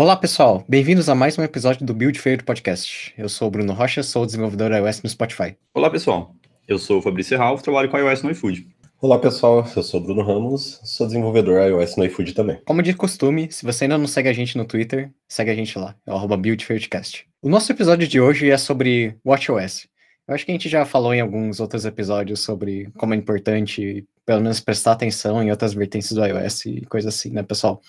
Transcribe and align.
Olá 0.00 0.16
pessoal, 0.16 0.64
bem-vindos 0.66 1.10
a 1.10 1.14
mais 1.14 1.36
um 1.36 1.42
episódio 1.42 1.84
do 1.84 1.92
Build 1.92 2.18
Fair 2.18 2.42
Podcast. 2.42 3.12
Eu 3.18 3.28
sou 3.28 3.48
o 3.48 3.50
Bruno 3.50 3.74
Rocha, 3.74 4.02
sou 4.02 4.24
desenvolvedor 4.24 4.72
iOS 4.72 5.02
no 5.02 5.10
Spotify. 5.10 5.54
Olá 5.74 5.90
pessoal, 5.90 6.34
eu 6.66 6.78
sou 6.78 7.00
o 7.00 7.02
Fabrício 7.02 7.36
Ralph, 7.36 7.60
trabalho 7.60 7.90
com 7.90 7.98
iOS 7.98 8.22
no 8.22 8.30
iFood. 8.30 8.66
Olá 8.98 9.18
pessoal, 9.18 9.62
eu 9.76 9.82
sou 9.82 10.00
o 10.00 10.02
Bruno 10.02 10.22
Ramos, 10.22 10.80
sou 10.84 11.06
desenvolvedor 11.06 11.60
iOS 11.68 11.96
no 11.96 12.04
iFood 12.06 12.32
também. 12.32 12.58
Como 12.64 12.82
de 12.82 12.94
costume, 12.94 13.52
se 13.52 13.62
você 13.62 13.84
ainda 13.84 13.98
não 13.98 14.06
segue 14.06 14.30
a 14.30 14.32
gente 14.32 14.56
no 14.56 14.64
Twitter, 14.64 15.10
segue 15.28 15.50
a 15.50 15.54
gente 15.54 15.78
lá, 15.78 15.94
é 16.06 16.14
o 16.14 16.26
BuildFairdCast. 16.26 17.26
O 17.42 17.50
nosso 17.50 17.70
episódio 17.70 18.08
de 18.08 18.18
hoje 18.18 18.48
é 18.48 18.56
sobre 18.56 19.16
WatchOS. 19.22 19.86
Eu 20.26 20.34
acho 20.34 20.46
que 20.46 20.50
a 20.50 20.54
gente 20.54 20.70
já 20.70 20.86
falou 20.86 21.12
em 21.12 21.20
alguns 21.20 21.60
outros 21.60 21.84
episódios 21.84 22.40
sobre 22.40 22.88
como 22.96 23.12
é 23.12 23.18
importante, 23.18 24.06
pelo 24.24 24.40
menos, 24.40 24.60
prestar 24.60 24.92
atenção 24.92 25.42
em 25.42 25.50
outras 25.50 25.74
vertentes 25.74 26.10
do 26.12 26.24
iOS 26.24 26.64
e 26.64 26.86
coisa 26.86 27.10
assim, 27.10 27.32
né, 27.32 27.42
pessoal? 27.42 27.82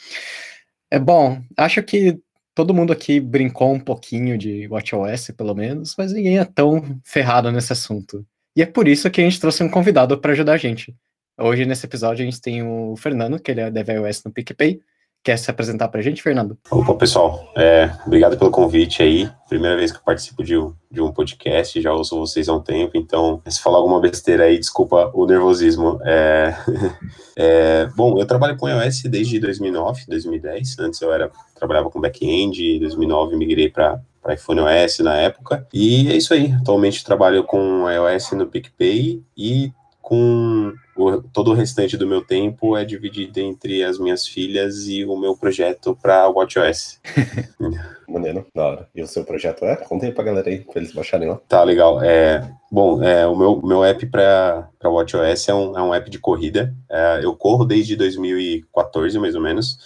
É 0.91 1.00
bom, 1.00 1.41
acho 1.55 1.81
que 1.81 2.20
todo 2.54 2.73
mundo 2.73 2.91
aqui 2.91 3.20
brincou 3.20 3.73
um 3.73 3.80
pouquinho 3.80 4.38
de 4.38 4.68
WatchOS, 4.68 5.31
pelo 5.38 5.55
menos, 5.55 5.95
mas 5.98 6.12
ninguém 6.12 6.38
é 6.38 6.44
tão 6.44 7.00
ferrado 7.05 7.50
nesse 7.50 7.72
assunto. 7.72 8.26
E 8.55 8.62
é 8.62 8.66
por 8.66 8.90
isso 8.90 9.09
que 9.09 9.22
a 9.22 9.23
gente 9.23 9.40
trouxe 9.40 9.64
um 9.64 9.70
convidado 9.70 10.20
para 10.20 10.34
ajudar 10.34 10.54
a 10.54 10.58
gente. 10.58 10.94
Hoje, 11.40 11.66
nesse 11.66 11.86
episódio, 11.86 12.23
a 12.23 12.26
gente 12.26 12.41
tem 12.41 12.62
o 12.62 12.95
Fernando, 12.98 13.40
que 13.40 13.52
ele 13.52 13.62
é 13.62 13.72
Dev 13.72 13.88
iOS 13.88 14.26
no 14.26 14.34
PicPay, 14.34 14.81
Quer 15.23 15.38
se 15.38 15.52
apresentar 15.52 15.88
para 15.88 15.99
a 15.99 16.03
gente, 16.03 16.21
Fernando? 16.21 16.57
Opa, 16.71 16.95
pessoal. 16.95 17.52
É, 17.55 17.91
obrigado 18.07 18.38
pelo 18.38 18.49
convite 18.49 19.03
aí. 19.03 19.30
Primeira 19.47 19.77
vez 19.77 19.91
que 19.91 19.99
eu 19.99 20.03
participo 20.03 20.44
de 20.44 20.57
um, 20.57 20.73
de 20.89 20.99
um 20.99 21.11
podcast, 21.11 21.80
já 21.80 21.94
ouço 21.94 22.20
vocês 22.20 22.49
há 22.49 22.55
um 22.55 22.59
tempo, 22.59 22.94
então, 22.95 23.39
se 23.47 23.61
falar 23.61 23.77
alguma 23.77 23.99
besteira 23.99 24.45
aí, 24.45 24.57
desculpa 24.57 25.11
o 25.13 25.27
nervosismo. 25.27 25.99
É, 26.03 26.55
é, 27.38 27.85
bom, 27.95 28.17
eu 28.17 28.25
trabalho 28.25 28.57
com 28.57 28.67
iOS 28.67 29.03
desde 29.03 29.39
2009, 29.39 30.05
2010. 30.08 30.80
Antes 30.80 30.99
eu 31.02 31.14
era 31.14 31.31
trabalhava 31.55 31.92
com 31.92 32.02
back-end, 32.02 32.77
em 32.77 32.80
2009 32.80 33.36
migrei 33.36 33.69
para 33.69 34.02
para 34.22 34.36
iPhone 34.36 34.61
OS 34.61 34.99
na 34.99 35.16
época. 35.17 35.67
E 35.73 36.09
é 36.11 36.16
isso 36.16 36.33
aí. 36.33 36.53
Atualmente 36.53 37.03
trabalho 37.03 37.44
com 37.44 37.89
iOS 37.89 38.33
no 38.33 38.45
PicPay 38.45 39.23
e 39.36 39.73
com 40.12 40.73
o, 40.98 41.22
todo 41.22 41.52
o 41.52 41.54
restante 41.54 41.95
do 41.95 42.06
meu 42.06 42.22
tempo 42.22 42.76
é 42.76 42.84
dividido 42.84 43.40
entre 43.40 43.81
as 43.81 43.98
minhas 43.98 44.28
filhas 44.28 44.86
e 44.90 45.06
o 45.06 45.16
meu 45.17 45.38
projeto 45.38 45.98
para 46.02 46.28
WatchOS. 46.28 47.00
Maneiro, 48.09 48.45
da 48.54 48.66
hora. 48.66 48.89
E 48.94 49.02
o 49.02 49.08
seu 49.08 49.23
projeto 49.23 49.64
é? 49.64 49.78
Conta 49.78 50.06
aí 50.06 50.12
pra 50.12 50.26
galera 50.26 50.50
aí, 50.50 50.59
pra 50.59 50.82
eles 50.82 50.92
baixarem 50.92 51.30
lá. 51.30 51.39
Tá, 51.48 51.64
legal. 51.64 52.04
É, 52.04 52.45
bom, 52.70 53.02
é, 53.02 53.26
o 53.26 53.38
meu, 53.38 53.62
meu 53.64 53.86
app 53.86 54.06
para 54.08 54.67
WatchOS 54.84 55.48
é 55.48 55.54
um, 55.54 55.78
é 55.78 55.82
um 55.82 55.94
app 55.94 56.09
de 56.09 56.20
corrida. 56.20 56.76
É, 56.89 57.22
eu 57.23 57.34
corro 57.34 57.64
desde 57.64 57.95
2014, 57.95 59.17
mais 59.17 59.34
ou 59.34 59.42
menos. 59.42 59.80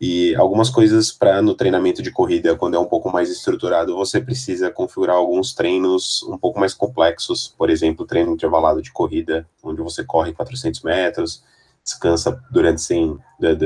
E 0.00 0.34
algumas 0.36 0.70
coisas 0.70 1.12
para 1.12 1.42
no 1.42 1.54
treinamento 1.54 2.02
de 2.02 2.10
corrida, 2.10 2.56
quando 2.56 2.74
é 2.74 2.78
um 2.78 2.86
pouco 2.86 3.12
mais 3.12 3.30
estruturado, 3.30 3.94
você 3.94 4.18
precisa 4.18 4.70
configurar 4.70 5.16
alguns 5.16 5.52
treinos 5.52 6.22
um 6.22 6.38
pouco 6.38 6.58
mais 6.58 6.72
complexos. 6.72 7.54
Por 7.58 7.68
exemplo, 7.68 8.06
treino 8.06 8.32
intervalado 8.32 8.80
de 8.80 8.90
corrida, 8.90 9.46
onde 9.62 9.82
você 9.82 10.02
corre 10.02 10.32
400 10.32 10.80
metros, 10.80 11.42
descansa 11.84 12.42
durante 12.50 12.80
100, 12.80 13.18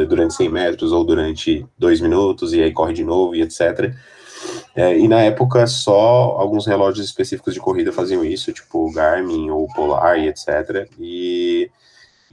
durante 0.08 0.34
100 0.34 0.48
metros 0.48 0.90
ou 0.90 1.04
durante 1.04 1.64
2 1.78 2.00
minutos 2.00 2.52
e 2.52 2.60
aí 2.60 2.72
corre 2.72 2.94
de 2.94 3.04
novo 3.04 3.36
e 3.36 3.42
etc. 3.42 3.94
É, 4.74 4.98
e 4.98 5.06
na 5.06 5.20
época 5.20 5.66
só 5.68 6.36
alguns 6.36 6.66
relógios 6.66 7.06
específicos 7.06 7.54
de 7.54 7.60
corrida 7.60 7.92
faziam 7.92 8.24
isso, 8.24 8.52
tipo 8.52 8.92
Garmin 8.92 9.50
ou 9.50 9.68
Polar 9.68 10.18
e 10.18 10.28
etc. 10.28 10.88
E 10.98 11.70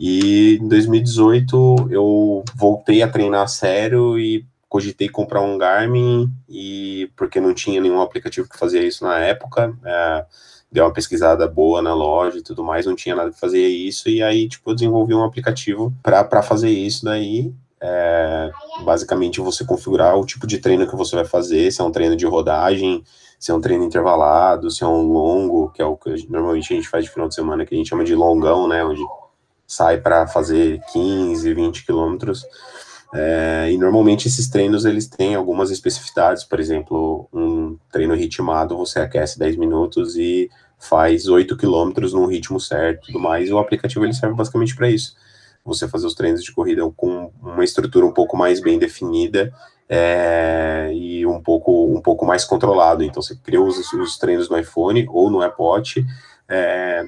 e 0.03 0.57
em 0.59 0.67
2018 0.67 1.89
eu 1.91 2.43
voltei 2.55 3.03
a 3.03 3.07
treinar 3.07 3.43
a 3.43 3.47
sério 3.47 4.17
e 4.17 4.43
cogitei 4.67 5.07
comprar 5.07 5.41
um 5.41 5.59
Garmin 5.59 6.27
e 6.49 7.07
porque 7.15 7.39
não 7.39 7.53
tinha 7.53 7.79
nenhum 7.79 8.01
aplicativo 8.01 8.49
que 8.49 8.57
fazia 8.57 8.81
isso 8.81 9.03
na 9.03 9.19
época, 9.19 9.77
é, 9.85 10.25
dei 10.71 10.81
uma 10.81 10.91
pesquisada 10.91 11.47
boa 11.47 11.83
na 11.83 11.93
loja 11.93 12.39
e 12.39 12.41
tudo 12.41 12.63
mais, 12.63 12.87
não 12.87 12.95
tinha 12.95 13.15
nada 13.15 13.29
que 13.29 13.39
fazia 13.39 13.69
isso 13.69 14.09
e 14.09 14.23
aí 14.23 14.49
tipo 14.49 14.71
eu 14.71 14.73
desenvolvi 14.73 15.13
um 15.13 15.23
aplicativo 15.23 15.93
para 16.01 16.41
fazer 16.41 16.71
isso 16.71 17.05
daí. 17.05 17.53
É, 17.79 18.51
basicamente 18.83 19.39
você 19.39 19.63
configurar 19.63 20.17
o 20.17 20.25
tipo 20.25 20.47
de 20.47 20.57
treino 20.57 20.87
que 20.87 20.95
você 20.95 21.15
vai 21.15 21.25
fazer, 21.25 21.71
se 21.71 21.79
é 21.79 21.83
um 21.83 21.91
treino 21.91 22.15
de 22.15 22.25
rodagem, 22.25 23.03
se 23.39 23.51
é 23.51 23.53
um 23.53 23.61
treino 23.61 23.83
intervalado, 23.83 24.71
se 24.71 24.83
é 24.83 24.87
um 24.87 25.01
longo, 25.03 25.69
que 25.69 25.81
é 25.81 25.85
o 25.85 25.95
que 25.95 26.27
normalmente 26.27 26.73
a 26.73 26.75
gente 26.75 26.89
faz 26.89 27.05
de 27.05 27.11
final 27.11 27.27
de 27.27 27.35
semana, 27.35 27.65
que 27.65 27.75
a 27.75 27.77
gente 27.77 27.89
chama 27.89 28.03
de 28.03 28.15
longão, 28.15 28.67
né, 28.67 28.83
onde 28.83 29.01
sai 29.71 29.97
para 29.97 30.27
fazer 30.27 30.81
15, 30.91 31.53
20 31.53 31.85
quilômetros. 31.85 32.45
É, 33.13 33.69
e 33.71 33.77
normalmente 33.77 34.27
esses 34.27 34.49
treinos 34.49 34.83
eles 34.83 35.07
têm 35.07 35.33
algumas 35.33 35.71
especificidades, 35.71 36.43
por 36.43 36.59
exemplo, 36.59 37.27
um 37.33 37.77
treino 37.91 38.13
ritmado 38.13 38.77
você 38.77 38.99
aquece 38.99 39.39
10 39.39 39.55
minutos 39.55 40.17
e 40.17 40.49
faz 40.77 41.27
8 41.27 41.55
quilômetros 41.55 42.11
num 42.11 42.25
ritmo 42.25 42.59
certo, 42.59 43.07
tudo 43.07 43.19
mais. 43.19 43.47
E 43.47 43.53
o 43.53 43.59
aplicativo 43.59 44.03
ele 44.03 44.13
serve 44.13 44.35
basicamente 44.35 44.75
para 44.75 44.89
isso. 44.89 45.15
Você 45.63 45.87
fazer 45.87 46.07
os 46.07 46.15
treinos 46.15 46.43
de 46.43 46.51
corrida 46.51 46.81
com 46.97 47.31
uma 47.41 47.63
estrutura 47.63 48.05
um 48.05 48.13
pouco 48.13 48.35
mais 48.35 48.59
bem 48.59 48.77
definida 48.77 49.53
é, 49.87 50.89
e 50.93 51.25
um 51.25 51.41
pouco 51.41 51.85
um 51.95 52.01
pouco 52.01 52.25
mais 52.25 52.43
controlado. 52.43 53.03
Então 53.03 53.21
você 53.21 53.37
cria 53.37 53.61
os, 53.61 53.77
os 53.93 54.17
treinos 54.17 54.49
no 54.49 54.57
iPhone 54.57 55.07
ou 55.09 55.29
no 55.29 55.39
Watch. 55.59 56.05
É, 56.49 57.05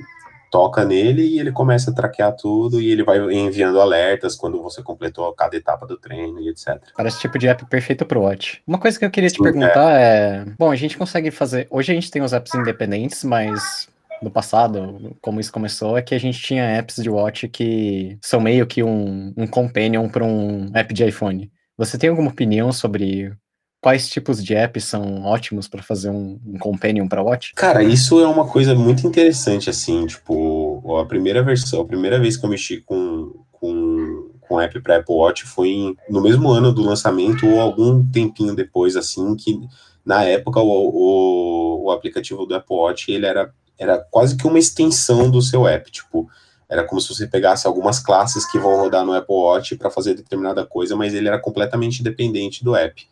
toca 0.54 0.86
nele 0.86 1.24
e 1.24 1.40
ele 1.40 1.52
começa 1.52 1.90
a 1.90 1.94
traquear 1.96 2.32
tudo 2.36 2.80
e 2.80 2.92
ele 2.92 3.04
vai 3.04 3.18
enviando 3.34 3.82
alertas 3.82 4.36
quando 4.36 4.62
você 4.62 4.84
completou 4.84 5.34
cada 5.34 5.58
etapa 5.58 5.88
do 5.88 5.98
treino 5.98 6.40
e 6.40 6.48
etc. 6.48 6.80
Parece 6.96 7.20
tipo 7.20 7.40
de 7.40 7.48
app 7.48 7.66
perfeito 7.66 8.06
pro 8.06 8.22
Watch. 8.22 8.62
Uma 8.68 8.78
coisa 8.78 9.00
que 9.00 9.04
eu 9.04 9.10
queria 9.10 9.32
te 9.32 9.38
Sim, 9.38 9.44
perguntar 9.44 10.00
é. 10.00 10.04
é... 10.04 10.46
Bom, 10.60 10.70
a 10.70 10.76
gente 10.76 10.96
consegue 10.96 11.32
fazer. 11.32 11.66
Hoje 11.72 11.92
a 11.92 11.96
gente 11.96 12.12
tem 12.12 12.22
os 12.22 12.34
apps 12.34 12.54
independentes, 12.54 13.24
mas 13.24 13.90
no 14.22 14.30
passado, 14.30 15.18
como 15.24 15.40
isso 15.40 15.52
começou, 15.52 15.98
é 15.98 16.04
que 16.04 16.14
a 16.14 16.20
gente 16.20 16.40
tinha 16.40 16.64
apps 16.78 17.02
de 17.02 17.10
Watch 17.10 17.48
que 17.48 18.20
são 18.22 18.40
meio 18.40 18.68
que 18.68 18.84
um, 18.84 19.34
um 19.36 19.48
companion 19.48 20.08
para 20.08 20.24
um 20.24 20.70
app 20.76 20.94
de 20.94 21.04
iPhone. 21.04 21.52
Você 21.80 21.98
tem 21.98 22.12
alguma 22.12 22.30
opinião 22.30 22.72
sobre 22.72 23.34
quais 23.84 24.08
tipos 24.08 24.42
de 24.42 24.56
apps 24.56 24.86
são 24.86 25.26
ótimos 25.26 25.68
para 25.68 25.84
fazer 25.84 26.10
um, 26.10 26.40
um 26.48 26.58
companion 26.58 27.06
para 27.06 27.22
Watch? 27.22 27.54
Cara, 27.54 27.84
isso 27.84 28.18
é 28.22 28.26
uma 28.26 28.48
coisa 28.48 28.74
muito 28.74 29.06
interessante, 29.06 29.70
assim, 29.70 30.06
tipo, 30.08 30.98
a 30.98 31.06
primeira 31.06 31.44
versão, 31.44 31.82
a 31.82 31.86
primeira 31.86 32.18
vez 32.18 32.38
que 32.38 32.46
eu 32.46 32.50
mexi 32.50 32.78
com, 32.78 33.44
com, 33.52 34.32
com 34.40 34.62
app 34.62 34.80
para 34.80 34.98
Apple 35.00 35.14
Watch 35.14 35.44
foi 35.44 35.68
em, 35.68 35.98
no 36.10 36.22
mesmo 36.22 36.50
ano 36.50 36.72
do 36.72 36.82
lançamento 36.82 37.46
ou 37.46 37.60
algum 37.60 38.10
tempinho 38.10 38.56
depois, 38.56 38.96
assim, 38.96 39.36
que 39.36 39.60
na 40.06 40.24
época 40.24 40.62
o, 40.62 40.66
o, 40.66 41.84
o 41.84 41.92
aplicativo 41.92 42.46
do 42.46 42.56
Apple 42.56 42.78
Watch, 42.78 43.12
ele 43.12 43.26
era, 43.26 43.54
era 43.78 43.98
quase 44.10 44.38
que 44.38 44.48
uma 44.48 44.60
extensão 44.60 45.30
do 45.30 45.42
seu 45.42 45.68
app, 45.68 45.92
tipo, 45.92 46.30
era 46.70 46.86
como 46.86 47.02
se 47.02 47.14
você 47.14 47.28
pegasse 47.28 47.68
algumas 47.68 48.00
classes 48.00 48.50
que 48.50 48.58
vão 48.58 48.78
rodar 48.78 49.06
no 49.06 49.12
Apple 49.12 49.36
Watch 49.36 49.76
para 49.76 49.90
fazer 49.90 50.14
determinada 50.14 50.66
coisa, 50.66 50.96
mas 50.96 51.14
ele 51.14 51.28
era 51.28 51.38
completamente 51.38 52.02
dependente 52.02 52.64
do 52.64 52.74
app 52.78 53.12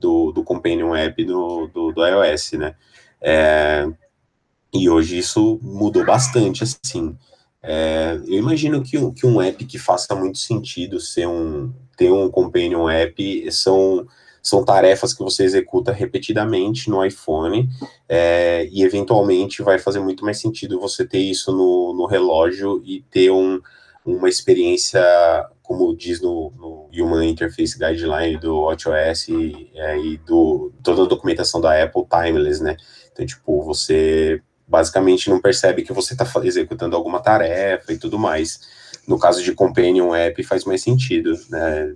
do, 0.00 0.32
do 0.32 0.44
Companion 0.44 0.94
App 0.94 1.24
do, 1.24 1.66
do, 1.68 1.92
do 1.92 2.06
iOS, 2.06 2.52
né? 2.52 2.74
É, 3.20 3.86
e 4.72 4.88
hoje 4.88 5.18
isso 5.18 5.58
mudou 5.62 6.04
bastante, 6.04 6.62
assim. 6.62 7.16
É, 7.62 8.18
eu 8.26 8.38
imagino 8.38 8.82
que, 8.82 8.96
que 9.12 9.26
um 9.26 9.42
app 9.42 9.64
que 9.64 9.78
faça 9.78 10.14
muito 10.14 10.38
sentido 10.38 11.00
ser 11.00 11.26
um, 11.26 11.72
ter 11.96 12.10
um 12.10 12.30
Companion 12.30 12.88
App 12.88 13.50
são, 13.50 14.06
são 14.40 14.64
tarefas 14.64 15.12
que 15.12 15.22
você 15.22 15.42
executa 15.42 15.92
repetidamente 15.92 16.88
no 16.88 17.04
iPhone 17.04 17.68
é, 18.08 18.68
e 18.70 18.82
eventualmente 18.82 19.62
vai 19.62 19.78
fazer 19.78 19.98
muito 20.00 20.24
mais 20.24 20.38
sentido 20.38 20.80
você 20.80 21.04
ter 21.04 21.18
isso 21.18 21.50
no, 21.50 21.92
no 21.94 22.06
relógio 22.06 22.80
e 22.84 23.02
ter 23.10 23.30
um, 23.30 23.60
uma 24.06 24.28
experiência 24.28 25.02
como 25.62 25.94
diz 25.94 26.20
no, 26.20 26.52
no 26.56 26.77
Human 26.92 27.24
Interface 27.24 27.78
Guideline 27.78 28.38
do 28.38 28.62
WatchOS 28.62 29.28
e, 29.28 29.70
é, 29.74 29.98
e 29.98 30.16
do 30.18 30.72
toda 30.82 31.02
a 31.02 31.06
documentação 31.06 31.60
da 31.60 31.82
Apple 31.82 32.04
timeless, 32.08 32.62
né? 32.62 32.76
Então, 33.12 33.26
tipo, 33.26 33.62
você 33.62 34.40
basicamente 34.66 35.30
não 35.30 35.40
percebe 35.40 35.82
que 35.82 35.92
você 35.92 36.12
está 36.12 36.26
executando 36.44 36.94
alguma 36.94 37.20
tarefa 37.20 37.92
e 37.92 37.98
tudo 37.98 38.18
mais. 38.18 38.60
No 39.06 39.18
caso 39.18 39.42
de 39.42 39.54
Companion 39.54 40.14
App 40.14 40.42
faz 40.44 40.64
mais 40.64 40.82
sentido, 40.82 41.38
né? 41.50 41.94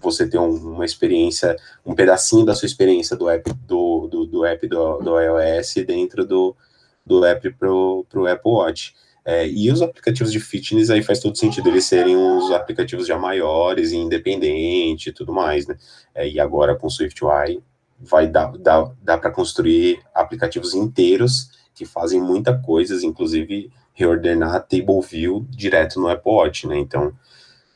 Você 0.00 0.28
ter 0.28 0.38
um, 0.38 0.50
uma 0.74 0.84
experiência, 0.84 1.56
um 1.86 1.94
pedacinho 1.94 2.44
da 2.44 2.56
sua 2.56 2.66
experiência 2.66 3.16
do 3.16 3.28
app 3.28 3.52
do, 3.66 4.08
do, 4.08 4.26
do 4.26 4.44
app 4.44 4.66
do, 4.66 4.98
do 4.98 5.20
iOS 5.20 5.74
dentro 5.86 6.26
do, 6.26 6.56
do 7.06 7.24
app 7.24 7.48
para 7.52 7.70
o 7.70 8.26
Apple 8.28 8.50
Watch. 8.50 8.94
É, 9.24 9.46
e 9.48 9.70
os 9.70 9.80
aplicativos 9.82 10.32
de 10.32 10.40
fitness 10.40 10.90
aí 10.90 11.02
faz 11.02 11.20
todo 11.20 11.38
sentido 11.38 11.68
eles 11.68 11.84
serem 11.84 12.16
os 12.16 12.50
aplicativos 12.50 13.06
já 13.06 13.16
maiores 13.18 13.92
e 13.92 13.96
independente 13.96 15.10
e 15.10 15.12
tudo 15.12 15.32
mais, 15.32 15.66
né? 15.66 15.76
É, 16.14 16.28
e 16.28 16.40
agora 16.40 16.74
com 16.74 16.90
SwiftUI 16.90 17.62
vai 18.00 18.26
dar, 18.26 18.52
dar, 18.58 18.92
dar 19.00 19.18
para 19.18 19.30
construir 19.30 20.00
aplicativos 20.14 20.74
inteiros 20.74 21.50
que 21.74 21.84
fazem 21.84 22.20
muita 22.20 22.58
coisas, 22.58 23.02
inclusive 23.04 23.70
reordenar 23.94 24.54
a 24.56 24.60
table 24.60 25.00
view 25.08 25.46
direto 25.50 26.00
no 26.00 26.08
Apple 26.08 26.32
Watch, 26.32 26.66
né? 26.66 26.78
Então, 26.78 27.12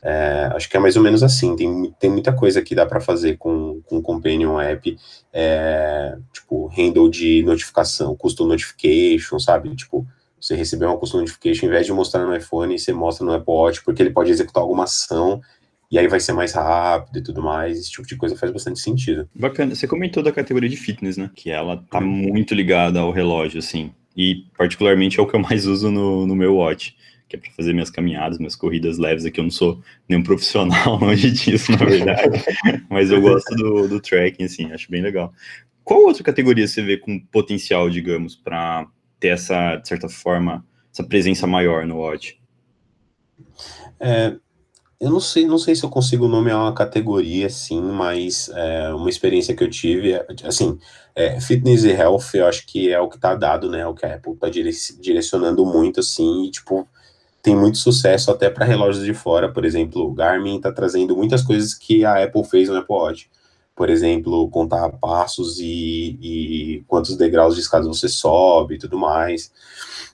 É, 0.01 0.51
acho 0.55 0.69
que 0.69 0.77
é 0.77 0.79
mais 0.79 0.95
ou 0.95 1.03
menos 1.03 1.23
assim. 1.23 1.55
Tem, 1.55 1.91
tem 1.99 2.09
muita 2.09 2.31
coisa 2.31 2.61
que 2.61 2.75
dá 2.75 2.85
para 2.85 3.01
fazer 3.01 3.37
com, 3.37 3.81
com 3.85 4.01
Companion 4.01 4.59
App, 4.59 4.95
é, 5.33 6.17
tipo, 6.31 6.67
handle 6.67 7.09
de 7.09 7.43
notificação, 7.43 8.15
custom 8.15 8.45
notification, 8.47 9.39
sabe? 9.39 9.75
Tipo, 9.75 10.05
você 10.39 10.55
recebeu 10.55 10.89
uma 10.89 10.97
custom 10.97 11.19
notification, 11.19 11.67
em 11.67 11.69
vez 11.69 11.85
de 11.85 11.93
mostrar 11.93 12.25
no 12.25 12.35
iPhone, 12.35 12.77
você 12.77 12.93
mostra 12.93 13.25
no 13.25 13.33
Apple 13.33 13.53
Watch, 13.53 13.83
porque 13.83 14.01
ele 14.01 14.11
pode 14.11 14.31
executar 14.31 14.61
alguma 14.61 14.83
ação 14.83 15.41
e 15.89 15.97
aí 15.97 16.07
vai 16.07 16.19
ser 16.19 16.33
mais 16.33 16.53
rápido 16.53 17.19
e 17.19 17.23
tudo 17.23 17.41
mais. 17.41 17.79
Esse 17.79 17.91
tipo 17.91 18.07
de 18.07 18.15
coisa 18.15 18.35
faz 18.35 18.51
bastante 18.51 18.79
sentido. 18.79 19.27
Bacana. 19.33 19.73
Você 19.73 19.87
comentou 19.87 20.21
da 20.21 20.31
categoria 20.31 20.69
de 20.69 20.77
fitness, 20.77 21.17
né? 21.17 21.29
Que 21.33 21.49
ela 21.49 21.83
tá 21.89 22.01
muito 22.01 22.53
ligada 22.53 22.99
ao 22.99 23.11
relógio, 23.11 23.59
assim. 23.59 23.91
E 24.15 24.45
particularmente 24.57 25.19
é 25.19 25.23
o 25.23 25.27
que 25.27 25.35
eu 25.35 25.39
mais 25.39 25.65
uso 25.65 25.89
no, 25.89 26.27
no 26.27 26.35
meu 26.35 26.55
watch 26.55 26.95
que 27.27 27.35
é 27.35 27.39
para 27.39 27.51
fazer 27.51 27.73
minhas 27.73 27.89
caminhadas, 27.89 28.37
minhas 28.37 28.55
corridas 28.55 28.97
leves 28.97 29.25
aqui. 29.25 29.39
Eu 29.39 29.43
não 29.43 29.51
sou 29.51 29.81
nenhum 30.07 30.23
profissional 30.23 30.97
longe 30.97 31.29
disso, 31.31 31.71
na 31.71 31.85
verdade, 31.85 32.41
mas 32.89 33.11
eu 33.11 33.21
gosto 33.21 33.53
do, 33.55 33.87
do 33.87 33.99
tracking, 33.99 34.45
assim, 34.45 34.71
acho 34.71 34.89
bem 34.89 35.01
legal. 35.01 35.33
Qual 35.83 36.03
outra 36.03 36.23
categoria 36.23 36.67
você 36.67 36.81
vê 36.81 36.97
com 36.97 37.19
potencial, 37.19 37.89
digamos, 37.89 38.35
para 38.35 38.87
ter 39.19 39.29
essa, 39.29 39.75
de 39.75 39.87
certa 39.87 40.09
forma, 40.09 40.65
essa 40.91 41.03
presença 41.03 41.45
maior 41.47 41.85
no 41.85 41.97
Watch? 41.97 42.39
É, 43.99 44.35
eu 44.99 45.11
não 45.11 45.19
sei, 45.19 45.45
não 45.45 45.59
sei 45.59 45.75
se 45.75 45.83
eu 45.83 45.89
consigo 45.89 46.27
nomear 46.27 46.59
uma 46.59 46.73
categoria 46.73 47.47
assim, 47.47 47.81
mas 47.81 48.49
é, 48.49 48.93
uma 48.93 49.09
experiência 49.09 49.55
que 49.55 49.63
eu 49.63 49.69
tive, 49.69 50.13
assim, 50.43 50.79
é, 51.15 51.39
fitness 51.39 51.83
e 51.83 51.91
health, 51.91 52.33
eu 52.33 52.47
acho 52.47 52.65
que 52.65 52.91
é 52.91 52.99
o 52.99 53.07
que 53.07 53.15
está 53.15 53.35
dado, 53.35 53.69
né? 53.69 53.85
O 53.85 53.93
que 53.93 54.05
a 54.05 54.15
Apple 54.15 54.33
está 54.33 54.49
direcionando 54.49 55.65
muito, 55.65 55.99
assim, 55.99 56.45
e, 56.45 56.51
tipo, 56.51 56.87
tem 57.43 57.55
muito 57.55 57.77
sucesso 57.77 58.31
até 58.31 58.49
para 58.49 58.65
relógios 58.65 59.05
de 59.05 59.13
fora, 59.13 59.51
por 59.51 59.63
exemplo, 59.65 60.01
o 60.01 60.13
Garmin 60.13 60.57
está 60.57 60.71
trazendo 60.71 61.15
muitas 61.15 61.43
coisas 61.43 61.73
que 61.73 62.03
a 62.03 62.23
Apple 62.23 62.43
fez 62.43 62.67
no 62.67 62.77
Apple 62.77 62.95
Watch. 62.95 63.29
Por 63.77 63.91
exemplo, 63.91 64.49
contar 64.49 64.89
passos 64.93 65.59
e, 65.59 66.17
e 66.19 66.83
quantos 66.87 67.15
degraus 67.15 67.53
de 67.53 67.61
escada 67.61 67.87
você 67.87 68.09
sobe 68.09 68.73
e 68.73 68.77
tudo 68.79 68.97
mais. 68.97 69.51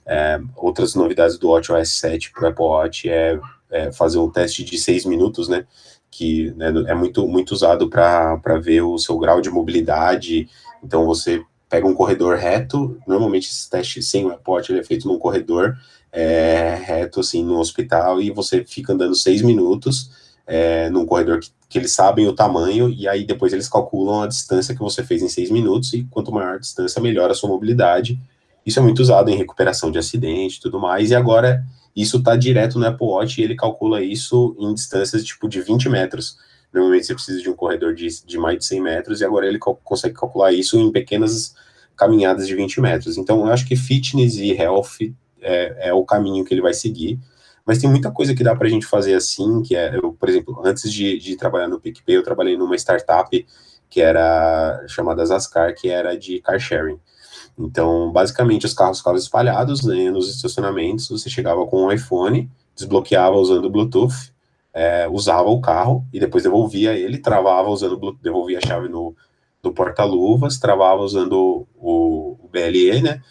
É, 0.04 0.38
outras 0.54 0.94
novidades 0.94 1.38
do 1.38 1.48
WatchOS 1.48 1.88
7 1.98 2.30
para 2.30 2.44
o 2.44 2.48
Apple 2.48 2.64
Watch 2.66 3.08
é, 3.08 3.40
é, 3.70 3.90
fazer 3.90 4.18
um 4.18 4.28
teste 4.28 4.62
de 4.62 4.76
seis 4.76 5.06
minutos, 5.06 5.48
né? 5.48 5.66
Que 6.10 6.50
né, 6.56 6.66
é 6.86 6.94
muito, 6.94 7.26
muito 7.26 7.52
usado 7.52 7.88
para 7.88 8.58
ver 8.60 8.82
o 8.82 8.98
seu 8.98 9.16
grau 9.16 9.40
de 9.40 9.48
mobilidade. 9.48 10.46
Então, 10.82 11.06
você 11.06 11.42
pega 11.66 11.86
um 11.86 11.94
corredor 11.94 12.36
reto, 12.36 12.98
normalmente 13.06 13.48
esse 13.48 13.70
teste 13.70 14.02
sem 14.02 14.26
o 14.26 14.28
Apple 14.28 14.52
Watch 14.52 14.70
ele 14.70 14.80
é 14.80 14.84
feito 14.84 15.08
num 15.08 15.18
corredor, 15.18 15.74
é, 16.12 16.78
reto, 16.84 17.20
assim, 17.20 17.42
no 17.42 17.58
hospital, 17.58 18.20
e 18.20 18.30
você 18.30 18.62
fica 18.62 18.92
andando 18.92 19.14
seis 19.14 19.40
minutos 19.40 20.10
é, 20.46 20.90
num 20.90 21.06
corredor 21.06 21.40
que, 21.40 21.50
que, 21.68 21.78
eles 21.78 21.92
sabem 21.92 22.26
o 22.26 22.34
tamanho, 22.34 22.88
e 22.88 23.08
aí 23.08 23.24
depois 23.24 23.52
eles 23.52 23.68
calculam 23.68 24.22
a 24.22 24.26
distância 24.26 24.74
que 24.74 24.80
você 24.80 25.02
fez 25.02 25.22
em 25.22 25.28
seis 25.28 25.50
minutos, 25.50 25.92
e 25.92 26.04
quanto 26.04 26.32
maior 26.32 26.56
a 26.56 26.58
distância, 26.58 27.00
melhor 27.00 27.30
a 27.30 27.34
sua 27.34 27.48
mobilidade. 27.48 28.18
Isso 28.64 28.78
é 28.78 28.82
muito 28.82 29.00
usado 29.00 29.30
em 29.30 29.36
recuperação 29.36 29.90
de 29.90 29.98
acidente 29.98 30.58
e 30.58 30.60
tudo 30.60 30.78
mais, 30.78 31.10
e 31.10 31.14
agora 31.14 31.64
isso 31.94 32.18
está 32.18 32.36
direto 32.36 32.78
no 32.78 32.86
Apple 32.86 33.06
Watch, 33.06 33.40
e 33.40 33.44
ele 33.44 33.54
calcula 33.54 34.02
isso 34.02 34.56
em 34.58 34.74
distâncias, 34.74 35.24
tipo, 35.24 35.48
de 35.48 35.60
20 35.60 35.88
metros. 35.88 36.36
Normalmente 36.72 37.06
você 37.06 37.14
precisa 37.14 37.40
de 37.40 37.48
um 37.48 37.54
corredor 37.54 37.94
de, 37.94 38.08
de 38.24 38.36
mais 38.36 38.58
de 38.58 38.64
100 38.64 38.80
metros, 38.80 39.20
e 39.20 39.24
agora 39.24 39.46
ele 39.46 39.58
cal 39.58 39.76
consegue 39.82 40.14
calcular 40.14 40.52
isso 40.52 40.78
em 40.78 40.90
pequenas 40.90 41.54
caminhadas 41.96 42.46
de 42.46 42.54
20 42.54 42.80
metros. 42.80 43.16
Então, 43.16 43.46
eu 43.46 43.52
acho 43.52 43.66
que 43.66 43.76
fitness 43.76 44.36
e 44.36 44.52
health 44.52 44.98
é, 45.40 45.88
é 45.88 45.94
o 45.94 46.04
caminho 46.04 46.44
que 46.44 46.52
ele 46.52 46.60
vai 46.60 46.74
seguir. 46.74 47.18
Mas 47.66 47.78
tem 47.78 47.88
muita 47.88 48.10
coisa 48.10 48.34
que 48.34 48.44
dá 48.44 48.54
para 48.54 48.66
a 48.66 48.70
gente 48.70 48.86
fazer 48.86 49.14
assim, 49.14 49.62
que 49.62 49.74
é, 49.74 49.96
eu, 49.96 50.12
por 50.12 50.28
exemplo, 50.28 50.60
antes 50.64 50.92
de, 50.92 51.18
de 51.18 51.36
trabalhar 51.36 51.68
no 51.68 51.80
PicPay, 51.80 52.16
eu 52.16 52.22
trabalhei 52.22 52.56
numa 52.56 52.76
startup 52.76 53.46
que 53.88 54.00
era 54.00 54.84
chamada 54.88 55.24
Zascar, 55.24 55.74
que 55.74 55.88
era 55.88 56.16
de 56.16 56.40
car 56.40 56.58
sharing. 56.58 56.98
Então, 57.58 58.10
basicamente, 58.10 58.66
os 58.66 58.74
carros 58.74 58.98
ficavam 58.98 59.18
espalhados 59.18 59.84
né, 59.84 60.10
nos 60.10 60.34
estacionamentos, 60.34 61.08
você 61.08 61.30
chegava 61.30 61.64
com 61.66 61.84
um 61.84 61.92
iPhone, 61.92 62.50
desbloqueava 62.74 63.36
usando 63.36 63.66
o 63.66 63.70
Bluetooth, 63.70 64.32
é, 64.72 65.08
usava 65.08 65.48
o 65.48 65.60
carro 65.60 66.04
e 66.12 66.18
depois 66.18 66.42
devolvia 66.42 66.94
ele, 66.94 67.18
travava 67.18 67.68
usando 67.68 68.18
devolvia 68.20 68.58
a 68.58 68.66
chave 68.66 68.88
no, 68.88 69.14
no 69.62 69.72
porta-luvas, 69.72 70.58
travava 70.58 71.00
usando 71.00 71.66
o, 71.76 72.36
o 72.42 72.48
BLE, 72.50 73.00
né? 73.00 73.22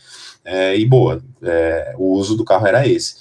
é, 0.44 0.78
e 0.78 0.86
boa. 0.86 1.24
É, 1.42 1.94
o 1.98 2.14
uso 2.14 2.36
do 2.36 2.46
carro 2.46 2.68
era 2.68 2.88
esse. 2.88 3.16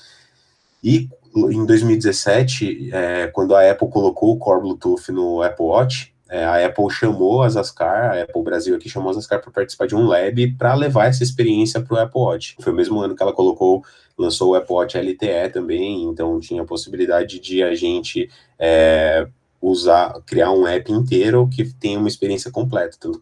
E 0.82 1.08
em 1.34 1.64
2017, 1.64 2.90
é, 2.92 3.26
quando 3.28 3.54
a 3.54 3.70
Apple 3.70 3.88
colocou 3.88 4.32
o 4.32 4.38
Core 4.38 4.60
Bluetooth 4.60 5.10
no 5.10 5.42
Apple 5.42 5.64
Watch, 5.64 6.12
é, 6.28 6.44
a 6.44 6.66
Apple 6.66 6.90
chamou 6.90 7.42
a 7.42 7.48
Zascar, 7.48 8.12
a 8.12 8.22
Apple 8.22 8.42
Brasil 8.42 8.74
aqui 8.74 8.88
chamou 8.88 9.10
a 9.10 9.12
Zascar 9.12 9.40
para 9.40 9.50
participar 9.50 9.86
de 9.86 9.94
um 9.94 10.06
lab 10.06 10.52
para 10.52 10.74
levar 10.74 11.06
essa 11.06 11.22
experiência 11.22 11.80
para 11.80 11.94
o 11.94 11.98
Apple 11.98 12.20
Watch. 12.20 12.56
Foi 12.60 12.72
o 12.72 12.76
mesmo 12.76 12.98
ano 13.00 13.14
que 13.14 13.22
ela 13.22 13.34
colocou, 13.34 13.84
lançou 14.18 14.50
o 14.50 14.54
Apple 14.54 14.74
Watch 14.74 14.96
LTE 14.96 15.50
também, 15.52 16.04
então 16.04 16.40
tinha 16.40 16.62
a 16.62 16.66
possibilidade 16.66 17.38
de 17.38 17.62
a 17.62 17.74
gente 17.74 18.30
é, 18.58 19.28
usar, 19.60 20.20
criar 20.26 20.52
um 20.52 20.66
app 20.66 20.90
inteiro 20.90 21.46
que 21.48 21.64
tenha 21.64 21.98
uma 21.98 22.08
experiência 22.08 22.50
completa, 22.50 22.96
tanto 22.98 23.20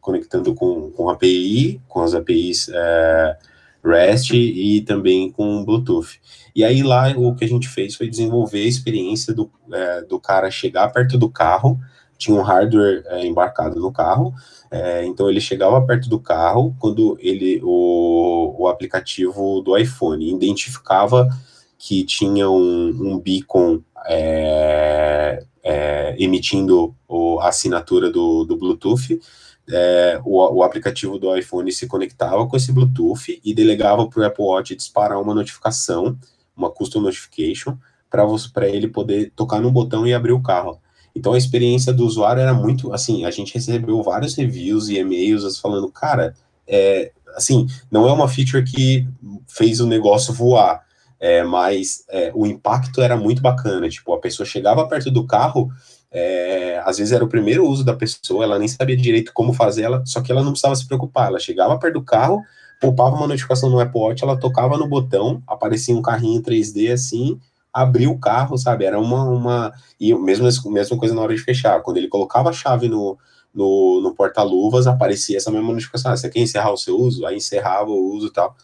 conectando 0.00 0.54
com, 0.54 0.90
com 0.90 1.08
API, 1.08 1.80
com 1.88 2.02
as 2.02 2.14
APIs 2.14 2.68
é, 2.68 3.38
REST 3.84 4.34
e 4.34 4.80
também 4.82 5.30
com 5.30 5.64
Bluetooth. 5.64 6.20
E 6.54 6.64
aí 6.64 6.82
lá 6.82 7.10
o 7.16 7.34
que 7.34 7.44
a 7.44 7.48
gente 7.48 7.68
fez 7.68 7.94
foi 7.94 8.08
desenvolver 8.08 8.62
a 8.62 8.68
experiência 8.68 9.34
do, 9.34 9.50
é, 9.72 10.02
do 10.02 10.20
cara 10.20 10.50
chegar 10.50 10.92
perto 10.92 11.18
do 11.18 11.28
carro, 11.28 11.80
tinha 12.16 12.38
um 12.38 12.42
hardware 12.42 13.02
é, 13.06 13.26
embarcado 13.26 13.80
no 13.80 13.92
carro, 13.92 14.32
é, 14.70 15.04
então 15.04 15.28
ele 15.28 15.40
chegava 15.40 15.84
perto 15.84 16.08
do 16.08 16.20
carro, 16.20 16.74
quando 16.78 17.18
ele 17.20 17.60
o, 17.64 18.54
o 18.58 18.68
aplicativo 18.68 19.60
do 19.60 19.76
iPhone 19.76 20.32
identificava 20.32 21.28
que 21.76 22.04
tinha 22.04 22.48
um, 22.48 22.88
um 22.88 23.18
beacon 23.18 23.82
é, 24.06 25.44
é, 25.64 26.14
emitindo 26.18 26.94
o, 27.08 27.40
a 27.40 27.48
assinatura 27.48 28.10
do, 28.10 28.44
do 28.44 28.56
Bluetooth, 28.56 29.20
é, 29.72 30.20
o, 30.24 30.56
o, 30.56 30.62
aplicativo 30.62 31.18
do 31.18 31.34
iPhone 31.34 31.72
se 31.72 31.86
conectava 31.86 32.46
com 32.46 32.56
esse 32.56 32.70
Bluetooth 32.70 33.40
e 33.42 33.54
delegava 33.54 34.06
para 34.06 34.20
o 34.20 34.24
Apple 34.24 34.44
Watch 34.44 34.76
disparar 34.76 35.20
uma 35.20 35.34
notificação, 35.34 36.16
uma 36.54 36.70
custom 36.70 37.00
notification, 37.00 37.76
para 38.10 38.68
ele 38.68 38.88
poder 38.88 39.32
tocar 39.34 39.60
no 39.60 39.70
botão 39.70 40.06
e 40.06 40.12
abrir 40.12 40.32
o 40.32 40.42
carro. 40.42 40.78
Então 41.16 41.32
a 41.32 41.38
experiência 41.38 41.92
do 41.92 42.04
usuário 42.04 42.42
era 42.42 42.52
muito 42.52 42.92
assim, 42.92 43.24
a 43.24 43.30
gente 43.30 43.54
recebeu 43.54 44.02
vários 44.02 44.34
reviews 44.34 44.88
e 44.88 44.98
e-mails 44.98 45.58
falando, 45.58 45.90
cara, 45.90 46.34
é, 46.66 47.10
assim, 47.34 47.66
não 47.90 48.06
é 48.06 48.12
uma 48.12 48.28
feature 48.28 48.62
que 48.62 49.06
fez 49.46 49.80
o 49.80 49.86
negócio 49.86 50.34
voar, 50.34 50.84
é, 51.18 51.42
mas 51.42 52.04
é, 52.10 52.30
o 52.34 52.46
impacto 52.46 53.00
era 53.00 53.16
muito 53.16 53.40
bacana. 53.40 53.88
Tipo, 53.88 54.12
a 54.12 54.20
pessoa 54.20 54.46
chegava 54.46 54.86
perto 54.86 55.10
do 55.10 55.26
carro, 55.26 55.70
é, 56.12 56.82
às 56.84 56.98
vezes 56.98 57.12
era 57.12 57.24
o 57.24 57.28
primeiro 57.28 57.66
uso 57.66 57.84
da 57.84 57.94
pessoa, 57.94 58.44
ela 58.44 58.58
nem 58.58 58.68
sabia 58.68 58.96
direito 58.96 59.32
como 59.32 59.52
fazer, 59.52 59.82
ela, 59.82 60.04
só 60.04 60.20
que 60.20 60.30
ela 60.30 60.42
não 60.42 60.50
precisava 60.50 60.76
se 60.76 60.86
preocupar. 60.86 61.28
Ela 61.28 61.38
chegava 61.38 61.78
perto 61.78 61.94
do 61.94 62.02
carro, 62.02 62.42
poupava 62.80 63.16
uma 63.16 63.26
notificação 63.26 63.70
no 63.70 63.80
Apple 63.80 64.00
Watch, 64.00 64.22
ela 64.22 64.38
tocava 64.38 64.76
no 64.76 64.86
botão, 64.86 65.42
aparecia 65.46 65.96
um 65.96 66.02
carrinho 66.02 66.42
3D 66.42 66.92
assim, 66.92 67.40
abriu 67.72 68.10
o 68.10 68.18
carro, 68.18 68.58
sabe? 68.58 68.84
Era 68.84 69.00
uma. 69.00 69.24
uma 69.24 69.72
e 69.98 70.14
mesmo, 70.14 70.46
mesma 70.70 70.98
coisa 70.98 71.14
na 71.14 71.22
hora 71.22 71.34
de 71.34 71.40
fechar. 71.40 71.80
Quando 71.80 71.96
ele 71.96 72.08
colocava 72.08 72.50
a 72.50 72.52
chave 72.52 72.88
no, 72.88 73.16
no, 73.54 74.00
no 74.02 74.14
porta-luvas, 74.14 74.86
aparecia 74.86 75.38
essa 75.38 75.50
mesma 75.50 75.72
notificação. 75.72 76.12
Ah, 76.12 76.16
você 76.16 76.28
quer 76.28 76.40
encerrar 76.40 76.72
o 76.72 76.76
seu 76.76 76.98
uso? 76.98 77.24
Aí 77.24 77.36
encerrava 77.36 77.90
o 77.90 78.14
uso 78.14 78.26
e 78.26 78.32
tal. 78.32 78.54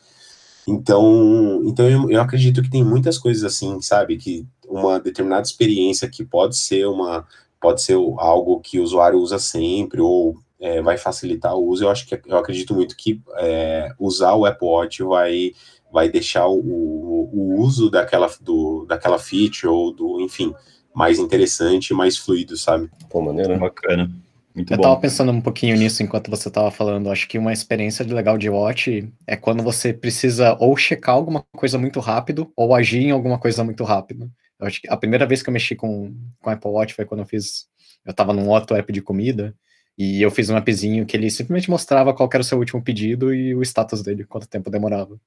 Então, 0.68 1.62
então 1.64 1.88
eu, 1.88 2.10
eu 2.10 2.20
acredito 2.20 2.62
que 2.62 2.68
tem 2.70 2.84
muitas 2.84 3.16
coisas 3.16 3.42
assim, 3.42 3.80
sabe, 3.80 4.18
que 4.18 4.46
uma 4.66 5.00
determinada 5.00 5.42
experiência 5.42 6.08
que 6.08 6.22
pode 6.22 6.56
ser 6.56 6.86
uma 6.86 7.26
pode 7.58 7.82
ser 7.82 7.94
algo 7.94 8.60
que 8.60 8.78
o 8.78 8.84
usuário 8.84 9.18
usa 9.18 9.38
sempre 9.38 10.00
ou 10.00 10.36
é, 10.60 10.82
vai 10.82 10.98
facilitar 10.98 11.54
o 11.56 11.66
uso. 11.66 11.84
Eu 11.84 11.90
acho 11.90 12.06
que 12.06 12.20
eu 12.26 12.36
acredito 12.36 12.74
muito 12.74 12.96
que 12.96 13.20
é, 13.38 13.92
usar 13.98 14.34
o 14.34 14.44
Apple 14.44 14.68
Watch 14.68 15.02
vai 15.02 15.52
vai 15.90 16.10
deixar 16.10 16.46
o, 16.46 16.60
o 16.60 17.60
uso 17.60 17.90
daquela 17.90 18.30
do, 18.42 18.84
daquela 18.86 19.18
feature 19.18 19.72
ou 19.72 19.90
do 19.90 20.20
enfim 20.20 20.54
mais 20.94 21.18
interessante, 21.18 21.94
mais 21.94 22.18
fluido, 22.18 22.56
sabe? 22.56 22.90
Pô, 23.08 23.22
maneiro. 23.22 23.58
Bacana. 23.58 24.10
Muito 24.58 24.72
eu 24.72 24.76
bom. 24.76 24.82
tava 24.82 25.00
pensando 25.00 25.30
um 25.30 25.40
pouquinho 25.40 25.76
nisso 25.76 26.02
enquanto 26.02 26.28
você 26.28 26.50
tava 26.50 26.68
falando. 26.72 27.10
Acho 27.10 27.28
que 27.28 27.38
uma 27.38 27.52
experiência 27.52 28.04
legal 28.04 28.36
de 28.36 28.50
watch 28.50 29.08
é 29.24 29.36
quando 29.36 29.62
você 29.62 29.92
precisa 29.92 30.56
ou 30.58 30.76
checar 30.76 31.14
alguma 31.14 31.44
coisa 31.56 31.78
muito 31.78 32.00
rápido 32.00 32.52
ou 32.56 32.74
agir 32.74 33.04
em 33.04 33.12
alguma 33.12 33.38
coisa 33.38 33.62
muito 33.62 33.84
rápido. 33.84 34.28
Eu 34.58 34.66
acho 34.66 34.82
que 34.82 34.88
a 34.90 34.96
primeira 34.96 35.24
vez 35.26 35.42
que 35.44 35.48
eu 35.48 35.52
mexi 35.52 35.76
com, 35.76 36.12
com 36.40 36.50
Apple 36.50 36.70
Watch 36.70 36.92
foi 36.92 37.04
quando 37.04 37.20
eu 37.20 37.26
fiz. 37.26 37.68
Eu 38.04 38.12
tava 38.12 38.32
num 38.32 38.52
auto 38.52 38.74
app 38.74 38.92
de 38.92 39.00
comida 39.00 39.54
e 39.96 40.20
eu 40.20 40.30
fiz 40.30 40.50
um 40.50 40.56
appzinho 40.56 41.06
que 41.06 41.16
ele 41.16 41.30
simplesmente 41.30 41.70
mostrava 41.70 42.12
qual 42.12 42.28
era 42.32 42.40
o 42.40 42.44
seu 42.44 42.58
último 42.58 42.82
pedido 42.82 43.32
e 43.32 43.54
o 43.54 43.62
status 43.62 44.02
dele, 44.02 44.24
quanto 44.24 44.48
tempo 44.48 44.70
demorava. 44.70 45.20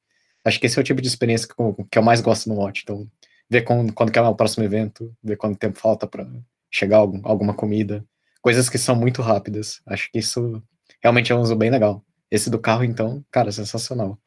Acho 0.43 0.59
que 0.59 0.65
esse 0.65 0.77
é 0.77 0.81
o 0.81 0.83
tipo 0.83 1.01
de 1.01 1.07
experiência 1.07 1.47
que 1.47 1.53
eu, 1.57 1.87
que 1.89 1.97
eu 1.97 2.03
mais 2.03 2.19
gosto 2.19 2.49
no 2.49 2.55
Watch. 2.55 2.81
Então, 2.83 3.07
ver 3.49 3.61
quando, 3.61 3.93
quando 3.93 4.11
que 4.11 4.19
é 4.19 4.21
o 4.21 4.35
próximo 4.35 4.65
evento, 4.65 5.13
ver 5.23 5.37
quanto 5.37 5.57
tempo 5.57 5.79
falta 5.79 6.05
para 6.05 6.27
chegar 6.69 6.97
algum, 6.97 7.21
alguma 7.23 7.53
comida. 7.53 8.03
Coisas 8.41 8.69
que 8.69 8.77
são 8.77 8.95
muito 8.95 9.21
rápidas. 9.21 9.81
Acho 9.85 10.11
que 10.11 10.19
isso 10.19 10.61
realmente 11.01 11.31
é 11.31 11.35
um 11.35 11.41
uso 11.41 11.55
bem 11.55 11.69
legal. 11.69 12.03
Esse 12.29 12.49
do 12.49 12.59
carro, 12.59 12.83
então, 12.83 13.23
cara, 13.29 13.51
sensacional. 13.51 14.17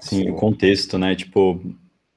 Sim, 0.00 0.30
o 0.30 0.34
contexto, 0.34 0.98
né? 0.98 1.14
Tipo, 1.14 1.60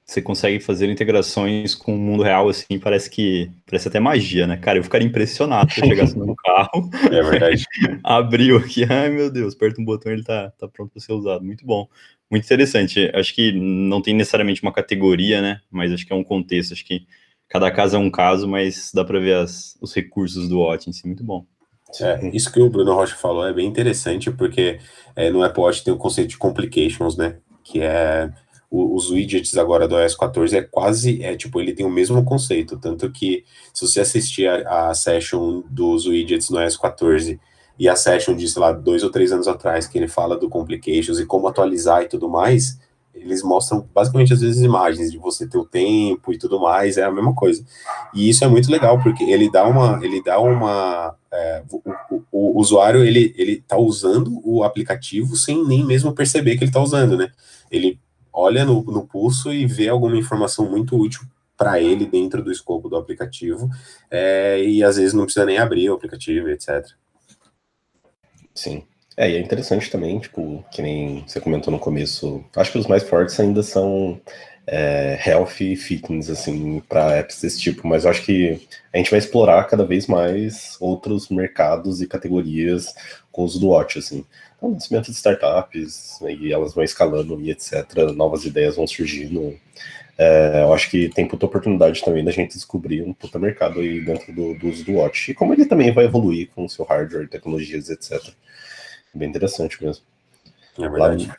você 0.06 0.22
consegue 0.22 0.60
fazer 0.60 0.90
integrações 0.90 1.74
com 1.74 1.96
o 1.96 1.98
mundo 1.98 2.24
real, 2.24 2.50
assim, 2.50 2.78
parece 2.78 3.10
que 3.10 3.50
parece 3.66 3.88
até 3.88 4.00
magia, 4.00 4.46
né? 4.46 4.58
Cara, 4.58 4.78
eu 4.78 4.84
ficaria 4.84 5.08
impressionado 5.08 5.72
se 5.72 5.82
eu 5.82 5.88
chegasse 5.88 6.18
no 6.18 6.36
carro. 6.44 6.90
É 7.06 7.24
verdade. 7.24 7.66
abriu 8.04 8.58
aqui, 8.58 8.84
ai 8.84 9.10
meu 9.10 9.32
Deus, 9.32 9.56
aperta 9.56 9.82
um 9.82 9.86
botão 9.86 10.12
e 10.12 10.16
ele 10.16 10.24
tá, 10.24 10.52
tá 10.52 10.68
pronto 10.68 10.92
para 10.92 11.02
ser 11.02 11.14
usado. 11.14 11.44
Muito 11.44 11.66
bom. 11.66 11.88
Muito 12.30 12.44
interessante. 12.44 13.12
Acho 13.14 13.34
que 13.34 13.52
não 13.54 14.02
tem 14.02 14.14
necessariamente 14.14 14.62
uma 14.62 14.74
categoria, 14.74 15.42
né? 15.42 15.62
Mas 15.72 15.92
acho 15.92 16.06
que 16.06 16.12
é 16.12 16.16
um 16.16 16.24
contexto. 16.24 16.74
Acho 16.74 16.86
que 16.86 17.08
cada 17.54 17.70
caso 17.70 17.96
é 17.96 18.00
um 18.00 18.10
caso, 18.10 18.48
mas 18.48 18.92
dá 18.92 19.06
para 19.06 19.20
ver 19.20 19.36
as, 19.36 19.78
os 19.80 19.94
recursos 19.94 20.50
do 20.50 20.62
Watch 20.62 20.90
em 20.90 20.94
si. 20.94 21.06
Muito 21.06 21.24
bom. 21.24 21.46
É, 22.02 22.36
isso 22.36 22.52
que 22.52 22.60
o 22.60 22.68
Bruno 22.68 22.96
Rocha 22.96 23.16
falou 23.16 23.46
é 23.48 23.54
bem 23.54 23.68
interessante, 23.68 24.32
porque 24.32 24.80
é, 25.16 25.30
no 25.30 25.44
Apple 25.44 25.62
Watch 25.62 25.84
tem 25.84 25.94
o 25.94 25.98
conceito 25.98 26.30
de 26.30 26.38
complications, 26.40 27.16
né? 27.16 27.38
Que 27.64 27.82
é 27.82 28.32
os 28.72 29.12
widgets 29.12 29.56
agora 29.56 29.88
do 29.88 29.96
iOS 30.02 30.16
14 30.16 30.58
é 30.58 30.64
quase, 30.64 31.22
é 31.22 31.36
tipo, 31.36 31.62
ele 31.62 31.74
tem 31.74 31.86
o 31.86 31.92
mesmo 31.92 32.24
conceito, 32.24 32.76
tanto 32.80 33.12
que 33.12 33.46
se 33.72 33.88
você 33.88 34.00
assistir 34.00 34.48
a, 34.48 34.90
a 34.90 34.96
session 34.96 35.62
dos 35.70 36.08
widgets 36.08 36.50
no 36.50 36.60
iOS 36.60 36.76
14 36.78 37.40
e 37.78 37.88
a 37.88 37.96
session 37.96 38.36
de, 38.36 38.48
sei 38.48 38.60
lá, 38.60 38.72
dois 38.72 39.04
ou 39.04 39.12
três 39.12 39.32
anos 39.32 39.48
atrás, 39.48 39.86
que 39.86 39.96
ele 39.96 40.08
fala 40.08 40.36
do 40.36 40.50
complications 40.50 41.20
e 41.20 41.26
como 41.28 41.48
atualizar 41.48 42.02
e 42.02 42.08
tudo 42.08 42.28
mais, 42.28 42.80
eles 43.14 43.44
mostram 43.44 43.88
basicamente 43.94 44.34
às 44.34 44.42
vezes 44.42 44.62
imagens 44.62 45.12
de 45.12 45.18
você 45.18 45.48
ter 45.48 45.58
o 45.58 45.66
tempo 45.66 46.34
e 46.34 46.38
tudo 46.38 46.60
mais, 46.60 46.98
é 46.98 47.04
a 47.04 47.12
mesma 47.12 47.34
coisa. 47.34 47.64
E 48.14 48.30
isso 48.30 48.44
é 48.44 48.48
muito 48.48 48.72
legal, 48.72 49.02
porque 49.02 49.24
ele 49.24 49.50
dá 49.50 49.66
uma, 49.66 50.04
ele 50.04 50.22
dá 50.22 50.40
uma, 50.40 51.16
é, 51.32 51.64
o, 51.70 51.82
o, 52.10 52.24
o, 52.32 52.60
usuário, 52.60 53.04
ele, 53.04 53.34
ele 53.38 53.64
tá 53.68 53.78
usando 53.78 54.42
o 54.44 54.64
aplicativo 54.64 55.36
sem 55.36 55.66
nem 55.66 55.86
mesmo 55.86 56.14
perceber 56.14 56.58
que 56.58 56.64
ele 56.64 56.72
tá 56.72 56.82
usando, 56.82 57.18
né? 57.18 57.32
Ele 57.72 58.00
olha 58.32 58.66
no, 58.66 58.84
no 58.84 59.06
pulso 59.06 59.54
e 59.54 59.66
vê 59.66 59.90
alguma 59.90 60.18
informação 60.18 60.70
muito 60.70 60.98
útil 60.98 61.22
para 61.56 61.80
ele 61.80 62.06
dentro 62.06 62.44
do 62.44 62.52
escopo 62.52 62.90
do 62.90 62.96
aplicativo, 62.96 63.70
é, 64.10 64.64
e 64.66 64.84
às 64.84 64.98
vezes 64.98 65.14
não 65.14 65.24
precisa 65.24 65.46
nem 65.46 65.60
abrir 65.60 65.90
o 65.90 65.94
aplicativo, 65.94 66.50
etc. 66.50 66.86
Sim. 68.54 68.84
É, 69.16 69.30
e 69.30 69.36
é 69.36 69.40
interessante 69.40 69.92
também, 69.92 70.20
tipo, 70.20 70.66
que 70.72 70.82
nem 70.82 71.24
você 71.28 71.40
comentou 71.40 71.72
no 71.72 71.80
começo, 71.80 72.44
acho 72.56 72.72
que 72.72 72.80
os 72.80 72.88
mais 72.88 73.04
fortes 73.04 73.40
ainda 73.40 73.62
são 73.62 74.20
é, 74.66 75.20
health 75.26 75.62
e 75.62 75.76
fitness, 75.76 76.30
assim, 76.30 76.82
para 76.88 77.18
apps 77.18 77.42
desse 77.42 77.60
tipo, 77.60 77.88
mas 77.88 78.06
acho 78.06 78.24
que 78.24 78.60
a 78.92 78.98
gente 78.98 79.12
vai 79.12 79.20
explorar 79.20 79.66
cada 79.66 79.86
vez 79.86 80.08
mais 80.08 80.78
outros 80.80 81.30
mercados 81.30 82.02
e 82.02 82.08
categorias 82.08 82.94
com 83.32 83.42
o 83.44 83.46
uso 83.46 83.60
do 83.60 83.70
Watch, 83.70 84.00
assim. 84.00 84.26
Então, 84.58 84.72
nascimento 84.72 85.06
de 85.06 85.18
startups, 85.18 86.18
né, 86.22 86.34
e 86.34 86.54
elas 86.54 86.74
vão 86.74 86.84
escalando 86.84 87.40
e 87.42 87.52
etc., 87.52 87.84
novas 88.16 88.46
ideias 88.46 88.78
vão 88.78 88.88
surgindo. 88.88 89.56
É, 90.18 90.62
eu 90.64 90.74
acho 90.74 90.90
que 90.90 91.10
tem 91.10 91.28
puta 91.28 91.46
oportunidade 91.46 92.04
também 92.04 92.24
da 92.24 92.32
gente 92.32 92.54
descobrir 92.54 93.02
um 93.02 93.14
puta 93.14 93.40
mercado 93.40 93.80
aí 93.80 94.00
dentro 94.00 94.32
do, 94.34 94.54
do 94.56 94.70
uso 94.70 94.86
do 94.86 94.94
Watch, 94.94 95.32
e 95.32 95.34
como 95.34 95.54
ele 95.54 95.66
também 95.66 95.92
vai 95.92 96.06
evoluir 96.06 96.50
com 96.56 96.66
o 96.66 96.70
seu 96.70 96.86
hardware, 96.86 97.28
tecnologias, 97.28 97.90
etc. 97.90 98.34
Bem 99.14 99.30
interessante 99.30 99.84
mesmo. 99.84 100.04
É 100.78 100.90
verdade. 100.90 101.32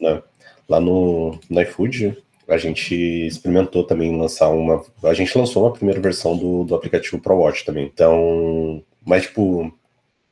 Lá, 0.00 0.14
né, 0.14 0.22
lá 0.68 0.80
no, 0.80 1.38
no 1.48 1.60
iFood, 1.62 2.22
a 2.48 2.58
gente 2.58 2.94
experimentou 2.94 3.84
também 3.84 4.16
lançar 4.16 4.48
uma. 4.50 4.84
A 5.02 5.14
gente 5.14 5.36
lançou 5.36 5.64
uma 5.64 5.72
primeira 5.72 6.00
versão 6.00 6.36
do, 6.36 6.64
do 6.64 6.74
aplicativo 6.74 7.20
Pro 7.20 7.36
Watch 7.36 7.64
também. 7.64 7.86
Então, 7.86 8.82
mas 9.04 9.24
tipo, 9.24 9.72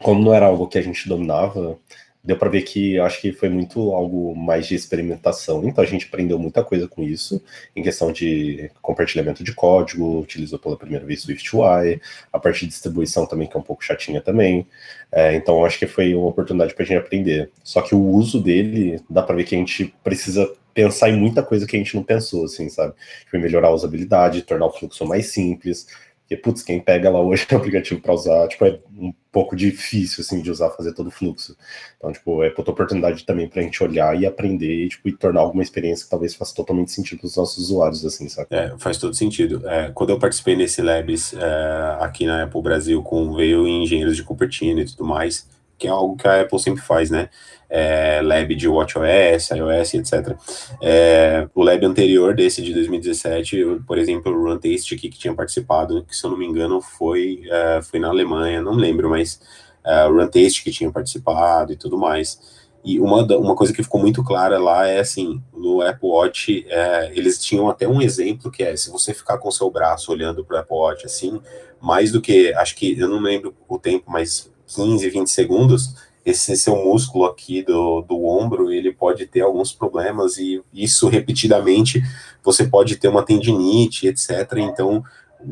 como 0.02 0.22
não 0.22 0.34
era 0.34 0.46
algo 0.46 0.66
que 0.66 0.78
a 0.78 0.82
gente 0.82 1.08
dominava, 1.08 1.78
deu 2.22 2.36
para 2.36 2.48
ver 2.48 2.62
que 2.62 2.98
acho 2.98 3.20
que 3.20 3.32
foi 3.32 3.48
muito 3.48 3.92
algo 3.92 4.34
mais 4.36 4.66
de 4.66 4.74
experimentação. 4.74 5.66
Então 5.66 5.82
a 5.82 5.86
gente 5.86 6.06
aprendeu 6.06 6.38
muita 6.38 6.62
coisa 6.62 6.86
com 6.86 7.02
isso, 7.02 7.42
em 7.74 7.82
questão 7.82 8.12
de 8.12 8.70
compartilhamento 8.82 9.42
de 9.42 9.54
código, 9.54 10.20
utilizou 10.20 10.58
pela 10.58 10.76
primeira 10.76 11.04
vez 11.04 11.22
SwiftUI, 11.22 12.00
a 12.32 12.38
parte 12.38 12.60
de 12.60 12.66
distribuição 12.68 13.26
também, 13.26 13.48
que 13.48 13.56
é 13.56 13.60
um 13.60 13.62
pouco 13.62 13.84
chatinha 13.84 14.20
também. 14.20 14.66
É, 15.10 15.34
então 15.34 15.64
acho 15.64 15.78
que 15.78 15.86
foi 15.86 16.14
uma 16.14 16.28
oportunidade 16.28 16.74
para 16.74 16.84
a 16.84 16.86
gente 16.86 16.98
aprender. 16.98 17.50
Só 17.64 17.80
que 17.80 17.94
o 17.94 18.00
uso 18.00 18.40
dele, 18.42 19.00
dá 19.08 19.22
para 19.22 19.36
ver 19.36 19.44
que 19.44 19.54
a 19.54 19.58
gente 19.58 19.94
precisa 20.04 20.50
pensar 20.72 21.10
em 21.10 21.16
muita 21.16 21.42
coisa 21.42 21.66
que 21.66 21.76
a 21.76 21.78
gente 21.78 21.96
não 21.96 22.02
pensou, 22.02 22.44
assim, 22.44 22.68
sabe? 22.68 22.94
Tipo, 23.24 23.38
melhorar 23.38 23.68
a 23.68 23.74
usabilidade, 23.74 24.42
tornar 24.42 24.66
o 24.66 24.72
fluxo 24.72 25.04
mais 25.04 25.26
simples, 25.26 25.86
porque, 26.30 26.36
putz, 26.36 26.62
quem 26.62 26.78
pega 26.78 27.10
lá 27.10 27.20
hoje 27.20 27.44
o 27.50 27.56
aplicativo 27.56 28.00
para 28.00 28.14
usar, 28.14 28.46
tipo, 28.46 28.64
é 28.64 28.78
um 28.96 29.12
pouco 29.32 29.56
difícil, 29.56 30.22
assim, 30.22 30.40
de 30.40 30.48
usar, 30.50 30.70
fazer 30.70 30.92
todo 30.92 31.08
o 31.08 31.10
fluxo. 31.10 31.56
Então, 31.96 32.12
tipo, 32.12 32.44
é 32.44 32.50
puta 32.50 32.70
oportunidade 32.70 33.24
também 33.24 33.48
para 33.48 33.60
a 33.60 33.64
gente 33.64 33.82
olhar 33.82 34.18
e 34.18 34.24
aprender, 34.24 34.88
tipo, 34.88 35.08
e 35.08 35.12
tornar 35.12 35.40
alguma 35.40 35.62
experiência 35.62 36.04
que 36.04 36.10
talvez 36.10 36.34
faça 36.34 36.54
totalmente 36.54 36.92
sentido 36.92 37.18
para 37.18 37.26
os 37.26 37.36
nossos 37.36 37.64
usuários, 37.64 38.04
assim, 38.04 38.28
sabe? 38.28 38.46
É, 38.50 38.72
faz 38.78 38.96
todo 38.96 39.14
sentido. 39.14 39.68
É, 39.68 39.90
quando 39.90 40.10
eu 40.10 40.18
participei 40.20 40.54
nesse 40.54 40.80
Labs 40.80 41.34
é, 41.34 41.96
aqui 41.98 42.26
na 42.26 42.44
Apple 42.44 42.62
Brasil, 42.62 43.02
com 43.02 43.34
veio 43.34 43.66
engenheiros 43.66 44.16
de 44.16 44.22
Cupertino 44.22 44.80
e 44.80 44.84
tudo 44.84 45.04
mais, 45.04 45.48
que 45.80 45.88
é 45.88 45.90
algo 45.90 46.14
que 46.14 46.28
a 46.28 46.42
Apple 46.42 46.58
sempre 46.60 46.82
faz, 46.82 47.10
né? 47.10 47.30
É, 47.68 48.20
lab 48.22 48.54
de 48.54 48.68
WatchOS, 48.68 49.50
iOS, 49.52 49.94
etc. 49.94 50.36
É, 50.82 51.48
o 51.54 51.62
lab 51.62 51.84
anterior 51.86 52.34
desse 52.34 52.60
de 52.60 52.74
2017, 52.74 53.82
por 53.86 53.96
exemplo, 53.96 54.32
o 54.32 54.44
Run 54.44 54.58
Taste 54.58 54.94
aqui 54.94 55.08
que 55.08 55.18
tinha 55.18 55.34
participado, 55.34 56.04
que 56.04 56.14
se 56.14 56.24
eu 56.24 56.30
não 56.30 56.36
me 56.36 56.44
engano 56.44 56.80
foi, 56.82 57.42
é, 57.48 57.80
foi 57.82 57.98
na 57.98 58.08
Alemanha, 58.08 58.60
não 58.60 58.74
lembro, 58.74 59.08
mas 59.08 59.40
é, 59.84 60.04
o 60.04 60.12
Run 60.12 60.28
Taste 60.28 60.62
que 60.62 60.70
tinha 60.70 60.90
participado 60.92 61.72
e 61.72 61.76
tudo 61.76 61.96
mais. 61.96 62.60
E 62.84 62.98
uma, 62.98 63.22
uma 63.36 63.54
coisa 63.54 63.72
que 63.72 63.82
ficou 63.82 64.00
muito 64.00 64.22
clara 64.22 64.58
lá 64.58 64.86
é 64.86 65.00
assim, 65.00 65.42
no 65.52 65.82
Apple 65.82 66.08
Watch, 66.08 66.66
é, 66.68 67.12
eles 67.14 67.38
tinham 67.38 67.68
até 67.68 67.86
um 67.86 68.00
exemplo 68.02 68.50
que 68.50 68.62
é, 68.62 68.74
se 68.76 68.90
você 68.90 69.14
ficar 69.14 69.38
com 69.38 69.50
seu 69.50 69.70
braço 69.70 70.10
olhando 70.10 70.44
para 70.44 70.56
o 70.56 70.60
Apple 70.60 70.76
Watch 70.76 71.06
assim, 71.06 71.40
mais 71.80 72.10
do 72.10 72.20
que, 72.20 72.52
acho 72.54 72.74
que, 72.76 72.98
eu 72.98 73.08
não 73.08 73.20
lembro 73.20 73.54
o 73.68 73.78
tempo, 73.78 74.10
mas 74.10 74.50
15, 74.74 75.08
20 75.08 75.28
segundos, 75.28 75.94
esse 76.24 76.56
seu 76.56 76.76
músculo 76.76 77.24
aqui 77.24 77.62
do, 77.62 78.02
do 78.02 78.24
ombro, 78.24 78.72
ele 78.72 78.92
pode 78.92 79.26
ter 79.26 79.40
alguns 79.40 79.72
problemas 79.72 80.36
e 80.36 80.62
isso 80.72 81.08
repetidamente, 81.08 82.02
você 82.42 82.66
pode 82.66 82.96
ter 82.96 83.08
uma 83.08 83.24
tendinite, 83.24 84.06
etc. 84.06 84.30
Então, 84.58 85.02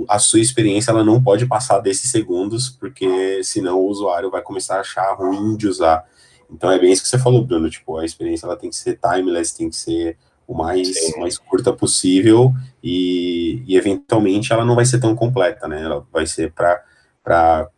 a 0.08 0.18
sua 0.18 0.40
experiência 0.40 0.90
ela 0.90 1.04
não 1.04 1.22
pode 1.22 1.46
passar 1.46 1.78
desses 1.80 2.10
segundos, 2.10 2.68
porque 2.68 3.42
senão 3.42 3.78
o 3.78 3.88
usuário 3.88 4.30
vai 4.30 4.42
começar 4.42 4.76
a 4.76 4.80
achar 4.80 5.14
ruim 5.14 5.56
de 5.56 5.66
usar. 5.66 6.04
Então 6.50 6.70
é 6.70 6.78
bem 6.78 6.92
isso 6.92 7.02
que 7.02 7.08
você 7.08 7.18
falou, 7.18 7.44
Bruno, 7.44 7.68
tipo, 7.70 7.96
a 7.96 8.04
experiência 8.04 8.46
ela 8.46 8.56
tem 8.56 8.70
que 8.70 8.76
ser 8.76 8.98
timeless, 8.98 9.56
tem 9.56 9.68
que 9.70 9.76
ser 9.76 10.16
o 10.46 10.54
mais, 10.54 11.16
mais 11.18 11.36
curta 11.36 11.72
possível 11.72 12.52
e, 12.82 13.62
e 13.66 13.76
eventualmente 13.76 14.52
ela 14.52 14.64
não 14.64 14.74
vai 14.74 14.86
ser 14.86 14.98
tão 14.98 15.14
completa, 15.14 15.68
né? 15.68 15.82
Ela 15.82 16.06
vai 16.10 16.26
ser 16.26 16.52
para 16.52 17.68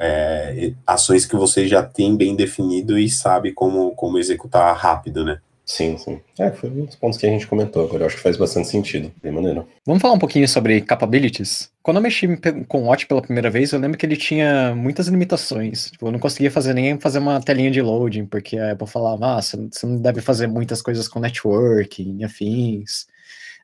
é, 0.00 0.72
ações 0.86 1.26
que 1.26 1.36
você 1.36 1.68
já 1.68 1.82
tem 1.82 2.16
bem 2.16 2.34
definido 2.34 2.98
e 2.98 3.08
sabe 3.08 3.52
como, 3.52 3.90
como 3.92 4.18
executar 4.18 4.74
rápido, 4.74 5.24
né? 5.24 5.38
Sim, 5.70 5.96
sim. 5.98 6.18
É, 6.36 6.50
foi 6.50 6.68
um 6.68 6.84
dos 6.84 6.96
pontos 6.96 7.16
que 7.16 7.24
a 7.24 7.28
gente 7.28 7.46
comentou 7.46 7.84
agora. 7.84 8.02
Eu 8.02 8.06
acho 8.08 8.16
que 8.16 8.22
faz 8.22 8.36
bastante 8.36 8.66
sentido, 8.66 9.12
de 9.22 9.30
maneira. 9.30 9.64
Vamos 9.86 10.02
falar 10.02 10.14
um 10.14 10.18
pouquinho 10.18 10.48
sobre 10.48 10.80
capabilities? 10.80 11.70
Quando 11.80 11.98
eu 11.98 12.02
mexi 12.02 12.26
com 12.66 12.82
o 12.82 12.86
Watch 12.86 13.06
pela 13.06 13.22
primeira 13.22 13.48
vez, 13.50 13.70
eu 13.70 13.78
lembro 13.78 13.96
que 13.96 14.04
ele 14.04 14.16
tinha 14.16 14.74
muitas 14.74 15.06
limitações. 15.06 15.92
Tipo, 15.92 16.08
eu 16.08 16.12
não 16.12 16.18
conseguia 16.18 16.50
fazer 16.50 16.74
nem 16.74 16.98
fazer 16.98 17.20
uma 17.20 17.40
telinha 17.40 17.70
de 17.70 17.80
loading, 17.80 18.26
porque 18.26 18.58
a 18.58 18.72
Apple 18.72 18.88
falava, 18.88 19.36
ah, 19.36 19.40
você 19.40 19.56
não 19.84 19.98
deve 19.98 20.20
fazer 20.20 20.48
muitas 20.48 20.82
coisas 20.82 21.06
com 21.06 21.20
networking, 21.20 22.24
afins. 22.24 23.06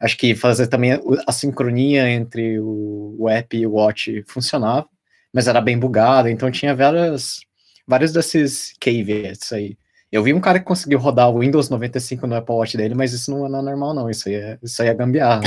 Acho 0.01 0.17
que 0.17 0.37
fazer 0.37 0.69
também 0.69 0.93
a 1.27 1.33
sincronia 1.33 2.09
entre 2.09 2.61
o 2.61 3.27
app 3.29 3.57
e 3.57 3.67
o 3.67 3.73
Watch 3.73 4.23
funcionava 4.29 4.87
mas 5.33 5.49
era 5.49 5.61
bem 5.61 5.79
bugada, 5.79 6.31
então 6.31 6.51
tinha 6.51 6.75
várias, 6.75 7.41
vários 7.87 8.13
desses 8.13 8.73
caveats 8.81 9.53
aí. 9.53 9.77
Eu 10.11 10.23
vi 10.23 10.33
um 10.33 10.41
cara 10.41 10.59
que 10.59 10.65
conseguiu 10.65 10.99
rodar 10.99 11.29
o 11.29 11.41
Windows 11.41 11.69
95 11.69 12.27
no 12.27 12.37
Apple 12.37 12.55
Watch 12.55 12.77
dele, 12.77 12.95
mas 12.95 13.13
isso 13.13 13.31
não 13.31 13.45
é 13.45 13.63
normal, 13.63 13.93
não. 13.93 14.09
Isso 14.09 14.29
aí 14.29 14.37
é, 14.37 14.59
isso 14.63 14.81
aí 14.81 14.89
é 14.89 14.95
gambiarra. 14.95 15.43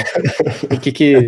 o 0.71 0.79
que 0.79 0.91
que. 0.91 1.27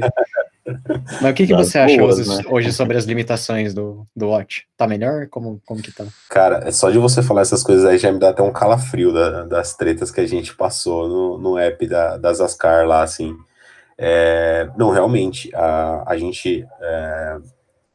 Mas 1.22 1.31
o 1.31 1.34
que, 1.34 1.48
que 1.48 1.53
você 1.55 1.79
acha 1.79 1.98
boas, 1.98 2.20
hoje, 2.20 2.29
né? 2.29 2.43
hoje, 2.50 2.72
sobre 2.72 2.98
as 2.98 3.05
limitações 3.05 3.74
do, 3.74 4.05
do 4.15 4.27
Watch? 4.27 4.65
Tá 4.77 4.86
melhor? 4.86 5.27
Como, 5.27 5.60
como 5.65 5.81
que 5.81 5.91
tá? 5.91 6.05
Cara, 6.29 6.62
é 6.65 6.72
só 6.72 6.91
de 6.91 6.98
você 6.98 7.24
falar 7.24 7.41
essas 7.41 7.63
coisas 7.63 7.86
aí 7.86 7.98
já 7.98 8.12
me 8.12 8.20
dá 8.20 8.29
até 8.29 8.43
um 8.43 8.51
calafrio 8.51 9.12
da, 9.12 9.43
das 9.43 9.75
tretas 9.75 10.12
que 10.12 10.22
a 10.22 10.27
gente 10.27 10.55
passou 10.55 11.08
no, 11.08 11.38
no 11.38 11.58
app 11.58 11.88
da, 11.88 12.17
das 12.17 12.39
Ascar 12.39 12.86
lá, 12.86 13.01
assim. 13.01 13.36
É, 13.98 14.70
não, 14.77 14.91
realmente, 14.91 15.50
a, 15.55 16.03
a 16.05 16.17
gente. 16.17 16.65
É, 16.79 17.38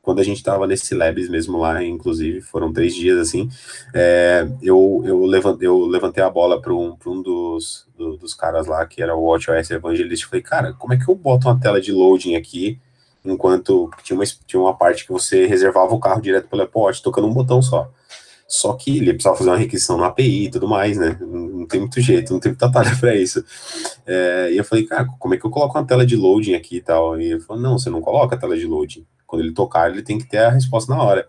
quando 0.07 0.21
a 0.21 0.23
gente 0.23 0.37
estava 0.37 0.69
nesse 0.69 0.95
Labs 0.95 1.29
mesmo 1.29 1.59
lá, 1.59 1.83
inclusive, 1.83 2.41
foram 2.41 2.73
três 2.73 2.95
dias 2.95 3.19
assim, 3.19 3.51
é, 3.93 4.47
eu, 4.63 5.03
eu, 5.05 5.27
levantei, 5.27 5.67
eu 5.67 5.85
levantei 5.85 6.23
a 6.23 6.31
bola 6.31 6.63
para 6.63 6.73
um, 6.73 6.97
um 7.05 7.21
dos, 7.21 7.89
do, 7.99 8.17
dos 8.17 8.33
caras 8.33 8.69
lá, 8.69 8.87
que 8.87 9.03
era 9.03 9.17
o 9.17 9.25
WatchOS 9.25 9.69
Evangelist, 9.73 10.27
falei, 10.27 10.43
cara, 10.43 10.73
como 10.75 10.95
é 10.95 10.97
que 10.97 11.11
eu 11.11 11.15
boto 11.17 11.49
uma 11.49 11.59
tela 11.59 11.81
de 11.81 11.91
loading 11.91 12.37
aqui, 12.37 12.79
enquanto 13.25 13.91
tinha 14.05 14.17
uma, 14.17 14.25
tinha 14.47 14.61
uma 14.61 14.77
parte 14.77 15.05
que 15.05 15.11
você 15.11 15.45
reservava 15.45 15.93
o 15.93 15.99
carro 15.99 16.23
direto 16.23 16.47
pelo 16.47 16.63
Apple 16.63 16.81
Watch, 16.81 17.03
tocando 17.03 17.27
um 17.27 17.35
botão 17.35 17.61
só. 17.61 17.91
Só 18.47 18.75
que 18.75 18.99
ele 18.99 19.13
precisava 19.13 19.37
fazer 19.37 19.51
uma 19.51 19.57
requisição 19.57 19.99
no 19.99 20.05
API 20.05 20.45
e 20.45 20.51
tudo 20.53 20.69
mais, 20.69 20.97
né? 20.97 21.19
Não 21.21 21.67
tem 21.67 21.81
muito 21.81 22.01
jeito, 22.01 22.33
não 22.33 22.39
tem 22.39 22.53
muita 22.53 22.71
tarefa 22.71 23.01
para 23.01 23.17
isso. 23.17 23.45
É, 24.07 24.53
e 24.53 24.57
eu 24.57 24.63
falei, 24.63 24.87
cara, 24.87 25.05
como 25.19 25.35
é 25.35 25.37
que 25.37 25.45
eu 25.45 25.51
coloco 25.51 25.77
uma 25.77 25.85
tela 25.85 26.07
de 26.07 26.15
loading 26.15 26.55
aqui 26.55 26.77
e 26.77 26.81
tal? 26.81 27.21
E 27.21 27.33
ele 27.33 27.41
falou, 27.41 27.61
não, 27.61 27.77
você 27.77 27.91
não 27.91 28.01
coloca 28.01 28.37
a 28.37 28.39
tela 28.39 28.57
de 28.57 28.67
loading. 28.67 29.05
Quando 29.27 29.43
ele 29.43 29.53
tocar, 29.53 29.91
ele 29.91 30.03
tem 30.03 30.19
que 30.19 30.27
ter 30.27 30.39
a 30.39 30.51
resposta 30.51 30.95
na 30.95 31.03
hora. 31.03 31.29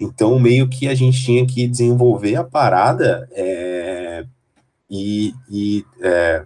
Então, 0.00 0.38
meio 0.38 0.68
que 0.68 0.88
a 0.88 0.94
gente 0.94 1.22
tinha 1.22 1.46
que 1.46 1.66
desenvolver 1.66 2.36
a 2.36 2.44
parada 2.44 3.28
é, 3.32 4.24
e, 4.90 5.32
e 5.48 5.84
é, 6.02 6.44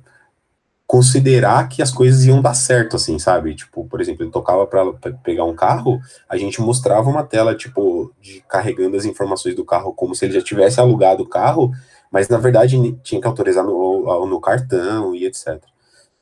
considerar 0.86 1.68
que 1.68 1.82
as 1.82 1.90
coisas 1.90 2.24
iam 2.24 2.40
dar 2.40 2.54
certo, 2.54 2.96
assim, 2.96 3.18
sabe? 3.18 3.54
Tipo, 3.54 3.84
por 3.86 4.00
exemplo, 4.00 4.24
ele 4.24 4.30
tocava 4.30 4.66
para 4.66 4.92
pegar 5.22 5.44
um 5.44 5.54
carro, 5.54 6.00
a 6.28 6.36
gente 6.36 6.60
mostrava 6.60 7.10
uma 7.10 7.22
tela, 7.22 7.54
tipo, 7.54 8.10
de 8.20 8.42
carregando 8.48 8.96
as 8.96 9.04
informações 9.04 9.54
do 9.54 9.66
carro 9.66 9.92
como 9.92 10.14
se 10.14 10.24
ele 10.24 10.34
já 10.34 10.42
tivesse 10.42 10.80
alugado 10.80 11.22
o 11.22 11.28
carro, 11.28 11.72
mas 12.10 12.28
na 12.28 12.38
verdade 12.38 12.98
tinha 13.02 13.20
que 13.20 13.26
autorizar 13.26 13.64
no, 13.64 14.26
no 14.26 14.40
cartão 14.40 15.14
e 15.14 15.26
etc. 15.26 15.62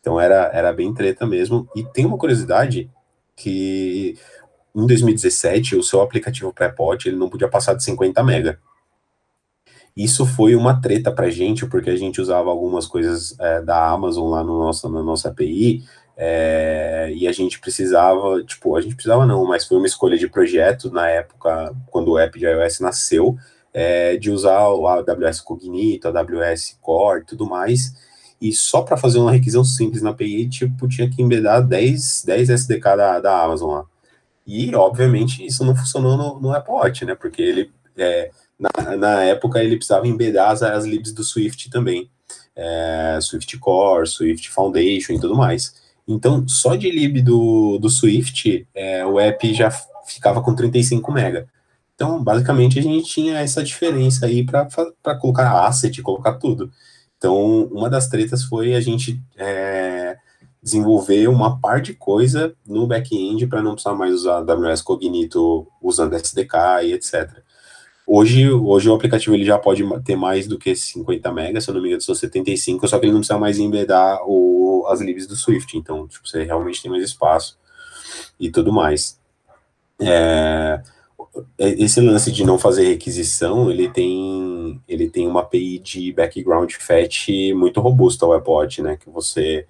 Então 0.01 0.21
era, 0.21 0.51
era 0.53 0.73
bem 0.73 0.93
treta 0.93 1.25
mesmo. 1.25 1.69
E 1.75 1.85
tem 1.85 2.05
uma 2.05 2.19
curiosidade 2.19 2.91
que 3.37 4.19
em 4.77 4.87
2017 4.87 5.75
o 5.75 5.83
seu 5.83 6.03
aplicativo 6.03 6.53
pré-pot 6.53 7.09
ele 7.09 7.17
não 7.17 7.31
podia 7.31 7.49
passar 7.49 7.75
de 7.75 7.83
50 7.83 8.23
mega. 8.23 8.61
Isso 9.97 10.27
foi 10.27 10.55
uma 10.55 10.79
treta 10.79 11.11
para 11.11 11.31
gente, 11.31 11.65
porque 11.65 11.89
a 11.89 11.97
gente 11.97 12.21
usava 12.21 12.51
algumas 12.51 12.87
coisas 12.87 13.35
é, 13.41 13.63
da 13.63 13.89
Amazon 13.89 14.29
lá 14.29 14.45
no 14.45 14.59
nosso, 14.59 14.87
na 14.91 15.03
nossa 15.03 15.31
API, 15.31 15.83
é, 16.19 17.11
e 17.15 17.27
a 17.27 17.33
gente 17.33 17.59
precisava, 17.59 18.43
tipo, 18.45 18.77
a 18.77 18.81
gente 18.83 18.95
precisava 18.95 19.25
não, 19.25 19.47
mas 19.47 19.65
foi 19.65 19.79
uma 19.79 19.87
escolha 19.87 20.19
de 20.19 20.29
projeto 20.29 20.91
na 20.91 21.09
época, 21.09 21.75
quando 21.87 22.13
o 22.13 22.19
app 22.19 22.39
de 22.39 22.45
iOS 22.45 22.81
nasceu, 22.81 23.39
é, 23.73 24.19
de 24.19 24.31
usar 24.31 24.69
o 24.69 24.87
AWS 24.87 25.41
Cognito, 25.41 26.09
AWS 26.09 26.79
Core 26.83 27.25
tudo 27.25 27.47
mais, 27.47 27.95
e 28.39 28.53
só 28.53 28.83
para 28.83 28.99
fazer 28.99 29.19
uma 29.19 29.33
requisição 29.33 29.65
simples 29.65 30.03
na 30.03 30.11
API, 30.11 30.47
tipo, 30.47 30.87
tinha 30.89 31.09
que 31.09 31.23
embedar 31.23 31.67
10, 31.67 32.25
10 32.27 32.51
SDK 32.51 32.97
da, 32.97 33.21
da 33.21 33.43
Amazon 33.43 33.71
lá. 33.77 33.85
E, 34.47 34.75
obviamente, 34.75 35.45
isso 35.45 35.65
não 35.65 35.75
funcionou 35.75 36.17
no, 36.17 36.41
no 36.41 36.53
Apple 36.53 36.75
Watch, 36.75 37.05
né, 37.05 37.15
porque 37.15 37.43
ele... 37.43 37.71
É, 37.97 38.31
na, 38.59 38.97
na 38.97 39.23
época 39.25 39.63
ele 39.63 39.77
precisava 39.77 40.07
embedar 40.09 40.51
as, 40.51 40.63
as 40.63 40.85
libs 40.85 41.13
do 41.13 41.23
Swift 41.23 41.69
também, 41.71 42.11
é, 42.55 43.19
Swift 43.21 43.59
Core, 43.59 44.07
Swift 44.07 44.51
Foundation 44.51 45.13
e 45.13 45.21
tudo 45.21 45.37
mais. 45.37 45.75
Então, 46.09 46.47
só 46.47 46.75
de 46.77 46.91
lib 46.91 47.21
do, 47.21 47.79
do 47.79 47.91
Swift, 47.91 48.67
é, 48.75 49.05
o 49.05 49.19
app 49.19 49.53
já 49.53 49.71
ficava 50.07 50.41
com 50.41 50.55
35 50.55 51.13
mega. 51.13 51.49
Então, 51.95 52.23
basicamente, 52.23 52.79
a 52.79 52.83
gente 52.83 53.09
tinha 53.09 53.39
essa 53.41 53.63
diferença 53.63 54.27
aí 54.27 54.45
para 54.45 55.19
colocar 55.19 55.67
asset, 55.67 56.01
colocar 56.03 56.35
tudo. 56.35 56.71
Então, 57.17 57.65
uma 57.73 57.91
das 57.91 58.07
tretas 58.09 58.45
foi 58.45 58.75
a 58.75 58.81
gente 58.81 59.21
é, 59.37 60.17
desenvolver 60.67 61.29
uma 61.29 61.61
par 61.61 61.81
de 61.81 61.95
coisa 61.95 62.53
no 62.67 62.89
back-end 62.89 63.47
para 63.47 63.63
não 63.63 63.75
precisar 63.75 63.95
mais 63.95 64.13
usar 64.13 64.39
AWS 64.39 64.83
Cognito 64.83 65.65
usando 65.81 66.17
SDK 66.17 66.83
e 66.83 66.93
etc. 66.93 67.31
Hoje, 68.05 68.51
hoje 68.51 68.89
o 68.89 68.95
aplicativo 68.95 69.37
ele 69.37 69.45
já 69.45 69.57
pode 69.61 69.85
ter 70.03 70.17
mais 70.17 70.49
do 70.49 70.59
que 70.59 70.75
50 70.75 71.33
megas, 71.33 71.63
se 71.63 71.71
eu 71.71 71.75
não 71.75 71.81
me 71.81 71.87
engano, 71.87 72.03
são 72.03 72.17
75, 72.17 72.89
só 72.89 72.99
que 72.99 73.07
ele 73.07 73.13
não 73.13 73.21
precisa 73.21 73.39
mais 73.39 73.61
embedar 73.61 74.19
o, 74.27 74.85
as 74.89 75.01
libs 75.01 75.29
do 75.29 75.37
Swift, 75.37 75.79
então 75.79 76.09
tipo, 76.09 76.27
você 76.27 76.43
realmente 76.43 76.83
tem 76.83 76.91
mais 76.91 77.05
espaço 77.05 77.57
e 78.39 78.51
tudo 78.51 78.73
mais. 78.73 79.21
É, 80.01 80.83
esse 81.59 82.01
lance 82.01 82.33
de 82.33 82.45
não 82.45 82.59
fazer 82.59 82.89
requisição, 82.89 83.71
ele 83.71 83.89
tem, 83.89 84.83
ele 84.89 85.09
tem 85.09 85.29
uma 85.29 85.43
API 85.43 85.79
de 85.79 86.13
background 86.13 86.73
fetch 86.73 87.29
muito 87.55 87.81
robusta, 87.81 88.27
o 88.27 88.33
iPod, 88.33 88.83
né, 88.83 88.97
que 88.97 89.09
você, 89.09 89.65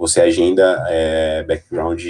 você 0.00 0.22
agenda 0.22 0.82
é, 0.88 1.42
background, 1.42 2.02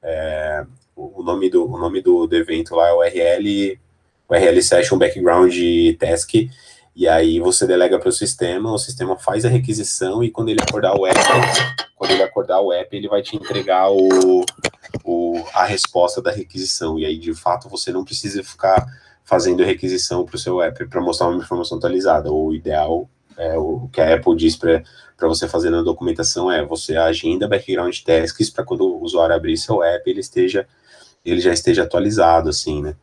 é, 0.00 0.64
o 0.94 1.20
nome, 1.20 1.50
do, 1.50 1.68
o 1.68 1.76
nome 1.76 2.00
do, 2.00 2.28
do 2.28 2.36
evento 2.36 2.76
lá 2.76 2.90
é 2.90 2.92
o 2.92 3.02
RL 3.02 3.76
o 4.28 4.34
RL 4.34 4.62
Session 4.62 4.96
Background 4.96 5.52
Task, 5.98 6.32
e 6.94 7.08
aí 7.08 7.40
você 7.40 7.66
delega 7.66 7.98
para 7.98 8.08
o 8.08 8.12
sistema, 8.12 8.72
o 8.72 8.78
sistema 8.78 9.18
faz 9.18 9.44
a 9.44 9.48
requisição 9.48 10.22
e 10.22 10.30
quando 10.30 10.50
ele 10.50 10.62
acordar 10.62 10.94
o 10.94 11.04
app, 11.04 11.18
quando 11.96 12.12
ele 12.12 12.22
acordar 12.22 12.60
o 12.60 12.72
app, 12.72 12.96
ele 12.96 13.08
vai 13.08 13.20
te 13.20 13.34
entregar 13.34 13.90
o, 13.90 14.44
o, 15.04 15.44
a 15.52 15.64
resposta 15.64 16.22
da 16.22 16.30
requisição. 16.30 16.96
E 16.96 17.04
aí, 17.04 17.18
de 17.18 17.34
fato, 17.34 17.68
você 17.68 17.90
não 17.90 18.04
precisa 18.04 18.44
ficar 18.44 18.86
fazendo 19.24 19.64
requisição 19.64 20.24
para 20.24 20.36
o 20.36 20.38
seu 20.38 20.62
app 20.62 20.86
para 20.86 21.00
mostrar 21.00 21.26
uma 21.26 21.42
informação 21.42 21.78
atualizada. 21.78 22.30
O 22.30 22.54
ideal, 22.54 23.10
é, 23.36 23.56
o 23.56 23.88
que 23.92 24.00
a 24.00 24.14
Apple 24.14 24.36
diz 24.36 24.56
para 24.56 24.82
você 25.20 25.48
fazer 25.48 25.70
na 25.70 25.82
documentação 25.82 26.50
é 26.50 26.64
você 26.64 26.96
agenda 26.96 27.48
background 27.48 27.96
tasks 28.00 28.50
para 28.50 28.64
quando 28.64 28.84
o 28.84 29.02
usuário 29.02 29.34
abrir 29.34 29.56
seu 29.56 29.82
app, 29.82 30.08
ele 30.08 30.20
esteja 30.20 30.66
ele 31.22 31.40
já 31.40 31.52
esteja 31.52 31.82
atualizado, 31.82 32.48
assim, 32.48 32.80
né? 32.82 32.94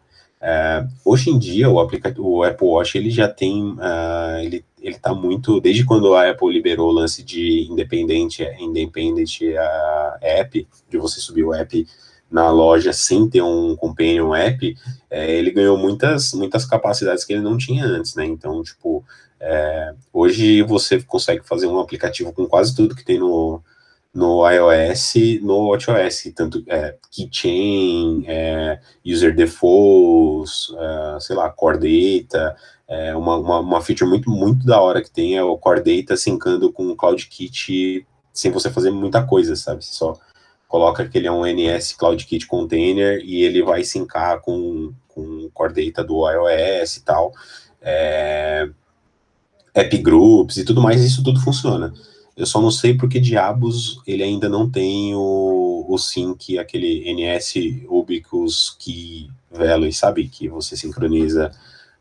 É, 0.42 0.86
hoje 1.06 1.30
em 1.30 1.38
dia, 1.38 1.70
o, 1.70 1.76
o 1.76 2.44
Apple 2.44 2.68
Watch 2.68 2.98
ele 2.98 3.10
já 3.10 3.28
tem, 3.28 3.72
uh, 3.74 4.40
ele 4.42 4.63
ele 4.80 4.96
está 4.96 5.13
muito, 5.13 5.60
desde 5.60 5.84
quando 5.84 6.13
a 6.13 6.30
Apple 6.30 6.54
liberou 6.54 6.90
o 6.90 6.94
lance 6.94 7.24
de 7.24 7.68
independente, 7.70 8.44
independente 8.60 9.50
uh, 9.50 10.18
app, 10.22 10.68
de 10.90 10.98
você 10.98 11.20
subir 11.20 11.44
o 11.44 11.54
app 11.54 11.86
na 12.30 12.52
loja 12.52 12.94
sem 12.94 13.28
ter 13.30 13.42
um 13.42 13.76
companion 13.76 14.36
app, 14.36 14.78
é, 15.10 15.36
ele 15.36 15.52
ganhou 15.52 15.78
muitas, 15.78 16.34
muitas 16.34 16.66
capacidades 16.66 17.26
que 17.26 17.34
ele 17.34 17.42
não 17.42 17.58
tinha 17.58 17.86
antes, 17.86 18.16
né? 18.16 18.26
Então, 18.26 18.62
tipo, 18.62 19.04
é, 19.39 19.93
hoje 20.12 20.62
você 20.63 21.02
consegue 21.02 21.47
fazer 21.47 21.67
um 21.67 21.80
aplicativo 21.80 22.34
com 22.34 22.45
quase 22.45 22.76
tudo 22.76 22.95
que 22.95 23.06
tem 23.06 23.19
no, 23.19 23.62
no 24.13 24.50
iOS, 24.50 25.13
no 25.41 25.69
WatchOS, 25.69 26.34
tanto 26.36 26.63
é, 26.67 26.95
keychain, 27.12 28.23
é, 28.28 28.80
user 29.06 29.36
defaults, 29.36 30.73
é, 30.76 31.19
sei 31.19 31.36
lá, 31.36 31.50
core 31.50 31.78
data, 32.26 32.56
é, 32.88 33.15
uma, 33.15 33.38
uma, 33.38 33.60
uma, 33.60 33.82
feature 33.82 34.10
muito, 34.10 34.30
muito 34.30 34.65
da 34.65 34.82
hora 34.82 35.04
que 35.04 35.12
tem 35.12 35.38
é 35.38 35.43
o 35.43 35.58
core 35.58 35.84
data 35.84 36.17
sincando 36.17 36.71
com 36.71 36.88
o 36.88 36.95
CloudKit 36.95 38.08
sem 38.34 38.52
você 38.52 38.71
fazer 38.71 38.91
muita 38.91 39.23
coisa, 39.26 39.56
sabe? 39.56 39.84
Você 39.84 39.93
só 39.93 40.17
coloca 40.67 41.08
que 41.08 41.17
ele 41.17 41.28
é 41.28 41.32
um 41.32 41.45
NS 41.45 41.93
CloudKit 41.93 42.47
container 42.47 43.19
e 43.23 43.43
ele 43.43 43.63
vai 43.63 43.84
sincar 43.84 44.41
com, 44.41 44.93
com 45.08 45.21
o 45.21 45.52
core 45.52 45.86
data 45.86 46.04
do 46.04 46.30
iOS 46.30 46.97
e 46.97 47.04
tal, 47.04 47.32
é, 47.82 48.69
app 49.80 49.98
groups 50.00 50.58
e 50.58 50.66
tudo 50.66 50.82
mais, 50.82 51.04
isso 51.04 51.24
tudo 51.24 51.40
funciona. 51.40 51.94
Eu 52.36 52.46
só 52.46 52.62
não 52.62 52.70
sei 52.70 52.94
por 52.94 53.10
que 53.10 53.20
diabos 53.20 54.02
ele 54.06 54.24
ainda 54.24 54.48
não 54.48 54.70
tem 54.70 55.16
o, 55.16 55.86
o 55.88 55.98
sync, 55.98 56.58
aquele 56.58 57.12
NS 57.12 57.86
Ubiquus 57.90 58.76
Key 58.80 59.30
Value, 59.52 59.92
sabe? 59.92 60.28
Que 60.28 60.48
você 60.48 60.76
sincroniza 60.76 61.52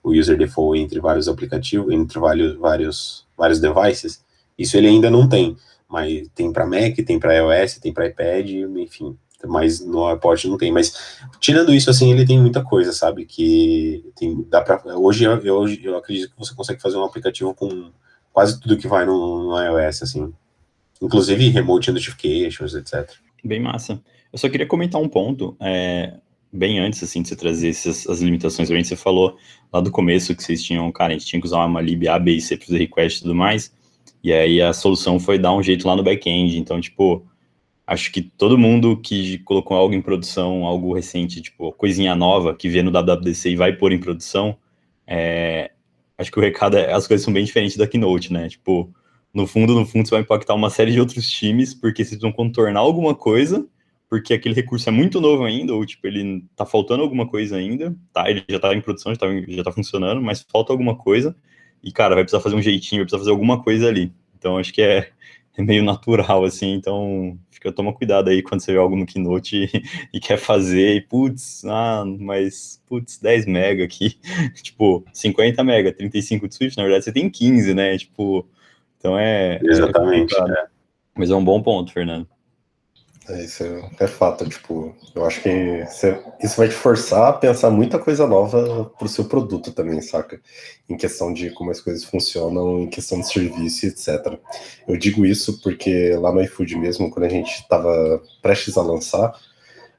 o 0.03 0.11
user 0.13 0.37
default 0.37 0.79
entre 0.81 1.01
vários 1.01 1.29
aplicativos, 1.29 1.93
entre 1.93 2.19
vários, 2.19 2.57
vários, 2.57 3.27
vários 3.37 3.61
devices. 3.61 4.23
Isso 4.59 4.77
ele 4.77 4.89
ainda 4.89 5.11
não 5.11 5.29
tem, 5.29 5.57
mas 5.89 6.29
tem 6.35 6.53
para 6.53 6.67
Mac, 6.67 6.97
tem 7.07 7.19
para 7.19 7.35
iOS, 7.35 7.79
tem 7.79 7.93
para 7.93 8.07
iPad, 8.07 8.51
enfim. 8.77 9.17
Mas 9.45 9.81
no 9.81 10.07
iPod 10.07 10.49
não 10.49 10.57
tem. 10.57 10.73
Mas 10.73 11.19
tirando 11.41 11.75
isso, 11.75 11.91
assim, 11.91 12.11
ele 12.13 12.27
tem 12.27 12.41
muita 12.41 12.65
coisa, 12.65 12.93
sabe? 12.93 13.27
Que 13.27 14.05
tem, 14.17 14.45
dá 14.49 14.61
para 14.61 14.97
hoje 14.97 15.25
eu, 15.25 15.37
eu, 15.39 15.67
eu 15.69 15.97
acredito 15.97 16.31
que 16.31 16.39
você 16.39 16.55
consegue 16.55 16.81
fazer 16.81 16.97
um 16.97 17.05
aplicativo 17.05 17.55
com 17.55 17.91
quase 18.33 18.61
tudo 18.61 18.77
que 18.77 18.89
vai 18.89 19.05
no, 19.05 19.51
no 19.51 19.63
iOS, 19.63 20.03
assim. 20.03 20.33
Inclusive 21.01 21.49
remote 21.51 21.93
notifications, 21.93 22.75
etc. 22.75 23.11
Bem 23.45 23.61
massa. 23.61 24.01
Eu 24.33 24.39
só 24.39 24.49
queria 24.49 24.67
comentar 24.67 25.01
um 25.01 25.09
ponto, 25.09 25.57
é, 25.61 26.15
bem 26.53 26.79
antes, 26.79 27.03
assim, 27.03 27.23
de 27.23 27.29
você 27.29 27.37
trazer 27.37 27.69
essas, 27.69 28.07
as 28.07 28.21
limitações, 28.21 28.69
você 28.69 28.97
falou 28.97 29.37
lá 29.73 29.81
do 29.81 29.91
começo 29.91 30.35
que 30.35 30.43
vocês 30.43 30.63
tinham, 30.63 30.91
cara, 30.91 31.15
a 31.15 31.19
gente 31.19 31.27
tinha 31.27 31.41
que 31.41 31.47
usar 31.47 31.65
uma 31.65 31.81
lib 31.81 32.07
A, 32.09 32.19
B 32.19 32.33
e 32.33 32.41
C 32.41 32.57
para 32.57 32.67
fazer 32.67 32.79
request 32.79 33.19
e 33.19 33.23
tudo 33.23 33.35
mais, 33.35 33.73
e 34.23 34.33
aí 34.33 34.61
a 34.61 34.73
solução 34.73 35.21
foi 35.21 35.39
dar 35.39 35.55
um 35.55 35.63
jeito 35.63 35.87
lá 35.87 35.95
no 35.95 36.03
back-end, 36.03 36.59
então, 36.59 36.81
tipo, 36.81 37.25
acho 37.87 38.13
que 38.13 38.23
todo 38.23 38.59
mundo 38.59 39.01
que 39.01 39.39
colocou 39.39 39.77
algo 39.77 39.95
em 39.95 40.03
produção, 40.03 40.65
algo 40.65 40.95
recente, 40.95 41.41
tipo, 41.41 41.73
coisinha 41.73 42.15
nova, 42.15 42.55
que 42.55 42.69
vê 42.69 42.83
no 42.83 42.91
WWDC 42.91 43.51
e 43.51 43.57
vai 43.57 43.73
pôr 43.73 43.93
em 43.93 44.01
produção, 44.01 44.59
é, 45.07 45.71
acho 46.19 46.33
que 46.33 46.39
o 46.39 46.43
recado 46.43 46.77
é, 46.77 46.93
as 46.93 47.07
coisas 47.07 47.25
são 47.25 47.33
bem 47.33 47.45
diferentes 47.45 47.77
da 47.77 47.87
Keynote, 47.87 48.33
né? 48.33 48.49
Tipo, 48.49 48.93
no 49.33 49.47
fundo, 49.47 49.75
no 49.75 49.87
fundo, 49.87 50.09
você 50.09 50.15
vai 50.15 50.23
impactar 50.23 50.55
uma 50.55 50.71
série 50.71 50.93
de 50.93 51.01
outros 51.01 51.29
times, 51.31 51.75
porque 51.75 52.05
vocês 52.05 52.21
vão 52.21 52.33
contornar 52.33 52.81
alguma 52.81 53.15
coisa 53.15 53.67
porque 54.09 54.35
aquele 54.35 54.55
recurso 54.55 54.89
é 54.89 54.93
muito 54.93 55.21
novo 55.21 55.45
ainda, 55.45 55.75
ou 55.75 55.85
tipo, 55.85 56.07
ele 56.07 56.45
tá 56.55 56.65
faltando 56.65 57.03
alguma 57.03 57.29
coisa 57.29 57.57
ainda, 57.57 57.95
tá? 58.13 58.31
Ele 58.31 58.45
já 58.49 58.59
tá 58.59 58.75
em 58.75 58.81
produção, 58.81 59.13
já 59.13 59.19
tá, 59.19 59.27
já 59.49 59.65
tá 59.65 59.73
funcionando, 59.73 60.23
mas 60.23 60.47
falta 60.49 60.73
alguma 60.73 60.97
coisa, 60.97 61.37
e 61.83 61.93
cara, 61.93 62.15
vai 62.15 62.25
precisar 62.25 62.43
fazer 62.43 62.57
um 62.57 62.63
jeitinho, 62.63 63.01
vai 63.01 63.05
precisar 63.07 63.19
fazer 63.19 63.31
alguma 63.31 63.63
coisa 63.63 63.89
ali. 63.89 64.13
Então 64.39 64.59
acho 64.59 64.73
que 64.73 64.83
é, 64.83 65.11
é 65.57 65.63
meio 65.63 65.83
natural, 65.83 66.45
assim, 66.45 66.73
então 66.75 67.39
fica, 67.51 67.73
toma 67.73 67.93
cuidado 67.93 68.29
aí 68.29 68.43
quando 68.43 68.61
você 68.61 68.73
vê 68.73 68.79
algo 68.79 68.97
no 68.97 69.07
Keynote 69.07 69.65
e, 69.65 69.83
e 70.17 70.21
quer 70.21 70.39
fazer, 70.39 70.97
e 70.97 71.01
putz, 71.01 71.65
ah, 71.65 72.05
mas 72.19 72.83
putz, 72.87 73.19
10 73.19 73.47
mega 73.47 73.85
aqui, 73.85 74.19
tipo, 74.63 75.05
50 75.13 75.65
mega, 75.65 75.93
35 75.93 76.49
de 76.49 76.55
Swift, 76.55 76.77
na 76.77 76.85
verdade 76.85 77.05
você 77.05 77.13
tem 77.13 77.29
15, 77.31 77.75
né? 77.75 77.97
Tipo, 77.99 78.47
então 78.99 79.19
é. 79.19 79.57
é 79.57 79.61
Exatamente. 79.63 80.35
É 80.35 80.67
mas 81.17 81.31
é 81.31 81.35
um 81.35 81.45
bom 81.45 81.63
ponto, 81.63 81.93
Fernando. 81.93 82.29
É, 83.29 83.45
isso 83.45 83.65
é, 83.65 84.05
é 84.05 84.07
fato, 84.07 84.49
tipo, 84.49 84.95
eu 85.15 85.25
acho 85.27 85.43
que 85.43 85.49
isso 86.41 86.57
vai 86.57 86.69
te 86.69 86.75
forçar 86.75 87.29
a 87.29 87.33
pensar 87.33 87.71
muita 87.71 87.99
coisa 87.99 88.27
nova 88.27 88.85
pro 88.99 89.09
seu 89.09 89.25
produto 89.25 89.73
também, 89.73 90.01
saca? 90.01 90.41
Em 90.89 90.97
questão 90.97 91.33
de 91.33 91.51
como 91.51 91.73
as 91.73 91.81
coisas 91.81 92.05
funcionam, 92.05 92.83
em 92.83 92.89
questão 92.89 93.21
de 93.21 93.29
serviço, 93.29 93.87
etc. 93.87 94.39
Eu 94.87 94.97
digo 94.97 95.27
isso 95.27 95.61
porque 95.61 96.11
lá 96.15 96.33
no 96.33 96.41
iFood 96.43 96.77
mesmo, 96.77 97.11
quando 97.11 97.25
a 97.25 97.29
gente 97.29 97.51
estava 97.51 98.23
prestes 98.41 98.77
a 98.77 98.83
lançar 98.83 99.35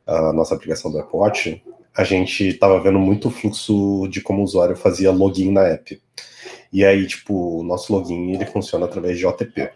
a 0.06 0.32
nossa 0.32 0.56
aplicação 0.56 0.90
do 0.90 1.00
Apple 1.00 1.20
Watch, 1.20 1.62
a 1.96 2.04
gente 2.06 2.48
estava 2.48 2.80
vendo 2.80 3.00
muito 3.00 3.30
fluxo 3.30 4.08
de 4.10 4.22
como 4.22 4.40
o 4.40 4.44
usuário 4.46 4.76
fazia 4.78 5.12
login 5.12 5.52
na 5.52 5.64
app. 5.64 6.02
E 6.72 6.86
aí, 6.86 7.06
tipo, 7.08 7.60
o 7.60 7.64
nosso 7.64 7.92
login 7.92 8.32
ele 8.32 8.46
funciona 8.46 8.86
através 8.86 9.18
de 9.18 9.26
OTP. 9.26 9.70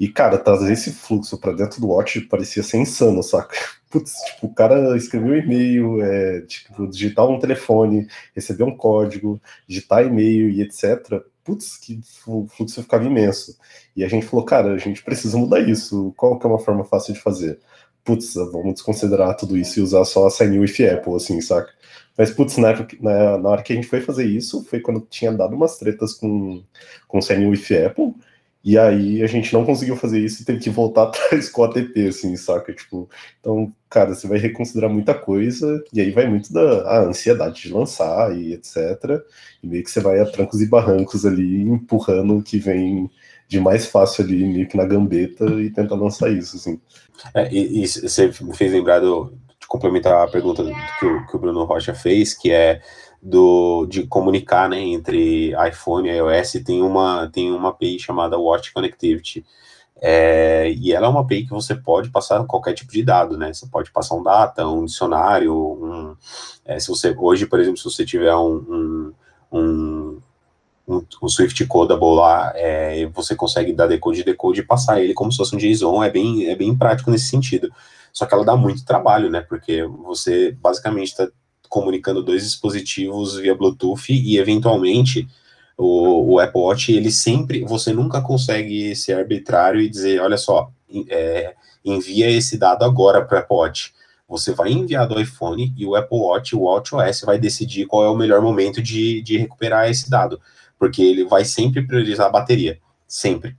E, 0.00 0.08
cara, 0.08 0.38
trazer 0.38 0.72
esse 0.72 0.92
fluxo 0.92 1.38
para 1.38 1.52
dentro 1.52 1.78
do 1.78 1.88
Watch 1.88 2.22
parecia 2.22 2.62
ser 2.62 2.78
insano, 2.78 3.22
saca? 3.22 3.54
Putz, 3.90 4.14
tipo, 4.14 4.46
o 4.46 4.54
cara 4.54 4.96
escreveu 4.96 5.34
um 5.34 5.36
e-mail, 5.36 6.02
é, 6.02 6.40
tipo, 6.42 6.88
digitar 6.88 7.28
um 7.28 7.38
telefone, 7.38 8.06
receber 8.34 8.64
um 8.64 8.74
código, 8.74 9.38
digitar 9.68 10.06
e-mail 10.06 10.48
e 10.48 10.62
etc. 10.62 11.22
Putz, 11.44 11.76
que 11.76 12.00
o 12.26 12.46
fluxo 12.48 12.82
ficava 12.82 13.04
imenso. 13.04 13.58
E 13.94 14.02
a 14.02 14.08
gente 14.08 14.24
falou, 14.24 14.44
cara, 14.46 14.72
a 14.72 14.78
gente 14.78 15.02
precisa 15.02 15.36
mudar 15.36 15.60
isso. 15.60 16.14
Qual 16.16 16.38
que 16.38 16.46
é 16.46 16.48
uma 16.48 16.58
forma 16.58 16.84
fácil 16.84 17.12
de 17.12 17.20
fazer? 17.20 17.58
Putz, 18.02 18.34
vamos 18.34 18.74
desconsiderar 18.74 19.36
tudo 19.36 19.58
isso 19.58 19.80
e 19.80 19.82
usar 19.82 20.06
só 20.06 20.26
a 20.26 20.30
Sign 20.30 20.58
with 20.60 20.82
Apple, 20.82 21.14
assim, 21.16 21.42
saca? 21.42 21.70
Mas, 22.16 22.30
putz, 22.30 22.56
na, 22.56 22.72
na, 23.38 23.48
hora 23.50 23.62
que 23.62 23.72
a 23.72 23.76
gente 23.76 23.88
foi 23.88 24.00
fazer 24.00 24.24
isso, 24.24 24.64
foi 24.64 24.80
quando 24.80 25.06
tinha 25.10 25.32
dado 25.32 25.54
umas 25.54 25.76
tretas 25.78 26.14
com, 26.14 26.62
com 27.06 27.20
Sign 27.20 27.46
with 27.46 27.66
Apple, 27.86 28.14
e 28.62 28.78
aí 28.78 29.22
a 29.22 29.26
gente 29.26 29.52
não 29.52 29.64
conseguiu 29.64 29.96
fazer 29.96 30.20
isso 30.20 30.42
e 30.42 30.44
teve 30.44 30.60
que 30.60 30.70
voltar 30.70 31.04
atrás 31.08 31.48
com 31.48 31.62
o 31.62 31.64
ATP, 31.64 32.08
assim, 32.08 32.36
saca? 32.36 32.72
Tipo, 32.72 33.08
então, 33.40 33.72
cara, 33.88 34.14
você 34.14 34.28
vai 34.28 34.38
reconsiderar 34.38 34.90
muita 34.90 35.14
coisa, 35.14 35.82
e 35.92 36.00
aí 36.00 36.10
vai 36.10 36.26
muito 36.26 36.52
da 36.52 37.02
ansiedade 37.02 37.62
de 37.62 37.72
lançar 37.72 38.36
e 38.36 38.52
etc. 38.52 38.76
E 39.62 39.66
meio 39.66 39.82
que 39.82 39.90
você 39.90 40.00
vai 40.00 40.20
a 40.20 40.26
trancos 40.26 40.60
e 40.60 40.66
barrancos 40.66 41.24
ali, 41.24 41.62
empurrando 41.62 42.36
o 42.36 42.42
que 42.42 42.58
vem 42.58 43.10
de 43.48 43.58
mais 43.58 43.86
fácil 43.86 44.24
ali, 44.24 44.44
meio 44.44 44.68
que 44.68 44.76
na 44.76 44.84
gambeta, 44.84 45.44
e 45.44 45.70
tenta 45.70 45.94
lançar 45.94 46.30
isso, 46.30 46.56
assim. 46.56 46.80
É, 47.34 47.52
e, 47.52 47.82
e 47.82 47.88
você 47.88 48.30
me 48.42 48.56
fez 48.56 48.72
lembrar 48.72 49.00
do, 49.00 49.32
de 49.58 49.66
complementar 49.66 50.22
a 50.22 50.30
pergunta 50.30 50.62
que 50.98 51.06
o, 51.06 51.26
que 51.26 51.36
o 51.36 51.38
Bruno 51.38 51.64
Rocha 51.64 51.94
fez, 51.94 52.34
que 52.34 52.52
é 52.52 52.80
do, 53.22 53.86
de 53.86 54.06
comunicar 54.06 54.68
né, 54.68 54.80
entre 54.80 55.52
iPhone 55.68 56.08
e 56.08 56.16
iOS, 56.16 56.52
tem 56.64 56.82
uma, 56.82 57.28
tem 57.28 57.52
uma 57.52 57.70
API 57.70 57.98
chamada 57.98 58.38
Watch 58.38 58.72
Connectivity. 58.72 59.44
É, 60.02 60.72
e 60.72 60.92
ela 60.92 61.06
é 61.06 61.10
uma 61.10 61.20
API 61.20 61.44
que 61.44 61.50
você 61.50 61.74
pode 61.74 62.08
passar 62.08 62.42
qualquer 62.46 62.72
tipo 62.72 62.90
de 62.90 63.02
dado, 63.02 63.36
né? 63.36 63.52
Você 63.52 63.66
pode 63.66 63.90
passar 63.92 64.14
um 64.14 64.22
data, 64.22 64.66
um 64.66 64.86
dicionário, 64.86 65.54
um, 65.54 66.16
é, 66.64 66.78
se 66.80 66.88
você 66.88 67.14
hoje, 67.16 67.46
por 67.46 67.60
exemplo, 67.60 67.76
se 67.76 67.84
você 67.84 68.04
tiver 68.06 68.34
um, 68.34 69.12
um, 69.52 70.20
um, 70.88 71.02
um, 71.22 71.28
Swift 71.28 71.66
Codable 71.66 72.16
lá, 72.16 72.50
é, 72.54 73.04
você 73.12 73.36
consegue 73.36 73.74
dar 73.74 73.88
decode 73.88 74.24
decode 74.24 74.60
e 74.60 74.64
passar 74.64 75.02
ele 75.02 75.12
como 75.12 75.30
se 75.30 75.36
fosse 75.36 75.54
um 75.54 75.58
JSON, 75.58 76.02
é 76.02 76.08
bem, 76.08 76.46
é 76.48 76.56
bem 76.56 76.74
prático 76.74 77.10
nesse 77.10 77.26
sentido. 77.26 77.70
Só 78.10 78.24
que 78.24 78.34
ela 78.34 78.44
dá 78.44 78.56
muito 78.56 78.84
trabalho, 78.86 79.30
né? 79.30 79.42
Porque 79.42 79.84
você 79.84 80.52
basicamente 80.52 81.08
está 81.08 81.28
comunicando 81.70 82.22
dois 82.22 82.42
dispositivos 82.42 83.36
via 83.36 83.54
Bluetooth 83.54 84.12
e 84.12 84.36
eventualmente 84.36 85.26
o, 85.78 86.34
o, 86.34 86.38
Apple 86.40 86.60
Watch 86.60 86.92
ele 86.92 87.10
sempre 87.10 87.64
você 87.64 87.92
nunca 87.92 88.20
consegue 88.20 88.94
ser 88.94 89.14
arbitrário 89.14 89.80
e 89.80 89.88
dizer 89.88 90.20
olha 90.20 90.36
só 90.36 90.70
é, 91.08 91.54
envia 91.82 92.28
esse 92.30 92.58
dado 92.58 92.84
agora 92.84 93.24
para 93.24 93.36
o 93.36 93.40
Apple 93.40 93.56
Watch. 93.56 93.94
Você 94.28 94.52
vai 94.52 94.70
enviar 94.70 95.08
do 95.08 95.18
iPhone 95.18 95.72
e 95.76 95.86
o 95.86 95.96
Apple 95.96 96.18
Watch 96.18 96.54
o 96.54 96.62
WatchOS 96.62 97.22
vai 97.22 97.38
decidir 97.38 97.86
qual 97.86 98.04
é 98.04 98.10
o 98.10 98.16
melhor 98.16 98.42
momento 98.42 98.82
de, 98.82 99.22
de 99.22 99.38
recuperar 99.38 99.88
esse 99.88 100.10
dado 100.10 100.38
porque 100.78 101.02
ele 101.02 101.24
vai 101.24 101.44
sempre 101.44 101.86
priorizar 101.86 102.26
a 102.26 102.30
bateria 102.30 102.78
sempre 103.06 103.56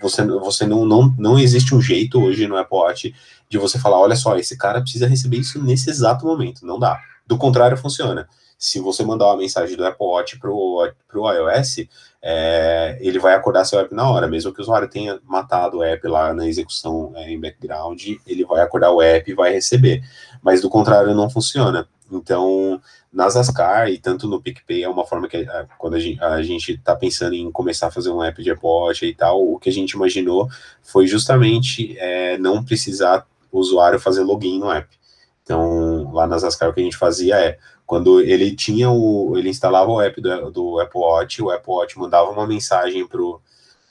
você, 0.00 0.24
você 0.24 0.66
não, 0.66 0.84
não, 0.84 1.14
não 1.18 1.38
existe 1.38 1.74
um 1.74 1.80
jeito 1.80 2.20
hoje 2.20 2.46
no 2.46 2.56
Apple 2.56 2.78
Watch 2.78 3.14
de 3.48 3.58
você 3.58 3.78
falar, 3.78 3.98
olha 3.98 4.16
só, 4.16 4.36
esse 4.36 4.56
cara 4.56 4.80
precisa 4.80 5.06
receber 5.06 5.38
isso 5.38 5.62
nesse 5.62 5.90
exato 5.90 6.24
momento, 6.24 6.64
não 6.64 6.78
dá. 6.78 6.98
Do 7.26 7.36
contrário, 7.36 7.76
funciona. 7.76 8.28
Se 8.58 8.80
você 8.80 9.04
mandar 9.04 9.26
uma 9.26 9.36
mensagem 9.36 9.76
do 9.76 9.86
Apple 9.86 10.06
Watch 10.06 10.38
para 10.38 10.50
o 10.50 11.32
iOS, 11.32 11.86
é, 12.20 12.98
ele 13.00 13.18
vai 13.18 13.34
acordar 13.34 13.64
seu 13.64 13.78
app 13.78 13.94
na 13.94 14.10
hora, 14.10 14.26
mesmo 14.26 14.52
que 14.52 14.58
o 14.58 14.62
usuário 14.62 14.88
tenha 14.88 15.20
matado 15.24 15.78
o 15.78 15.82
app 15.84 16.06
lá 16.08 16.34
na 16.34 16.48
execução 16.48 17.12
é, 17.14 17.30
em 17.30 17.40
background, 17.40 18.02
ele 18.26 18.44
vai 18.44 18.60
acordar 18.60 18.90
o 18.90 19.00
app 19.00 19.30
e 19.30 19.34
vai 19.34 19.52
receber. 19.52 20.02
Mas 20.42 20.60
do 20.60 20.68
contrário, 20.68 21.14
não 21.14 21.30
funciona. 21.30 21.86
Então, 22.10 22.80
nas 23.12 23.36
Ascar 23.36 23.88
e 23.90 23.98
tanto 23.98 24.26
no 24.26 24.40
PicPay 24.40 24.82
é 24.82 24.88
uma 24.88 25.04
forma 25.04 25.28
que 25.28 25.46
quando 25.76 25.94
a 25.94 26.42
gente 26.42 26.72
está 26.72 26.96
pensando 26.96 27.34
em 27.34 27.50
começar 27.50 27.88
a 27.88 27.90
fazer 27.90 28.10
um 28.10 28.22
app 28.22 28.42
de 28.42 28.52
Watch 28.52 29.04
e 29.04 29.14
tal, 29.14 29.52
o 29.52 29.58
que 29.58 29.68
a 29.68 29.72
gente 29.72 29.92
imaginou 29.92 30.48
foi 30.82 31.06
justamente 31.06 31.96
é, 31.98 32.38
não 32.38 32.64
precisar 32.64 33.26
o 33.52 33.58
usuário 33.58 34.00
fazer 34.00 34.22
login 34.22 34.58
no 34.58 34.70
app. 34.70 34.88
Então, 35.42 36.12
lá 36.12 36.26
nas 36.26 36.44
Ascar 36.44 36.70
o 36.70 36.74
que 36.74 36.80
a 36.80 36.84
gente 36.84 36.96
fazia 36.96 37.36
é, 37.36 37.58
quando 37.86 38.20
ele 38.20 38.54
tinha 38.54 38.90
o, 38.90 39.36
ele 39.36 39.48
instalava 39.48 39.90
o 39.90 40.00
app 40.00 40.20
do, 40.20 40.50
do 40.50 40.80
Apple 40.80 41.00
Watch, 41.00 41.42
o 41.42 41.50
Apple 41.50 41.72
Watch 41.72 41.98
mandava 41.98 42.30
uma 42.30 42.46
mensagem 42.46 43.06
pro 43.06 43.40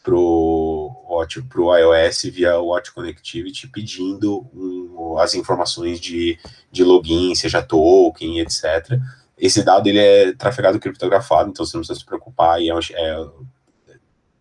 pro 0.07 0.66
Watch, 1.09 1.41
pro 1.43 1.75
iOS 1.75 2.23
via 2.23 2.59
Watch 2.59 2.91
Connectivity 2.91 3.67
pedindo 3.67 4.45
um, 4.53 5.17
as 5.19 5.35
informações 5.35 5.99
de, 5.99 6.37
de 6.71 6.83
login, 6.83 7.33
seja 7.35 7.61
token, 7.61 8.39
etc. 8.39 8.99
Esse 9.37 9.63
dado 9.63 9.87
ele 9.87 9.99
é 9.99 10.33
trafegado 10.33 10.79
criptografado, 10.79 11.49
então 11.49 11.65
você 11.65 11.75
não 11.75 11.81
precisa 11.81 11.99
se 11.99 12.05
preocupar. 12.05 12.61
E 12.61 12.69
é, 12.69 12.73
é, 12.93 13.27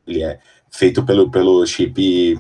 ele 0.07 0.23
é 0.23 0.41
feito 0.71 1.05
pelo, 1.05 1.31
pelo 1.31 1.67
chip 1.67 2.39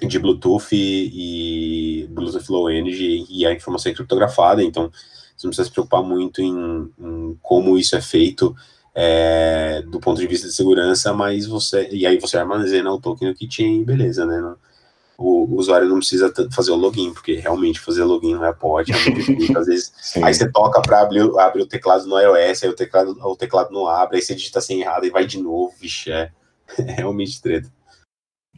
de 0.00 0.18
Bluetooth 0.18 0.68
e, 0.72 2.02
e 2.02 2.06
Bluetooth 2.08 2.50
Low 2.50 2.70
Energy 2.70 3.24
e 3.30 3.46
a 3.46 3.52
informação 3.52 3.90
é 3.90 3.94
criptografada, 3.94 4.62
então 4.62 4.90
você 5.36 5.46
não 5.46 5.50
precisa 5.50 5.68
se 5.68 5.72
preocupar 5.72 6.02
muito 6.02 6.42
em, 6.42 6.90
em 6.98 7.38
como 7.42 7.78
isso 7.78 7.96
é 7.96 8.00
feito 8.00 8.54
é, 8.98 9.82
do 9.82 10.00
ponto 10.00 10.18
de 10.18 10.26
vista 10.26 10.48
de 10.48 10.54
segurança, 10.54 11.12
mas 11.12 11.46
você. 11.46 11.86
E 11.92 12.06
aí 12.06 12.18
você 12.18 12.38
armazena 12.38 12.90
o 12.90 12.98
token 12.98 13.28
no 13.28 13.34
keychain, 13.34 13.84
beleza, 13.84 14.24
né? 14.24 14.54
O, 15.18 15.44
o, 15.44 15.56
usuário 15.56 15.86
não 15.86 15.98
precisa 15.98 16.32
fazer 16.50 16.70
o 16.70 16.76
login, 16.76 17.12
porque 17.12 17.34
realmente 17.34 17.78
fazer 17.78 18.04
login 18.04 18.34
no 18.34 18.44
iPod 18.44 18.90
é 18.90 18.98
muito 18.98 19.22
difícil. 19.22 19.58
Às 19.58 19.66
vezes, 19.66 19.92
aí 20.24 20.32
você 20.32 20.50
toca 20.50 20.80
para 20.80 21.02
abrir, 21.02 21.20
abrir 21.38 21.60
o 21.60 21.66
teclado 21.66 22.06
no 22.06 22.18
iOS, 22.18 22.62
aí 22.62 22.70
o 22.70 22.74
teclado, 22.74 23.10
o 23.22 23.36
teclado 23.36 23.70
não 23.70 23.86
abre, 23.86 24.16
aí 24.16 24.22
você 24.22 24.34
digita 24.34 24.62
sem 24.62 24.80
errado 24.80 25.04
e 25.04 25.10
vai 25.10 25.26
de 25.26 25.42
novo, 25.42 25.74
vixe, 25.78 26.10
é, 26.10 26.30
é 26.78 26.92
realmente 26.92 27.40
treta. 27.42 27.70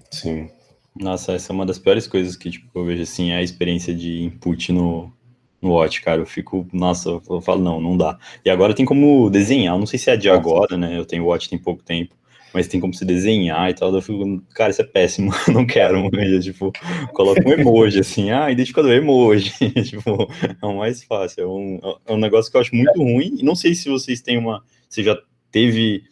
Sim. 0.09 0.51
Nossa, 0.95 1.33
essa 1.33 1.53
é 1.53 1.55
uma 1.55 1.67
das 1.67 1.81
piores 1.81 2.07
coisas 2.07 2.37
que 2.37 2.49
tipo, 2.49 2.79
eu 2.79 2.85
vejo 2.85 3.03
assim, 3.03 3.31
é 3.33 3.39
a 3.39 3.43
experiência 3.43 3.93
de 3.93 4.23
input 4.23 4.73
no, 4.73 5.13
no 5.61 5.73
Watch, 5.73 6.01
cara. 6.03 6.21
Eu 6.21 6.27
fico, 6.27 6.67
nossa, 6.73 7.09
eu 7.09 7.41
falo, 7.41 7.63
não, 7.63 7.81
não 7.81 7.97
dá. 7.97 8.19
E 8.45 8.51
agora 8.51 8.75
tem 8.75 8.85
como 8.85 9.29
desenhar, 9.29 9.79
não 9.79 9.87
sei 9.87 9.99
se 9.99 10.11
é 10.11 10.17
de 10.17 10.31
agora, 10.31 10.77
né? 10.77 10.97
Eu 10.97 11.05
tenho 11.05 11.27
Watch 11.27 11.49
tem 11.49 11.59
pouco 11.59 11.83
tempo, 11.83 12.15
mas 12.55 12.69
tem 12.69 12.81
como 12.81 12.95
se 12.95 13.05
desenhar 13.05 13.71
e 13.71 13.75
tal. 13.75 13.93
Eu 13.93 14.03
fico, 14.03 14.43
cara, 14.55 14.71
isso 14.71 14.83
é 14.83 14.85
péssimo, 14.85 15.33
não 15.53 15.67
quero. 15.67 16.09
Eu, 16.15 16.41
tipo, 16.41 16.73
coloca 17.13 17.47
um 17.47 17.53
emoji 17.53 18.01
assim, 18.01 18.31
ah, 18.31 18.51
identificador 18.51 18.93
emoji. 18.93 19.53
tipo, 19.85 20.29
é 20.41 20.67
o 20.67 20.79
mais 20.79 21.03
fácil. 21.05 21.43
É 21.43 21.47
um, 21.47 21.81
é 22.07 22.13
um 22.13 22.19
negócio 22.19 22.51
que 22.51 22.57
eu 22.57 22.61
acho 22.61 22.75
muito 22.75 23.03
ruim. 23.03 23.37
E 23.39 23.43
não 23.43 23.55
sei 23.55 23.75
se 23.75 23.89
vocês 23.89 24.21
têm 24.21 24.39
uma. 24.39 24.63
Você 24.89 25.03
já 25.03 25.19
teve. 25.51 26.05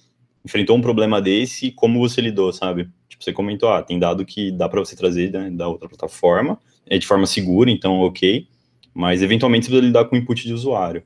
Enfrentou 0.44 0.76
um 0.76 0.80
problema 0.80 1.20
desse 1.20 1.66
e 1.66 1.72
como 1.72 1.98
você 1.98 2.20
lidou, 2.20 2.52
sabe? 2.52 2.88
Tipo, 3.08 3.24
você 3.24 3.32
comentou, 3.32 3.68
ah, 3.68 3.82
tem 3.82 3.98
dado 3.98 4.24
que 4.24 4.52
dá 4.52 4.68
para 4.68 4.78
você 4.78 4.94
trazer 4.94 5.32
né, 5.32 5.50
da 5.50 5.66
outra 5.66 5.88
plataforma, 5.88 6.56
é 6.88 6.96
de 6.98 7.04
forma 7.04 7.26
segura, 7.26 7.68
então 7.68 7.98
ok 8.02 8.46
mas 8.96 9.22
eventualmente 9.22 9.66
você 9.66 9.72
precisa 9.72 9.86
lidar 9.86 10.06
com 10.06 10.16
o 10.16 10.18
input 10.18 10.42
de 10.42 10.54
usuário. 10.54 11.02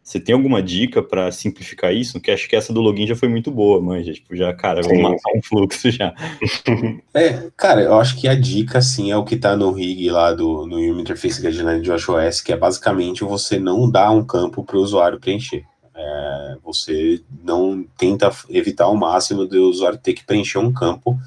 Você 0.00 0.20
tem 0.20 0.34
alguma 0.34 0.62
dica 0.62 1.02
para 1.02 1.32
simplificar 1.32 1.92
isso? 1.92 2.20
Que 2.20 2.30
acho 2.30 2.48
que 2.48 2.54
essa 2.54 2.72
do 2.72 2.80
login 2.80 3.06
já 3.06 3.16
foi 3.16 3.26
muito 3.26 3.50
boa, 3.50 3.80
manja. 3.80 4.12
Tipo, 4.12 4.36
já, 4.36 4.52
cara, 4.52 4.82
vamos 4.82 5.02
matar 5.02 5.32
um 5.34 5.42
fluxo 5.42 5.90
já. 5.90 6.14
É, 7.12 7.48
cara, 7.56 7.80
eu 7.80 7.98
acho 7.98 8.20
que 8.20 8.28
a 8.28 8.34
dica, 8.34 8.78
assim, 8.78 9.10
é 9.10 9.16
o 9.16 9.24
que 9.24 9.36
tá 9.36 9.56
no 9.56 9.72
rig 9.72 10.10
lá 10.10 10.32
do 10.32 10.66
no 10.66 10.76
Human 10.76 11.00
Interface 11.00 11.40
Guideline 11.40 11.80
de 11.80 11.90
WatchOS, 11.90 12.40
que 12.40 12.52
é 12.52 12.56
basicamente 12.56 13.24
você 13.24 13.58
não 13.58 13.90
dar 13.90 14.10
um 14.10 14.24
campo 14.24 14.62
para 14.62 14.76
o 14.76 14.80
usuário 14.80 15.18
preencher. 15.18 15.64
É, 15.96 16.56
você 16.62 17.20
não 17.42 17.84
tenta 17.96 18.30
evitar 18.50 18.84
ao 18.84 18.96
máximo 18.96 19.46
do 19.46 19.70
usuário 19.70 19.98
ter 19.98 20.12
que 20.12 20.24
preencher 20.24 20.58
um 20.58 20.72
campo 20.72 21.18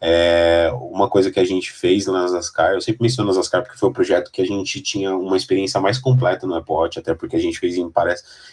é, 0.00 0.70
uma 0.74 1.08
coisa 1.08 1.30
que 1.30 1.40
a 1.40 1.44
gente 1.44 1.72
fez 1.72 2.06
na 2.06 2.26
Zascar, 2.28 2.74
eu 2.74 2.80
sempre 2.80 3.02
menciono 3.02 3.28
na 3.28 3.34
Zascar 3.34 3.62
porque 3.62 3.78
foi 3.78 3.88
o 3.88 3.90
um 3.90 3.94
projeto 3.94 4.30
que 4.30 4.42
a 4.42 4.46
gente 4.46 4.80
tinha 4.82 5.16
uma 5.16 5.36
experiência 5.36 5.80
mais 5.80 5.98
completa 5.98 6.46
no 6.46 6.54
Apple 6.54 6.74
até 6.96 7.14
porque 7.14 7.36
a 7.36 7.40
gente 7.40 7.58
fez 7.58 7.76
em, 7.76 7.90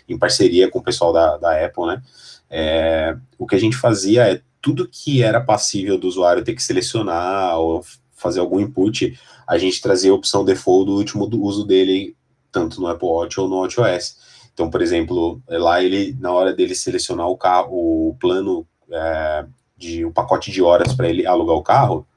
em 0.08 0.18
parceria 0.18 0.70
com 0.70 0.80
o 0.80 0.84
pessoal 0.84 1.12
da, 1.12 1.38
da 1.38 1.66
Apple, 1.66 1.86
né? 1.86 2.02
É, 2.50 3.18
o 3.38 3.48
que 3.48 3.56
a 3.56 3.60
gente 3.60 3.76
fazia 3.76 4.32
é 4.32 4.42
tudo 4.62 4.88
que 4.88 5.22
era 5.22 5.42
passível 5.42 5.98
do 5.98 6.08
usuário 6.08 6.44
ter 6.44 6.54
que 6.54 6.64
selecionar 6.64 7.60
ou 7.60 7.84
fazer 8.16 8.40
algum 8.40 8.60
input, 8.60 9.20
a 9.46 9.58
gente 9.58 9.82
trazia 9.82 10.12
a 10.12 10.16
opção 10.16 10.46
default 10.46 10.86
do 10.86 10.96
último 10.96 11.28
do 11.28 11.42
uso 11.42 11.66
dele, 11.66 12.16
tanto 12.52 12.80
no 12.80 12.88
Apple 12.88 13.08
Watch 13.08 13.40
ou 13.40 13.50
no 13.50 13.58
WatchOS. 13.58 14.18
Então, 14.54 14.70
por 14.70 14.82
exemplo, 14.82 15.42
lá 15.50 15.84
ele, 15.84 16.16
na 16.20 16.32
hora 16.32 16.54
dele 16.54 16.74
selecionar 16.74 17.28
o 17.28 17.36
carro, 17.36 18.10
o 18.10 18.16
plano 18.20 18.66
é, 18.90 19.46
de 19.84 20.06
um 20.06 20.12
pacote 20.12 20.52
de 20.52 20.62
horas 20.62 20.94
para 20.94 21.08
ele 21.08 21.26
alugar 21.26 21.56
o 21.56 21.64
carro, 21.64 22.08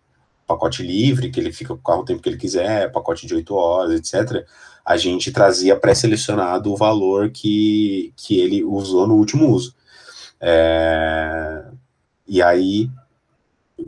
pacote 0.47 0.83
livre, 0.83 1.31
que 1.31 1.41
ele 1.41 1.53
fica 1.53 1.75
com 1.75 1.81
o 1.81 1.83
carro 1.83 2.03
o 2.03 2.05
tempo 2.05 2.23
que 2.23 2.29
ele 2.29 2.37
quiser, 2.37 2.93
pacote 2.93 3.27
de 3.27 3.35
8 3.35 3.55
horas, 3.55 3.95
etc., 3.95 4.47
a 4.85 4.97
gente 4.97 5.33
trazia 5.33 5.75
pré-selecionado 5.75 6.73
o 6.73 6.77
valor 6.77 7.31
que, 7.31 8.13
que 8.17 8.39
ele 8.39 8.63
usou 8.63 9.05
no 9.05 9.17
último 9.17 9.51
uso. 9.51 9.75
É, 10.41 11.65
e 12.29 12.41
aí, 12.41 12.89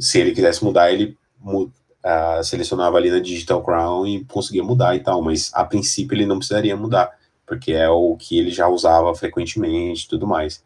se 0.00 0.18
ele 0.18 0.32
quisesse 0.32 0.64
mudar, 0.64 0.90
ele 0.92 1.16
uh, 1.44 2.42
selecionava 2.42 2.96
ali 2.96 3.10
na 3.10 3.20
Digital 3.20 3.62
Crown 3.62 4.06
e 4.08 4.24
conseguia 4.24 4.64
mudar 4.64 4.96
e 4.96 5.00
tal, 5.00 5.22
mas 5.22 5.52
a 5.54 5.64
princípio 5.64 6.16
ele 6.16 6.26
não 6.26 6.38
precisaria 6.38 6.76
mudar, 6.76 7.12
porque 7.48 7.72
é 7.72 7.88
o 7.88 8.14
que 8.16 8.38
ele 8.38 8.50
já 8.50 8.68
usava 8.68 9.14
frequentemente 9.14 10.04
e 10.04 10.08
tudo 10.08 10.26
mais. 10.26 10.62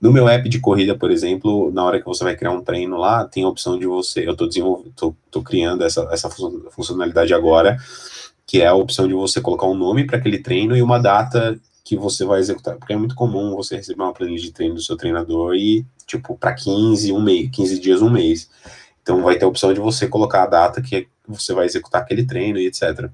No 0.00 0.12
meu 0.12 0.28
app 0.28 0.48
de 0.48 0.60
corrida, 0.60 0.96
por 0.96 1.10
exemplo, 1.10 1.72
na 1.72 1.82
hora 1.84 1.98
que 1.98 2.06
você 2.06 2.22
vai 2.22 2.36
criar 2.36 2.50
um 2.50 2.62
treino 2.62 2.96
lá, 2.98 3.24
tem 3.24 3.44
a 3.44 3.48
opção 3.48 3.78
de 3.78 3.86
você. 3.86 4.28
Eu 4.28 4.32
estou 4.32 5.42
criando 5.42 5.82
essa, 5.84 6.08
essa 6.12 6.28
funcionalidade 6.70 7.32
agora, 7.32 7.78
que 8.46 8.60
é 8.60 8.66
a 8.66 8.74
opção 8.74 9.08
de 9.08 9.14
você 9.14 9.40
colocar 9.40 9.66
um 9.66 9.74
nome 9.74 10.04
para 10.06 10.18
aquele 10.18 10.38
treino 10.38 10.76
e 10.76 10.82
uma 10.82 10.98
data 10.98 11.58
que 11.84 11.96
você 11.96 12.24
vai 12.24 12.40
executar. 12.40 12.76
Porque 12.76 12.92
é 12.92 12.96
muito 12.96 13.14
comum 13.14 13.54
você 13.54 13.76
receber 13.76 14.02
uma 14.02 14.12
planilha 14.12 14.40
de 14.40 14.52
treino 14.52 14.74
do 14.74 14.82
seu 14.82 14.96
treinador 14.96 15.54
e, 15.54 15.86
tipo, 16.06 16.36
para 16.36 16.52
15, 16.52 17.12
um 17.12 17.22
mês, 17.22 17.48
15 17.50 17.78
dias, 17.78 18.02
um 18.02 18.10
mês. 18.10 18.50
Então 19.02 19.22
vai 19.22 19.38
ter 19.38 19.44
a 19.44 19.48
opção 19.48 19.72
de 19.72 19.78
você 19.78 20.08
colocar 20.08 20.42
a 20.42 20.46
data 20.46 20.82
que 20.82 21.06
você 21.26 21.54
vai 21.54 21.64
executar 21.64 22.02
aquele 22.02 22.26
treino 22.26 22.58
e 22.58 22.66
etc. 22.66 23.08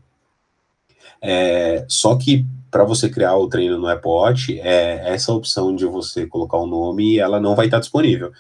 É, 1.21 1.85
só 1.87 2.17
que 2.17 2.47
para 2.73 2.85
você 2.85 3.11
criar 3.11 3.37
o 3.37 3.49
treino 3.49 3.79
no 3.79 3.87
Watch, 3.87 4.59
é, 4.59 5.13
essa 5.13 5.31
opção 5.31 5.77
de 5.77 5.85
você 5.85 6.27
colocar 6.27 6.57
o 6.57 6.65
um 6.65 6.67
nome, 6.67 7.19
ela 7.19 7.39
não 7.39 7.55
vai 7.55 7.67
estar 7.67 7.79
disponível, 7.79 8.33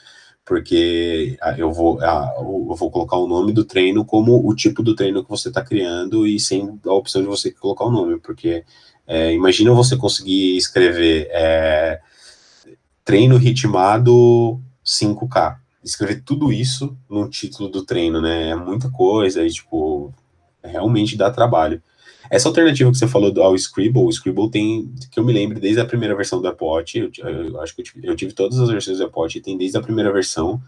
porque 0.42 1.36
ah, 1.42 1.54
eu 1.58 1.70
vou, 1.70 2.00
ah, 2.00 2.32
eu 2.38 2.74
vou 2.74 2.90
colocar 2.90 3.18
o 3.18 3.28
nome 3.28 3.52
do 3.52 3.62
treino 3.62 4.06
como 4.06 4.48
o 4.48 4.54
tipo 4.56 4.82
do 4.82 4.94
treino 4.94 5.22
que 5.22 5.28
você 5.28 5.48
está 5.48 5.62
criando 5.62 6.26
e 6.26 6.40
sem 6.40 6.80
a 6.86 6.92
opção 6.94 7.20
de 7.20 7.28
você 7.28 7.52
colocar 7.52 7.84
o 7.84 7.90
nome, 7.90 8.18
porque 8.20 8.64
é, 9.06 9.34
imagina 9.34 9.70
você 9.74 9.98
conseguir 9.98 10.56
escrever 10.56 11.28
é, 11.30 12.00
treino 13.04 13.36
ritmado 13.36 14.58
5K, 14.82 15.56
escrever 15.84 16.22
tudo 16.24 16.50
isso 16.50 16.96
no 17.06 17.28
título 17.28 17.68
do 17.68 17.84
treino, 17.84 18.18
né? 18.22 18.48
É 18.50 18.56
muita 18.56 18.90
coisa 18.90 19.44
e, 19.44 19.50
tipo, 19.50 20.10
realmente 20.64 21.18
dá 21.18 21.30
trabalho. 21.30 21.82
Essa 22.32 22.48
alternativa 22.48 22.90
que 22.90 22.96
você 22.96 23.06
falou 23.06 23.30
ao 23.42 23.54
Scribble, 23.54 24.04
o 24.04 24.10
Scribble 24.10 24.50
tem, 24.50 24.90
que 25.10 25.20
eu 25.20 25.24
me 25.24 25.34
lembro, 25.34 25.60
desde 25.60 25.82
a 25.82 25.84
primeira 25.84 26.16
versão 26.16 26.40
do 26.40 26.48
Apple 26.48 26.66
eu, 26.94 27.10
eu, 27.18 27.60
acho 27.60 27.74
que 27.74 27.82
eu 27.82 27.84
tive, 27.84 28.06
eu 28.06 28.16
tive, 28.16 28.32
todas 28.32 28.58
as 28.58 28.70
versões 28.70 28.96
do 28.96 29.04
Apple 29.04 29.38
tem 29.42 29.58
desde 29.58 29.76
a 29.76 29.82
primeira 29.82 30.10
versão, 30.10 30.58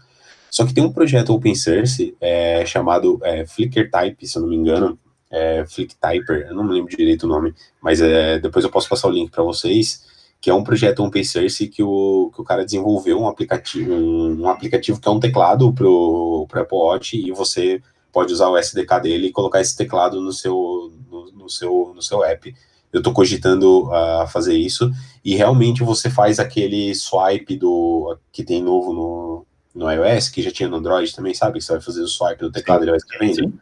só 0.51 0.63
que 0.63 0.75
tem 0.75 0.83
um 0.83 0.91
projeto 0.91 1.33
open 1.33 1.55
source 1.55 2.15
é, 2.21 2.63
chamado 2.67 3.19
é, 3.23 3.47
Flickr 3.47 3.89
Type, 3.89 4.27
se 4.27 4.37
eu 4.37 4.43
não 4.43 4.49
me 4.49 4.55
engano, 4.55 4.99
é, 5.31 5.65
Flick 5.65 5.95
Typer, 5.95 6.45
eu 6.49 6.53
não 6.53 6.63
me 6.63 6.71
lembro 6.71 6.95
direito 6.95 7.23
o 7.23 7.27
nome, 7.27 7.51
mas 7.81 7.99
é, 7.99 8.37
depois 8.37 8.63
eu 8.63 8.69
posso 8.69 8.87
passar 8.87 9.07
o 9.07 9.11
link 9.11 9.31
para 9.31 9.41
vocês, 9.41 10.05
que 10.39 10.51
é 10.51 10.53
um 10.53 10.63
projeto 10.63 11.03
open 11.03 11.23
source 11.23 11.67
que 11.67 11.81
o, 11.81 12.31
que 12.35 12.41
o 12.41 12.43
cara 12.43 12.63
desenvolveu 12.63 13.19
um 13.19 13.27
aplicativo, 13.27 13.91
um, 13.91 14.41
um 14.41 14.49
aplicativo 14.49 15.01
que 15.01 15.07
é 15.07 15.11
um 15.11 15.19
teclado 15.19 15.73
para 15.73 15.87
o 15.87 16.47
Apple 16.53 16.77
Watch 16.77 17.17
e 17.17 17.31
você 17.31 17.81
pode 18.13 18.31
usar 18.31 18.49
o 18.49 18.57
SDK 18.57 19.01
dele 19.01 19.27
e 19.27 19.31
colocar 19.31 19.59
esse 19.59 19.75
teclado 19.75 20.21
no 20.21 20.31
seu, 20.31 20.93
no, 21.31 21.43
no 21.43 21.49
seu, 21.49 21.91
no 21.95 22.01
seu 22.01 22.23
app. 22.23 22.53
Eu 22.91 22.99
estou 22.99 23.11
cogitando 23.11 23.93
a 23.93 24.23
uh, 24.23 24.27
fazer 24.27 24.53
isso 24.53 24.89
e 25.23 25.35
realmente 25.35 25.83
você 25.83 26.09
faz 26.09 26.39
aquele 26.39 26.95
swipe 26.95 27.57
do 27.57 28.17
que 28.31 28.43
tem 28.43 28.63
novo 28.63 28.93
no, 28.93 29.45
no 29.75 29.91
iOS, 29.91 30.29
que 30.29 30.41
já 30.41 30.49
tinha 30.49 30.69
no 30.69 30.77
Android 30.77 31.13
também, 31.13 31.33
sabe? 31.33 31.61
Você 31.61 31.73
vai 31.73 31.81
fazer 31.81 32.01
o 32.01 32.07
swipe 32.07 32.39
do 32.39 32.51
teclado 32.51 32.83
ele 32.83 32.91
vai 32.91 32.97
escrevendo. 32.97 33.53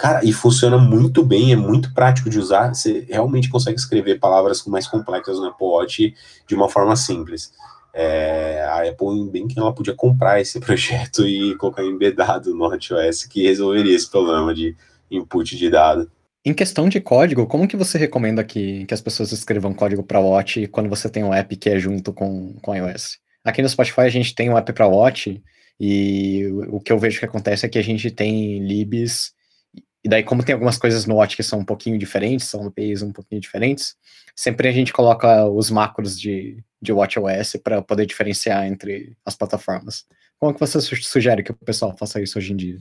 Cara, 0.00 0.24
e 0.24 0.32
funciona 0.32 0.78
muito 0.78 1.22
bem, 1.22 1.52
é 1.52 1.56
muito 1.56 1.92
prático 1.92 2.30
de 2.30 2.38
usar. 2.38 2.74
Você 2.74 3.06
realmente 3.10 3.50
consegue 3.50 3.78
escrever 3.78 4.18
palavras 4.18 4.64
mais 4.64 4.86
complexas 4.86 5.38
no 5.38 5.48
Apple 5.48 5.66
Watch 5.66 6.14
de 6.46 6.54
uma 6.54 6.70
forma 6.70 6.96
simples. 6.96 7.52
É, 7.92 8.64
a 8.66 8.88
Apple 8.88 9.28
bem 9.30 9.46
que 9.46 9.58
ela 9.58 9.74
podia 9.74 9.94
comprar 9.94 10.40
esse 10.40 10.58
projeto 10.64 11.26
e 11.26 11.54
colocar 11.56 11.84
embedado 11.84 12.54
no 12.54 12.66
WatchOS 12.66 13.24
que 13.24 13.42
resolveria 13.42 13.94
esse 13.94 14.10
problema 14.10 14.54
de 14.54 14.74
input 15.10 15.54
de 15.54 15.68
dado. 15.68 16.10
Em 16.44 16.54
questão 16.54 16.88
de 16.88 17.00
código, 17.00 17.46
como 17.46 17.68
que 17.68 17.76
você 17.76 17.98
recomenda 17.98 18.42
que, 18.42 18.86
que 18.86 18.94
as 18.94 19.00
pessoas 19.00 19.30
escrevam 19.30 19.74
código 19.74 20.02
para 20.02 20.20
Watch 20.20 20.66
quando 20.68 20.88
você 20.88 21.08
tem 21.08 21.22
um 21.22 21.34
app 21.34 21.54
que 21.54 21.68
é 21.68 21.78
junto 21.78 22.14
com, 22.14 22.54
com 22.62 22.74
iOS? 22.74 23.18
Aqui 23.44 23.60
no 23.60 23.68
Spotify 23.68 24.02
a 24.02 24.08
gente 24.08 24.34
tem 24.34 24.48
um 24.48 24.56
app 24.56 24.72
para 24.72 24.86
Watch 24.86 25.42
e 25.78 26.46
o 26.68 26.80
que 26.80 26.92
eu 26.92 26.98
vejo 26.98 27.18
que 27.18 27.26
acontece 27.26 27.66
é 27.66 27.68
que 27.68 27.78
a 27.78 27.82
gente 27.82 28.10
tem 28.10 28.58
libs 28.66 29.34
e 30.02 30.08
daí 30.08 30.22
como 30.22 30.42
tem 30.42 30.54
algumas 30.54 30.78
coisas 30.78 31.04
no 31.04 31.16
Watch 31.16 31.36
que 31.36 31.42
são 31.42 31.58
um 31.58 31.64
pouquinho 31.64 31.98
diferentes, 31.98 32.46
são 32.46 32.66
APIs 32.66 33.02
um 33.02 33.12
pouquinho 33.12 33.40
diferentes, 33.40 33.94
sempre 34.34 34.66
a 34.66 34.72
gente 34.72 34.92
coloca 34.94 35.46
os 35.46 35.70
macros 35.70 36.18
de, 36.18 36.64
de 36.80 36.90
WatchOS 36.90 37.56
para 37.62 37.82
poder 37.82 38.06
diferenciar 38.06 38.66
entre 38.66 39.14
as 39.26 39.36
plataformas. 39.36 40.06
Como 40.38 40.54
que 40.54 40.60
você 40.60 40.80
sugere 40.80 41.42
que 41.42 41.52
o 41.52 41.54
pessoal 41.54 41.94
faça 41.98 42.20
isso 42.20 42.38
hoje 42.38 42.54
em 42.54 42.56
dia? 42.56 42.78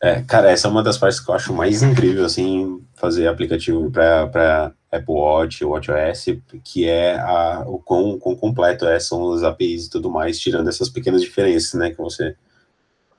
É, 0.00 0.22
cara, 0.22 0.50
essa 0.50 0.68
é 0.68 0.70
uma 0.70 0.82
das 0.82 0.96
partes 0.96 1.18
que 1.18 1.28
eu 1.28 1.34
acho 1.34 1.52
mais 1.52 1.82
incrível, 1.82 2.24
assim, 2.24 2.80
fazer 2.94 3.26
aplicativo 3.26 3.90
para 3.90 4.72
Apple 4.92 5.14
Watch, 5.14 5.64
WatchOS, 5.64 6.38
que 6.62 6.88
é 6.88 7.18
a, 7.18 7.64
o 7.66 7.78
quão, 7.78 8.18
quão 8.18 8.36
completo 8.36 8.86
é, 8.86 9.00
são 9.00 9.22
os 9.22 9.42
APIs 9.42 9.86
e 9.86 9.90
tudo 9.90 10.10
mais, 10.10 10.38
tirando 10.38 10.68
essas 10.68 10.88
pequenas 10.88 11.20
diferenças, 11.20 11.74
né, 11.74 11.90
que 11.90 11.98
você 11.98 12.36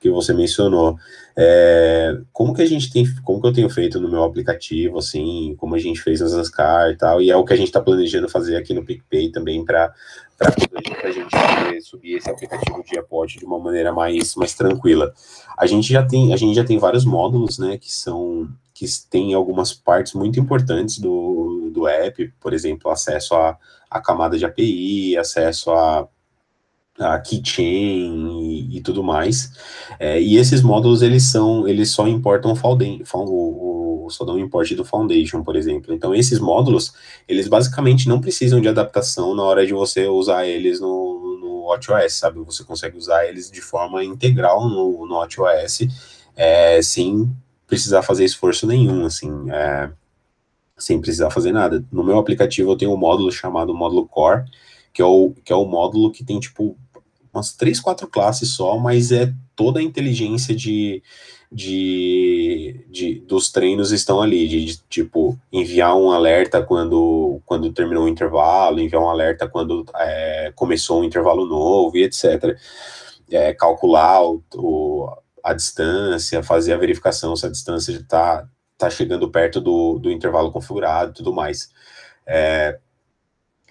que 0.00 0.10
você 0.10 0.32
mencionou. 0.32 0.96
É, 1.36 2.18
como 2.32 2.54
que 2.54 2.62
a 2.62 2.66
gente 2.66 2.90
tem, 2.90 3.04
como 3.22 3.40
que 3.40 3.46
eu 3.46 3.52
tenho 3.52 3.68
feito 3.68 4.00
no 4.00 4.08
meu 4.08 4.24
aplicativo, 4.24 4.98
assim, 4.98 5.54
como 5.58 5.74
a 5.74 5.78
gente 5.78 6.00
fez 6.00 6.20
nas 6.20 6.32
Ascar 6.32 6.90
e 6.90 6.96
tal, 6.96 7.20
e 7.20 7.30
é 7.30 7.36
o 7.36 7.44
que 7.44 7.52
a 7.52 7.56
gente 7.56 7.68
está 7.68 7.80
planejando 7.80 8.28
fazer 8.28 8.56
aqui 8.56 8.72
no 8.72 8.84
PicPay 8.84 9.30
também 9.30 9.64
para 9.64 9.92
para 10.38 10.54
a 11.04 11.10
gente 11.10 11.82
subir 11.82 12.16
esse 12.16 12.30
aplicativo 12.30 12.82
de 12.82 12.98
Apple 12.98 13.26
de 13.26 13.44
uma 13.44 13.58
maneira 13.58 13.92
mais, 13.92 14.34
mais 14.36 14.54
tranquila. 14.54 15.12
A 15.54 15.66
gente 15.66 15.92
já 15.92 16.02
tem 16.02 16.32
a 16.32 16.36
gente 16.36 16.54
já 16.54 16.64
tem 16.64 16.78
vários 16.78 17.04
módulos, 17.04 17.58
né, 17.58 17.76
que 17.76 17.92
são 17.92 18.48
que 18.72 18.86
tem 19.10 19.34
algumas 19.34 19.74
partes 19.74 20.14
muito 20.14 20.40
importantes 20.40 20.98
do, 20.98 21.70
do 21.70 21.86
app, 21.86 22.32
por 22.40 22.54
exemplo, 22.54 22.90
acesso 22.90 23.34
a, 23.34 23.58
a 23.90 24.00
camada 24.00 24.38
de 24.38 24.46
API, 24.46 25.18
acesso 25.18 25.70
a 25.70 26.08
a 27.00 27.18
keychain 27.18 28.40
e, 28.42 28.76
e 28.76 28.80
tudo 28.80 29.02
mais. 29.02 29.52
É, 29.98 30.20
e 30.20 30.36
esses 30.36 30.62
módulos 30.62 31.02
eles 31.02 31.24
são, 31.24 31.66
eles 31.66 31.90
só 31.90 32.06
importam 32.06 32.52
o, 32.52 33.28
o, 33.28 34.06
o 34.06 34.10
só 34.10 34.24
import 34.38 34.72
do 34.74 34.84
Foundation, 34.84 35.42
por 35.42 35.56
exemplo. 35.56 35.94
Então 35.94 36.14
esses 36.14 36.38
módulos, 36.38 36.92
eles 37.26 37.48
basicamente 37.48 38.08
não 38.08 38.20
precisam 38.20 38.60
de 38.60 38.68
adaptação 38.68 39.34
na 39.34 39.42
hora 39.42 39.66
de 39.66 39.72
você 39.72 40.06
usar 40.06 40.46
eles 40.46 40.80
no, 40.80 41.38
no 41.40 41.64
WatchOS, 41.66 42.14
sabe? 42.14 42.40
Você 42.40 42.64
consegue 42.64 42.96
usar 42.96 43.26
eles 43.26 43.50
de 43.50 43.60
forma 43.60 44.04
integral 44.04 44.68
no, 44.68 45.06
no 45.06 45.14
WatchOS, 45.14 45.88
é, 46.36 46.82
sem 46.82 47.30
precisar 47.66 48.02
fazer 48.02 48.24
esforço 48.24 48.66
nenhum, 48.66 49.06
assim, 49.06 49.50
é, 49.50 49.90
sem 50.76 51.00
precisar 51.00 51.30
fazer 51.30 51.52
nada. 51.52 51.84
No 51.90 52.02
meu 52.02 52.18
aplicativo 52.18 52.72
eu 52.72 52.76
tenho 52.76 52.92
um 52.92 52.96
módulo 52.96 53.30
chamado 53.30 53.72
módulo 53.72 54.06
Core, 54.06 54.44
que 54.92 55.00
é 55.00 55.04
o, 55.04 55.32
que 55.44 55.52
é 55.52 55.56
o 55.56 55.64
módulo 55.64 56.10
que 56.10 56.24
tem, 56.24 56.40
tipo, 56.40 56.76
umas 57.32 57.52
três, 57.52 57.80
quatro 57.80 58.08
classes 58.08 58.50
só, 58.50 58.78
mas 58.78 59.12
é 59.12 59.32
toda 59.54 59.80
a 59.80 59.82
inteligência 59.82 60.54
de, 60.54 61.02
de, 61.50 62.84
de 62.88 63.20
dos 63.20 63.50
treinos 63.50 63.92
estão 63.92 64.22
ali, 64.22 64.46
de, 64.48 64.64
de, 64.64 64.76
tipo 64.88 65.38
enviar 65.52 65.96
um 65.96 66.10
alerta 66.10 66.62
quando, 66.62 67.40
quando 67.44 67.72
terminou 67.72 68.04
o 68.04 68.08
intervalo, 68.08 68.80
enviar 68.80 69.02
um 69.02 69.08
alerta 69.08 69.48
quando 69.48 69.84
é, 69.96 70.52
começou 70.54 71.00
um 71.00 71.04
intervalo 71.04 71.46
novo 71.46 71.96
e 71.96 72.04
etc. 72.04 72.56
É, 73.30 73.52
calcular 73.54 74.22
o, 74.22 74.42
o, 74.54 75.08
a 75.42 75.52
distância, 75.52 76.42
fazer 76.42 76.72
a 76.72 76.78
verificação 76.78 77.34
se 77.36 77.46
a 77.46 77.50
distância 77.50 77.92
está 77.92 78.48
tá 78.78 78.88
chegando 78.88 79.30
perto 79.30 79.60
do, 79.60 79.98
do 79.98 80.10
intervalo 80.10 80.50
configurado 80.50 81.12
tudo 81.12 81.32
mais. 81.32 81.70
É, 82.26 82.78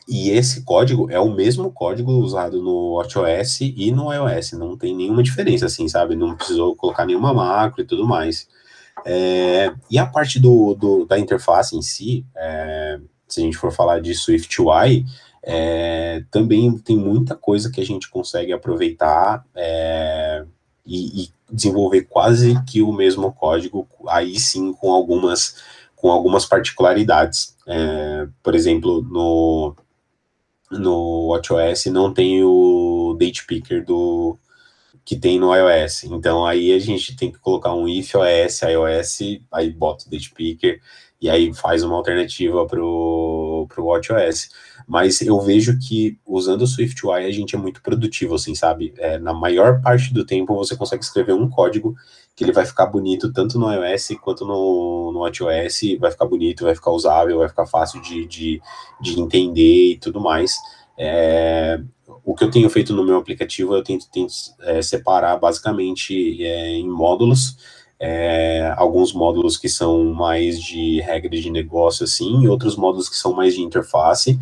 e 0.10 0.32
esse 0.32 0.64
código 0.64 1.08
é 1.12 1.20
o 1.20 1.30
mesmo 1.30 1.72
código 1.72 2.12
usado 2.14 2.64
no 2.64 2.96
WatchOS 2.96 3.62
e 3.62 3.92
no 3.92 4.12
iOS, 4.12 4.54
não 4.54 4.76
tem 4.76 4.96
nenhuma 4.96 5.22
diferença, 5.22 5.68
assim, 5.68 5.88
sabe? 5.88 6.16
Não 6.16 6.36
precisou 6.36 6.76
colocar 6.76 7.06
nenhuma 7.06 7.32
macro 7.32 7.84
e 7.84 7.86
tudo 7.86 8.08
mais. 8.08 8.48
É, 9.06 9.72
e 9.90 10.00
a 10.00 10.08
parte 10.08 10.40
do, 10.40 10.74
do, 10.74 11.06
da 11.06 11.20
interface 11.20 11.78
em 11.78 11.84
si, 11.84 12.26
é, 12.36 13.00
se 13.28 13.40
a 13.40 13.44
gente 13.44 13.56
for 13.56 13.72
falar 13.72 14.02
de 14.02 14.16
SwiftUI, 14.16 15.06
é, 15.44 16.24
também 16.32 16.76
tem 16.80 16.98
muita 16.98 17.36
coisa 17.36 17.72
que 17.72 17.80
a 17.80 17.86
gente 17.86 18.10
consegue 18.10 18.52
aproveitar 18.52 19.46
é, 19.56 20.44
e, 20.84 21.24
e, 21.24 21.30
desenvolver 21.52 22.04
quase 22.04 22.60
que 22.66 22.82
o 22.82 22.92
mesmo 22.92 23.32
código, 23.32 23.88
aí 24.08 24.40
sim 24.40 24.74
com 24.74 24.92
algumas, 24.92 25.56
com 25.96 26.10
algumas 26.10 26.46
particularidades. 26.46 27.56
É, 27.68 28.28
por 28.42 28.56
exemplo, 28.56 29.04
no, 29.04 29.76
no 30.72 31.28
WatchOS 31.30 31.86
não 31.88 32.14
tem 32.14 32.44
o 32.44 33.16
date 33.20 33.46
picker 33.46 33.84
do 33.86 34.38
que 35.06 35.16
tem 35.16 35.40
no 35.40 35.54
iOS. 35.56 36.04
Então 36.06 36.46
aí 36.46 36.72
a 36.74 36.80
gente 36.80 37.16
tem 37.16 37.32
que 37.32 37.40
colocar 37.40 37.74
um 37.74 37.88
if 37.88 38.14
OS, 38.16 38.62
iOS, 38.62 39.20
aí 39.52 39.72
bota 39.72 40.06
o 40.06 40.10
date 40.10 40.32
picker 40.32 40.82
e 41.22 41.30
aí 41.30 41.54
faz 41.54 41.84
uma 41.84 41.96
alternativa 41.96 42.66
pro 42.68 43.66
pro 43.70 43.86
WatchOS. 43.86 44.50
Mas 44.90 45.22
eu 45.22 45.40
vejo 45.40 45.78
que 45.78 46.18
usando 46.26 46.64
o 46.64 46.68
SwiftUI 46.68 47.24
a 47.24 47.32
gente 47.32 47.56
é 47.56 47.60
muito 47.60 47.80
produtivo, 47.80 48.34
assim, 48.34 48.56
sabe? 48.56 48.92
É, 48.98 49.20
na 49.20 49.32
maior 49.32 49.80
parte 49.84 50.12
do 50.12 50.26
tempo 50.26 50.56
você 50.56 50.76
consegue 50.76 51.04
escrever 51.04 51.34
um 51.34 51.48
código 51.48 51.96
que 52.36 52.44
ele 52.44 52.52
vai 52.52 52.66
ficar 52.66 52.88
bonito 52.88 53.32
tanto 53.32 53.60
no 53.60 53.72
iOS 53.72 54.18
quanto 54.20 54.48
no, 54.48 55.12
no 55.14 55.20
WatchOS, 55.20 56.00
vai 56.00 56.10
ficar 56.10 56.26
bonito, 56.26 56.64
vai 56.64 56.74
ficar 56.74 56.90
usável, 56.90 57.38
vai 57.38 57.48
ficar 57.48 57.68
fácil 57.68 58.02
de, 58.02 58.26
de, 58.26 58.62
de 59.00 59.20
entender 59.20 59.92
e 59.92 59.98
tudo 60.00 60.20
mais. 60.20 60.56
É, 60.98 61.80
o 62.26 62.34
que 62.34 62.44
eu 62.44 62.50
tenho 62.50 62.68
feito 62.68 62.92
no 62.92 63.06
meu 63.06 63.18
aplicativo, 63.18 63.76
eu 63.76 63.84
tento, 63.84 64.10
tento 64.10 64.34
é, 64.62 64.82
separar 64.82 65.38
basicamente 65.38 66.44
é, 66.44 66.72
em 66.72 66.90
módulos, 66.90 67.58
é, 68.00 68.74
alguns 68.76 69.14
módulos 69.14 69.56
que 69.56 69.70
são 69.70 70.04
mais 70.06 70.60
de 70.60 71.00
regra 71.02 71.30
de 71.30 71.52
negócio, 71.52 72.06
assim, 72.06 72.42
e 72.42 72.48
outros 72.48 72.76
módulos 72.76 73.08
que 73.08 73.16
são 73.16 73.34
mais 73.34 73.54
de 73.54 73.62
interface, 73.62 74.40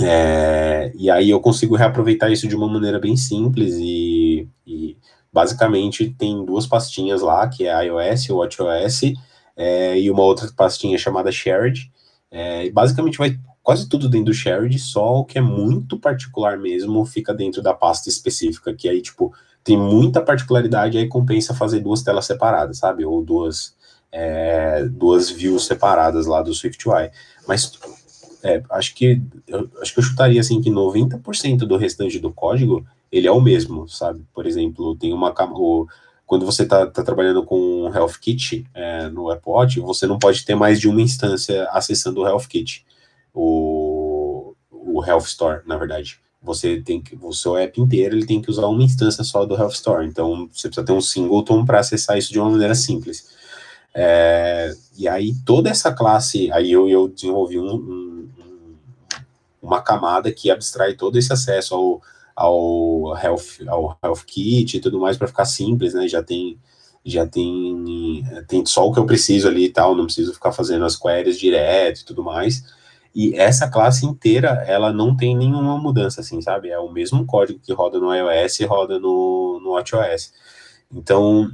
é, 0.00 0.92
e 0.94 1.10
aí 1.10 1.30
eu 1.30 1.40
consigo 1.40 1.74
reaproveitar 1.74 2.30
isso 2.30 2.46
de 2.46 2.54
uma 2.54 2.68
maneira 2.68 3.00
bem 3.00 3.16
simples 3.16 3.74
e, 3.78 4.48
e 4.66 4.96
basicamente 5.32 6.14
tem 6.16 6.44
duas 6.44 6.66
pastinhas 6.66 7.20
lá, 7.20 7.48
que 7.48 7.66
é 7.66 7.84
iOS, 7.86 8.30
o 8.30 8.36
WatchOS, 8.36 9.12
é, 9.56 9.98
e 9.98 10.10
uma 10.10 10.22
outra 10.22 10.48
pastinha 10.56 10.96
chamada 10.96 11.32
Shared. 11.32 11.90
É, 12.30 12.66
e 12.66 12.70
basicamente 12.70 13.18
vai 13.18 13.38
quase 13.62 13.88
tudo 13.88 14.08
dentro 14.08 14.26
do 14.26 14.34
Shared, 14.34 14.78
só 14.78 15.16
o 15.18 15.24
que 15.24 15.38
é 15.38 15.40
muito 15.42 15.98
particular 15.98 16.56
mesmo 16.58 17.04
fica 17.04 17.34
dentro 17.34 17.60
da 17.60 17.74
pasta 17.74 18.08
específica, 18.08 18.72
que 18.72 18.88
aí, 18.88 19.02
tipo, 19.02 19.32
tem 19.64 19.76
muita 19.76 20.22
particularidade, 20.22 20.96
aí 20.96 21.08
compensa 21.08 21.54
fazer 21.54 21.80
duas 21.80 22.02
telas 22.02 22.24
separadas, 22.24 22.78
sabe? 22.78 23.04
Ou 23.04 23.22
duas, 23.22 23.74
é, 24.12 24.84
duas 24.84 25.28
views 25.28 25.66
separadas 25.66 26.26
lá 26.26 26.40
do 26.40 26.54
SwiftUI. 26.54 27.10
Mas 27.46 27.70
é, 28.42 28.62
acho 28.70 28.94
que 28.94 29.20
eu, 29.46 29.70
acho 29.80 29.92
que 29.92 29.98
eu 29.98 30.04
chutaria 30.04 30.40
assim 30.40 30.60
que 30.60 30.70
90% 30.70 31.58
do 31.58 31.76
restante 31.76 32.18
do 32.18 32.32
código 32.32 32.86
ele 33.10 33.26
é 33.26 33.32
o 33.32 33.40
mesmo, 33.40 33.88
sabe? 33.88 34.22
Por 34.34 34.46
exemplo, 34.46 34.94
tem 34.96 35.12
uma 35.12 35.34
o, 35.52 35.86
quando 36.26 36.44
você 36.44 36.62
está 36.62 36.86
tá 36.86 37.02
trabalhando 37.02 37.42
com 37.44 37.56
o 37.56 37.94
Health 37.94 38.18
Kit 38.20 38.66
é, 38.74 39.08
no 39.08 39.30
Apple 39.30 39.50
Watch, 39.50 39.80
você 39.80 40.06
não 40.06 40.18
pode 40.18 40.44
ter 40.44 40.54
mais 40.54 40.78
de 40.78 40.88
uma 40.88 41.00
instância 41.00 41.66
acessando 41.70 42.20
o 42.20 42.26
Health 42.26 42.46
Kit, 42.48 42.84
o, 43.32 44.54
o 44.70 45.04
Health 45.04 45.24
Store, 45.24 45.62
na 45.66 45.76
verdade. 45.76 46.20
Você 46.42 46.80
tem 46.80 47.00
que, 47.00 47.18
o 47.20 47.32
seu 47.32 47.56
app 47.56 47.80
inteiro 47.80 48.14
ele 48.14 48.26
tem 48.26 48.40
que 48.40 48.50
usar 48.50 48.66
uma 48.66 48.82
instância 48.82 49.24
só 49.24 49.44
do 49.44 49.56
Health 49.56 49.72
Store. 49.72 50.06
Então, 50.06 50.48
você 50.52 50.68
precisa 50.68 50.86
ter 50.86 50.92
um 50.92 51.00
singleton 51.00 51.64
para 51.64 51.80
acessar 51.80 52.16
isso 52.16 52.30
de 52.30 52.38
uma 52.38 52.50
maneira 52.50 52.74
simples. 52.74 53.26
É, 53.94 54.72
e 54.96 55.08
aí, 55.08 55.34
toda 55.44 55.70
essa 55.70 55.92
classe, 55.92 56.52
aí 56.52 56.70
eu, 56.70 56.88
eu 56.88 57.08
desenvolvi 57.08 57.58
um, 57.58 57.74
um, 57.74 58.17
uma 59.62 59.82
camada 59.82 60.32
que 60.32 60.50
abstrai 60.50 60.94
todo 60.94 61.18
esse 61.18 61.32
acesso 61.32 61.74
ao 61.74 62.02
ao 62.38 63.18
Health, 63.18 63.66
ao 63.66 63.98
Health 64.00 64.24
Kit 64.24 64.76
e 64.76 64.80
tudo 64.80 65.00
mais 65.00 65.16
para 65.16 65.26
ficar 65.26 65.44
simples, 65.44 65.92
né? 65.92 66.06
Já 66.06 66.22
tem 66.22 66.56
já 67.04 67.26
tem 67.26 68.22
tem 68.46 68.64
só 68.64 68.86
o 68.86 68.92
que 68.92 69.00
eu 69.00 69.06
preciso 69.06 69.48
ali 69.48 69.64
e 69.64 69.70
tal, 69.70 69.96
não 69.96 70.04
preciso 70.04 70.32
ficar 70.32 70.52
fazendo 70.52 70.84
as 70.84 70.96
queries 70.96 71.38
direto 71.38 72.02
e 72.02 72.04
tudo 72.04 72.22
mais. 72.22 72.62
E 73.14 73.34
essa 73.34 73.68
classe 73.68 74.06
inteira, 74.06 74.64
ela 74.66 74.92
não 74.92 75.16
tem 75.16 75.36
nenhuma 75.36 75.76
mudança, 75.78 76.20
assim, 76.20 76.40
sabe? 76.40 76.68
É 76.68 76.78
o 76.78 76.92
mesmo 76.92 77.26
código 77.26 77.58
que 77.58 77.72
roda 77.72 77.98
no 77.98 78.14
iOS 78.14 78.60
e 78.60 78.64
roda 78.64 78.98
no, 79.00 79.58
no 79.60 79.70
WatchOS. 79.72 80.32
Então, 80.92 81.50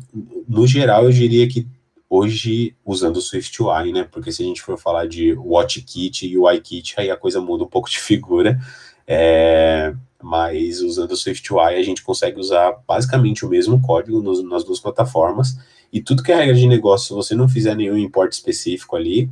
no 0.47 0.67
geral, 0.67 1.05
eu 1.05 1.13
diria 1.13 1.49
que 1.49 1.67
hoje, 2.15 2.77
usando 2.85 3.17
o 3.17 3.23
SwiftUI, 3.23 3.93
né? 3.93 4.07
Porque 4.11 4.31
se 4.31 4.43
a 4.43 4.47
gente 4.47 4.63
for 4.63 4.79
falar 4.79 5.07
de 5.07 5.33
WatchKit 5.33 6.27
e 6.27 6.39
UIKit, 6.39 6.95
aí 6.99 7.11
a 7.11 7.17
coisa 7.17 7.41
muda 7.41 7.65
um 7.65 7.69
pouco 7.69 7.91
de 7.91 7.99
figura. 8.01 8.59
É, 9.07 9.95
mas 10.23 10.81
usando 10.81 11.11
o 11.11 11.17
SwiftUI 11.17 11.75
a 11.75 11.83
gente 11.83 12.03
consegue 12.03 12.39
usar 12.41 12.73
basicamente 12.87 13.45
o 13.45 13.49
mesmo 13.49 13.81
código 13.83 14.23
nos, 14.23 14.43
nas 14.43 14.65
duas 14.65 14.81
plataformas, 14.81 15.59
e 15.93 16.01
tudo 16.01 16.23
que 16.23 16.33
é 16.33 16.37
regra 16.37 16.55
de 16.55 16.67
negócio, 16.67 17.09
se 17.09 17.13
você 17.15 17.35
não 17.35 17.49
fizer 17.49 17.77
nenhum 17.77 17.99
import 17.99 18.33
específico 18.33 18.97
ali, 18.97 19.31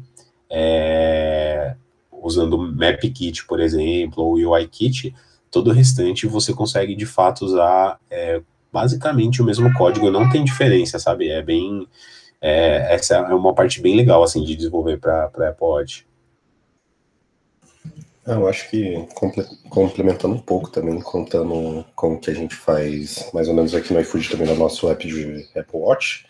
é, 0.49 1.75
usando 2.13 2.59
MapKit, 2.59 3.47
por 3.47 3.59
exemplo, 3.59 4.23
ou 4.23 4.35
UIKit, 4.35 5.15
todo 5.51 5.71
o 5.71 5.73
restante 5.73 6.27
você 6.27 6.53
consegue 6.53 6.95
de 6.95 7.07
fato 7.07 7.45
usar 7.45 7.99
é, 8.11 8.43
basicamente 8.73 9.43
o 9.43 9.45
mesmo 9.45 9.73
código, 9.75 10.11
não 10.11 10.31
tem 10.31 10.45
diferença, 10.45 10.99
sabe? 10.99 11.29
É 11.29 11.43
bem. 11.43 11.87
É, 12.43 12.93
essa 12.93 13.15
é 13.15 13.35
uma 13.35 13.55
parte 13.55 13.81
bem 13.81 13.95
legal 13.95 14.23
assim 14.25 14.43
de 14.43 14.57
desenvolver 14.57 14.99
para 14.99 15.27
Apple 15.27 15.55
Watch. 15.61 16.07
Ah, 18.27 18.35
eu 18.35 18.49
acho 18.49 18.69
que 18.71 19.07
complementando 19.69 20.35
um 20.35 20.41
pouco 20.41 20.71
também, 20.71 21.01
contando 21.01 21.85
como 21.95 22.21
que 22.21 22.31
a 22.31 22.35
gente 22.35 22.55
faz 22.55 23.31
mais 23.33 23.49
ou 23.49 23.55
menos 23.55 23.75
aqui 23.75 23.93
no 23.93 24.01
iFood 24.01 24.29
também 24.29 24.47
no 24.47 24.55
nosso 24.55 24.89
app 24.89 25.07
de 25.07 25.49
Apple 25.57 25.81
Watch, 25.81 26.25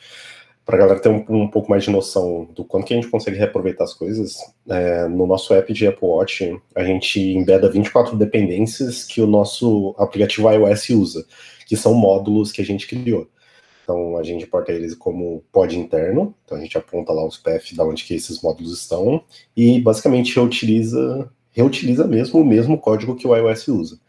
para 0.64 0.76
a 0.76 0.78
galera 0.78 1.00
ter 1.00 1.08
um, 1.10 1.24
um, 1.28 1.48
pouco 1.48 1.70
mais 1.70 1.84
de 1.84 1.90
noção 1.90 2.48
do 2.54 2.64
quanto 2.64 2.86
que 2.86 2.94
a 2.94 2.96
gente 2.96 3.10
consegue 3.10 3.36
reaproveitar 3.36 3.84
as 3.84 3.92
coisas, 3.92 4.38
é, 4.68 5.06
no 5.08 5.26
nosso 5.26 5.52
app 5.52 5.70
de 5.72 5.86
Apple 5.86 6.08
Watch 6.08 6.58
a 6.74 6.84
gente 6.84 7.20
embeda 7.20 7.70
24 7.70 8.16
dependências 8.16 9.04
que 9.04 9.20
o 9.20 9.26
nosso 9.26 9.94
aplicativo 9.98 10.50
iOS 10.50 10.90
usa, 10.90 11.26
que 11.66 11.76
são 11.76 11.94
módulos 11.94 12.52
que 12.52 12.62
a 12.62 12.64
gente 12.64 12.86
criou. 12.86 13.28
Então 13.82 14.16
a 14.16 14.22
gente 14.22 14.46
porta 14.46 14.72
eles 14.72 14.94
como 14.94 15.42
pod 15.52 15.76
interno, 15.78 16.34
então 16.44 16.56
a 16.56 16.60
gente 16.60 16.78
aponta 16.78 17.12
lá 17.12 17.26
os 17.26 17.36
paths 17.36 17.76
da 17.76 17.84
onde 17.84 18.04
que 18.04 18.14
esses 18.14 18.40
módulos 18.40 18.72
estão 18.78 19.24
e 19.56 19.80
basicamente 19.80 20.38
utiliza 20.38 21.30
reutiliza 21.52 22.06
mesmo 22.06 22.40
o 22.40 22.44
mesmo 22.44 22.78
código 22.78 23.14
que 23.14 23.26
o 23.26 23.36
iOS 23.36 23.68
usa. 23.68 24.00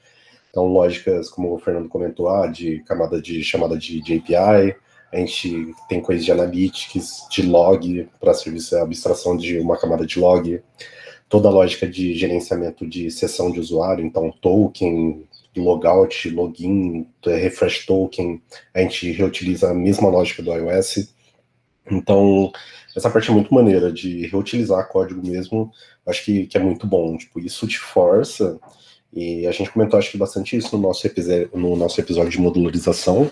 Então, 0.49 0.67
lógicas, 0.67 1.29
como 1.29 1.53
o 1.53 1.59
Fernando 1.59 1.89
comentou, 1.89 2.29
ah, 2.29 2.47
de 2.47 2.79
camada 2.83 3.21
de 3.21 3.43
chamada 3.43 3.77
de, 3.77 4.01
de 4.01 4.17
API, 4.17 4.75
a 5.12 5.17
gente 5.17 5.73
tem 5.89 6.01
coisas 6.01 6.23
de 6.23 6.31
analytics, 6.31 7.27
de 7.29 7.43
log, 7.43 8.07
para 8.19 8.33
serviço 8.33 8.75
de 8.75 8.81
abstração 8.81 9.36
de 9.36 9.59
uma 9.59 9.77
camada 9.77 10.05
de 10.05 10.19
log, 10.19 10.62
toda 11.27 11.49
a 11.49 11.51
lógica 11.51 11.88
de 11.88 12.13
gerenciamento 12.13 12.88
de 12.88 13.12
sessão 13.12 13.51
de 13.51 13.59
usuário, 13.59 14.05
então 14.05 14.31
token, 14.41 15.27
logout, 15.60 16.30
login, 16.30 17.08
refresh 17.26 17.86
token, 17.86 18.42
a 18.74 18.82
gente 18.82 19.12
reutiliza 19.12 19.70
a 19.70 19.74
mesma 19.74 20.10
lógica 20.10 20.42
do 20.42 20.54
iOS. 20.54 21.13
Então, 21.89 22.52
essa 22.96 23.10
parte 23.10 23.30
é 23.30 23.34
muito 23.34 23.54
maneira 23.54 23.92
de 23.92 24.28
reutilizar 24.28 24.88
código 24.88 25.26
mesmo, 25.26 25.72
acho 26.06 26.24
que, 26.26 26.48
que 26.48 26.58
é 26.58 26.60
muito 26.60 26.88
bom. 26.88 27.18
Tipo, 27.18 27.39
isso 27.39 27.68
te 27.68 27.80
força, 27.80 28.60
e 29.12 29.46
a 29.46 29.52
gente 29.52 29.70
comentou 29.72 30.00
acho 30.00 30.12
que 30.12 30.18
bastante 30.18 30.58
isso 30.58 30.76
no 30.76 30.82
nosso, 30.82 31.08
no 31.54 31.76
nosso 31.76 32.01
episódio 32.01 32.32
de 32.32 32.39
modularização, 32.39 33.30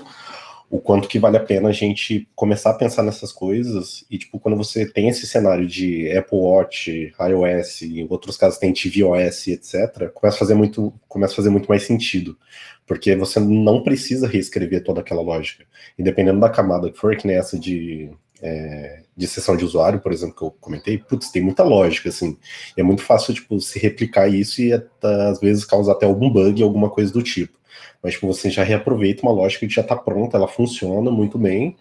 o 0.71 0.79
quanto 0.79 1.09
que 1.09 1.19
vale 1.19 1.35
a 1.35 1.43
pena 1.43 1.67
a 1.67 1.73
gente 1.73 2.29
começar 2.33 2.69
a 2.69 2.73
pensar 2.73 3.03
nessas 3.03 3.33
coisas 3.33 4.05
e, 4.09 4.17
tipo, 4.17 4.39
quando 4.39 4.55
você 4.55 4.85
tem 4.85 5.09
esse 5.09 5.27
cenário 5.27 5.67
de 5.67 6.09
Apple 6.15 6.37
Watch, 6.37 7.13
iOS, 7.19 7.81
em 7.81 8.07
outros 8.09 8.37
casos 8.37 8.57
tem 8.57 8.71
tvOS, 8.71 9.49
etc., 9.49 10.09
começa 10.13 10.37
a 10.37 10.39
fazer 10.39 10.53
muito, 10.53 10.93
começa 11.09 11.33
a 11.33 11.35
fazer 11.35 11.49
muito 11.49 11.67
mais 11.67 11.83
sentido, 11.83 12.37
porque 12.87 13.13
você 13.17 13.37
não 13.37 13.83
precisa 13.83 14.25
reescrever 14.25 14.81
toda 14.81 15.01
aquela 15.01 15.21
lógica. 15.21 15.65
E 15.99 16.03
dependendo 16.03 16.39
da 16.39 16.49
camada 16.49 16.89
que 16.89 16.97
for, 16.97 17.17
que 17.17 17.27
nem 17.27 17.35
essa 17.35 17.59
de, 17.59 18.09
é, 18.41 19.01
de 19.15 19.27
sessão 19.27 19.57
de 19.57 19.65
usuário, 19.65 19.99
por 19.99 20.13
exemplo, 20.13 20.37
que 20.37 20.41
eu 20.41 20.51
comentei, 20.51 20.97
putz, 20.97 21.31
tem 21.31 21.41
muita 21.41 21.63
lógica, 21.63 22.07
assim, 22.07 22.37
é 22.77 22.81
muito 22.81 23.01
fácil, 23.01 23.33
tipo, 23.33 23.59
se 23.59 23.77
replicar 23.77 24.29
isso 24.29 24.61
e 24.61 24.71
às 24.71 25.37
vezes 25.41 25.65
causar 25.65 25.91
até 25.91 26.05
algum 26.05 26.29
bug, 26.29 26.63
alguma 26.63 26.89
coisa 26.89 27.11
do 27.11 27.21
tipo 27.21 27.59
mas 28.01 28.13
tipo, 28.13 28.27
você 28.27 28.49
já 28.49 28.63
reaproveita 28.63 29.23
uma 29.23 29.31
lógica 29.31 29.67
que 29.67 29.73
já 29.73 29.81
está 29.81 29.95
pronta, 29.95 30.37
ela 30.37 30.47
funciona 30.47 31.11
muito 31.11 31.37
bem, 31.37 31.75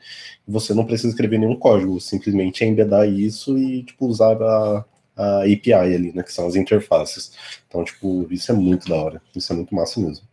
você 0.46 0.74
não 0.74 0.84
precisa 0.84 1.08
escrever 1.08 1.38
nenhum 1.38 1.56
código, 1.56 2.00
simplesmente 2.00 2.64
é 2.64 2.66
embedar 2.66 3.08
isso 3.08 3.56
e 3.58 3.82
tipo, 3.82 4.06
usar 4.06 4.40
a, 4.42 4.84
a 5.16 5.38
API 5.42 5.72
ali, 5.72 6.12
né, 6.12 6.22
que 6.22 6.32
são 6.32 6.46
as 6.46 6.56
interfaces. 6.56 7.32
Então, 7.68 7.84
tipo, 7.84 8.26
isso 8.30 8.50
é 8.50 8.54
muito 8.54 8.88
da 8.88 8.96
hora, 8.96 9.22
isso 9.34 9.52
é 9.52 9.56
muito 9.56 9.74
massa 9.74 10.00
mesmo. 10.00 10.24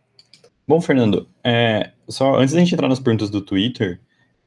Bom, 0.66 0.80
Fernando, 0.80 1.26
é, 1.42 1.92
só 2.08 2.36
antes 2.36 2.54
da 2.54 2.60
gente 2.60 2.74
entrar 2.74 2.88
nas 2.88 3.00
perguntas 3.00 3.30
do 3.30 3.40
Twitter, 3.40 4.00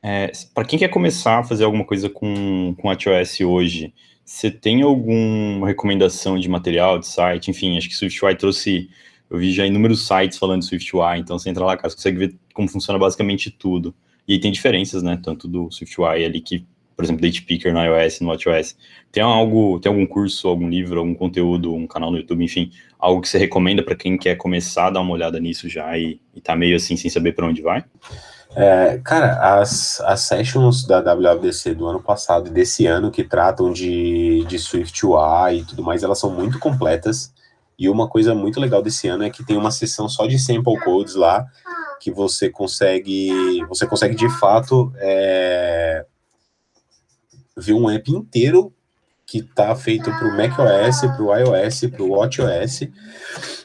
é, 0.03 0.31
para 0.53 0.65
quem 0.65 0.79
quer 0.79 0.89
começar 0.89 1.39
a 1.39 1.43
fazer 1.43 1.63
alguma 1.63 1.85
coisa 1.85 2.09
com, 2.09 2.75
com 2.79 2.89
a 2.89 2.95
TOS 2.95 3.41
hoje, 3.41 3.93
você 4.23 4.49
tem 4.49 4.81
alguma 4.81 5.67
recomendação 5.67 6.39
de 6.39 6.47
material, 6.47 6.97
de 6.97 7.07
site? 7.07 7.51
Enfim, 7.51 7.77
acho 7.77 7.89
que 7.89 7.95
SwiftUI 7.95 8.35
trouxe 8.35 8.89
eu 9.31 9.37
vi 9.37 9.53
já 9.53 9.65
inúmeros 9.65 10.05
sites 10.05 10.37
falando 10.37 10.59
de 10.59 10.65
SwiftUI, 10.65 11.19
então 11.19 11.39
você 11.39 11.49
entra 11.49 11.63
lá, 11.63 11.77
cara, 11.77 11.89
você 11.89 11.95
consegue 11.95 12.17
ver 12.17 12.35
como 12.53 12.67
funciona 12.67 12.99
basicamente 12.99 13.49
tudo. 13.49 13.95
E 14.27 14.33
aí 14.33 14.39
tem 14.39 14.51
diferenças, 14.51 15.01
né? 15.01 15.17
Tanto 15.23 15.47
do 15.47 15.71
SwiftUI 15.71 16.25
ali 16.25 16.41
que, 16.41 16.65
por 16.97 17.05
exemplo, 17.05 17.21
Date 17.21 17.41
Picker 17.43 17.73
no 17.73 17.79
iOS, 17.81 18.19
no 18.19 18.27
WatchOS. 18.27 18.75
Tem 19.09 19.23
algo, 19.23 19.79
tem 19.79 19.89
algum 19.89 20.05
curso, 20.05 20.49
algum 20.49 20.67
livro, 20.67 20.99
algum 20.99 21.15
conteúdo, 21.15 21.73
um 21.73 21.87
canal 21.87 22.11
no 22.11 22.17
YouTube, 22.17 22.43
enfim, 22.43 22.71
algo 22.99 23.21
que 23.21 23.29
você 23.29 23.37
recomenda 23.37 23.81
para 23.81 23.95
quem 23.95 24.17
quer 24.17 24.35
começar 24.35 24.87
a 24.87 24.89
dar 24.89 24.99
uma 24.99 25.13
olhada 25.13 25.39
nisso 25.39 25.69
já 25.69 25.97
e, 25.97 26.19
e 26.35 26.41
tá 26.41 26.53
meio 26.53 26.75
assim 26.75 26.97
sem 26.97 27.09
saber 27.09 27.31
para 27.31 27.47
onde 27.47 27.61
vai? 27.61 27.85
É, 28.53 28.99
cara, 29.01 29.59
as, 29.59 30.01
as 30.01 30.19
sessions 30.21 30.85
da 30.85 30.99
WWDC 30.99 31.73
do 31.73 31.87
ano 31.87 32.03
passado 32.03 32.47
e 32.47 32.51
desse 32.51 32.85
ano 32.85 33.09
que 33.09 33.23
tratam 33.23 33.71
de, 33.71 34.43
de 34.43 34.59
SwiftUI 34.59 35.59
e 35.59 35.63
tudo 35.63 35.81
mais, 35.81 36.03
elas 36.03 36.19
são 36.19 36.29
muito 36.29 36.59
completas. 36.59 37.33
E 37.81 37.89
uma 37.89 38.07
coisa 38.07 38.35
muito 38.35 38.59
legal 38.59 38.79
desse 38.79 39.07
ano 39.07 39.23
é 39.23 39.31
que 39.31 39.43
tem 39.43 39.57
uma 39.57 39.71
sessão 39.71 40.07
só 40.07 40.27
de 40.27 40.37
sample 40.37 40.79
codes 40.81 41.15
lá, 41.15 41.47
que 41.99 42.11
você 42.11 42.47
consegue, 42.47 43.31
você 43.67 43.87
consegue 43.87 44.13
de 44.13 44.29
fato 44.37 44.93
é, 44.97 46.05
ver 47.57 47.73
um 47.73 47.89
app 47.89 48.11
inteiro 48.11 48.71
que 49.25 49.39
está 49.39 49.75
feito 49.75 50.11
para 50.11 50.27
o 50.27 50.37
macOS, 50.37 50.99
para 50.99 51.23
o 51.23 51.35
iOS, 51.35 51.81
para 51.89 52.03
o 52.03 52.09
WatchOS, 52.11 52.87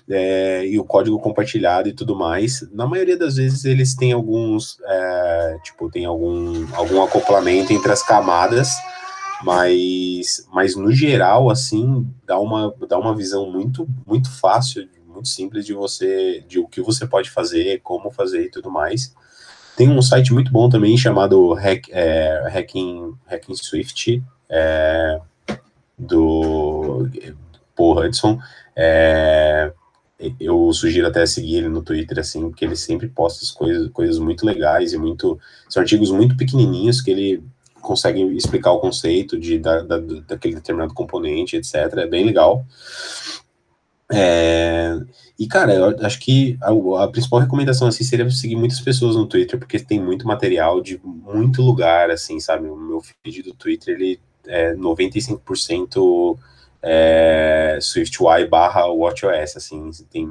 é, 0.09 0.67
e 0.67 0.79
o 0.79 0.85
código 0.85 1.21
compartilhado 1.21 1.87
e 1.91 1.93
tudo 1.93 2.17
mais. 2.17 2.67
Na 2.73 2.87
maioria 2.87 3.19
das 3.19 3.37
vezes 3.37 3.67
eles 3.67 3.95
têm 3.95 4.13
alguns, 4.13 4.79
é, 4.83 5.59
tipo, 5.63 5.91
tem 5.91 6.07
algum, 6.07 6.67
algum 6.75 7.03
acoplamento 7.03 7.71
entre 7.71 7.93
as 7.93 8.03
camadas, 8.03 8.71
mas, 9.43 10.47
mas 10.53 10.77
no 10.77 10.91
geral, 10.93 11.51
assim, 11.51 12.07
dá 12.27 12.39
uma, 12.39 12.75
dá 12.89 12.99
uma 12.99 13.15
visão 13.15 13.51
muito, 13.51 13.89
muito 14.07 14.31
fácil, 14.31 14.89
muito 15.07 15.29
simples 15.29 15.65
de 15.65 15.73
você, 15.73 16.45
de 16.47 16.59
o 16.59 16.67
que 16.67 16.81
você 16.81 17.07
pode 17.07 17.31
fazer, 17.31 17.81
como 17.83 18.11
fazer 18.11 18.45
e 18.45 18.51
tudo 18.51 18.71
mais. 18.71 19.15
Tem 19.77 19.91
um 19.91 20.01
site 20.01 20.33
muito 20.33 20.51
bom 20.51 20.69
também 20.69 20.97
chamado 20.97 21.53
Hack, 21.53 21.89
é, 21.91 22.49
Hacking, 22.49 23.15
Hacking 23.27 23.55
Swift, 23.55 24.23
é, 24.49 25.21
do 25.99 27.09
Paul 27.75 27.99
Hudson. 27.99 28.39
É, 28.75 29.73
eu 30.41 30.73
sugiro 30.73 31.07
até 31.07 31.27
seguir 31.27 31.57
ele 31.57 31.69
no 31.69 31.83
Twitter, 31.83 32.19
assim, 32.19 32.49
porque 32.49 32.65
ele 32.65 32.77
sempre 32.77 33.07
posta 33.07 33.45
as 33.45 33.51
coisas, 33.51 33.91
coisas 33.91 34.19
muito 34.19 34.47
legais 34.47 34.95
e 34.95 34.99
muito. 34.99 35.39
São 35.69 35.83
artigos 35.83 36.11
muito 36.11 36.37
pequenininhos 36.37 37.03
que 37.03 37.11
ele 37.11 37.45
consegue 37.87 38.21
explicar 38.37 38.73
o 38.73 38.81
conceito 38.81 39.39
de, 39.39 39.59
da, 39.59 39.81
da, 39.81 39.99
daquele 39.99 40.57
determinado 40.57 40.93
componente, 40.93 41.57
etc. 41.57 41.75
É 41.97 42.07
bem 42.07 42.25
legal. 42.25 42.67
É, 44.13 44.99
e, 45.39 45.47
cara, 45.47 45.73
eu 45.73 45.97
acho 46.05 46.19
que 46.21 46.59
a, 46.61 47.05
a, 47.05 47.09
principal 47.09 47.41
recomendação, 47.41 47.89
assim, 47.89 48.05
seria 48.05 48.29
seguir 48.31 48.57
muitas 48.57 48.81
pessoas 48.81 49.17
no 49.17 49.27
Twitter, 49.27 49.59
porque 49.59 49.79
tem 49.79 50.01
muito 50.01 50.27
material 50.27 50.81
de 50.81 51.01
muito 51.05 51.63
lugar, 51.63 52.11
assim, 52.11 52.41
sabe? 52.41 52.69
O 52.69 52.77
meu 52.77 53.01
feed 53.01 53.43
do 53.43 53.55
Twitter, 53.55 53.95
ele 53.95 54.21
é 54.47 54.75
95% 54.75 56.39
é, 56.83 57.79
SwiftUI 57.81 58.47
barra 58.47 58.87
WatchOS, 58.87 59.57
assim, 59.57 59.91
tem 60.11 60.29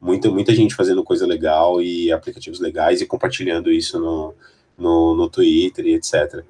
muita, 0.00 0.30
muita 0.30 0.54
gente 0.54 0.74
fazendo 0.74 1.02
coisa 1.02 1.26
legal 1.26 1.82
e 1.82 2.12
aplicativos 2.12 2.60
legais 2.60 3.00
e 3.00 3.06
compartilhando 3.06 3.70
isso 3.70 3.98
no, 3.98 4.34
no, 4.78 5.16
no 5.16 5.28
Twitter 5.28 5.86
e 5.86 5.94
etc. 5.94 6.44